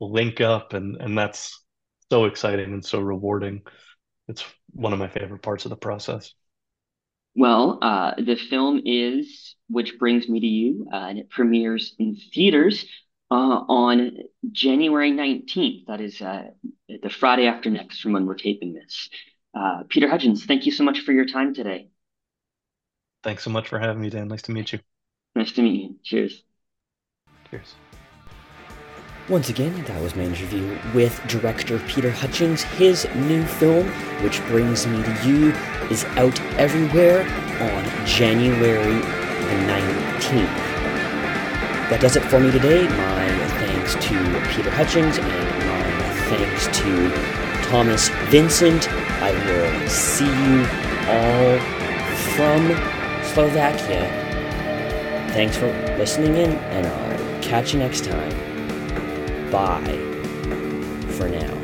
link 0.00 0.40
up 0.40 0.72
and 0.72 0.96
and 0.96 1.16
that's 1.16 1.62
so 2.10 2.24
exciting 2.24 2.72
and 2.72 2.84
so 2.84 2.98
rewarding. 2.98 3.62
It's 4.26 4.44
one 4.72 4.92
of 4.92 4.98
my 4.98 5.08
favorite 5.08 5.42
parts 5.42 5.64
of 5.64 5.70
the 5.70 5.76
process 5.76 6.34
Well, 7.34 7.78
uh, 7.80 8.14
the 8.18 8.36
film 8.36 8.82
is 8.84 9.54
Which 9.68 9.98
Brings 9.98 10.28
Me 10.28 10.40
to 10.40 10.46
You, 10.46 10.86
uh, 10.92 10.96
and 10.96 11.18
it 11.18 11.30
premieres 11.30 11.94
in 11.98 12.16
theaters 12.16 12.84
uh, 13.30 13.34
on 13.34 14.18
January 14.50 15.12
19th. 15.12 15.86
That 15.86 16.00
is 16.00 16.20
uh, 16.20 16.50
the 17.02 17.08
Friday 17.10 17.46
after 17.46 17.70
next 17.70 18.00
from 18.00 18.12
when 18.12 18.26
we're 18.26 18.34
taping 18.34 18.74
this. 18.74 19.08
Uh, 19.54 19.84
Peter 19.88 20.08
Hutchings, 20.08 20.44
thank 20.44 20.66
you 20.66 20.72
so 20.72 20.84
much 20.84 21.00
for 21.00 21.12
your 21.12 21.26
time 21.26 21.54
today. 21.54 21.88
thanks 23.22 23.44
so 23.44 23.50
much 23.50 23.68
for 23.68 23.78
having 23.78 24.02
me 24.02 24.10
dan 24.10 24.28
nice 24.28 24.42
to 24.42 24.52
meet 24.52 24.72
you 24.72 24.78
Nice 25.34 25.52
to 25.52 25.62
meet 25.62 25.82
you. 25.82 25.96
Cheers. 26.02 26.42
cheers 27.50 27.74
Once 29.28 29.48
again, 29.48 29.72
that 29.84 30.02
was 30.02 30.16
my 30.16 30.24
interview 30.24 30.76
with 30.94 31.24
director 31.28 31.78
Peter 31.86 32.10
Hutchings. 32.10 32.62
His 32.62 33.06
new 33.14 33.44
film, 33.44 33.86
Which 34.20 34.44
Brings 34.46 34.84
Me 34.84 35.00
to 35.00 35.28
You, 35.28 35.52
is 35.90 36.04
out 36.16 36.40
everywhere 36.58 37.20
on 37.20 38.06
January 38.06 38.98
the 38.98 39.58
19th. 39.70 40.58
That 41.88 42.00
does 42.00 42.16
it 42.16 42.24
for 42.24 42.40
me 42.40 42.50
today. 42.50 42.82
My 42.88 43.28
thanks 43.60 43.94
to 43.94 44.54
Peter 44.56 44.70
Hutchings 44.70 45.18
and 45.18 45.28
my 45.68 46.14
thanks 46.26 46.66
to 46.78 47.68
Thomas 47.70 48.08
Vincent. 48.28 48.88
I 49.22 49.30
will 49.46 49.88
see 49.88 50.26
you 50.26 50.66
all 51.06 51.60
from 52.34 52.66
Slovakia. 53.32 54.10
Thanks 55.32 55.56
for 55.56 55.68
listening 55.96 56.34
in, 56.34 56.50
and 56.50 56.88
I'll 56.88 57.42
catch 57.42 57.72
you 57.72 57.78
next 57.78 58.04
time. 58.04 58.51
Bye 59.52 59.98
for 61.18 61.28
now. 61.28 61.61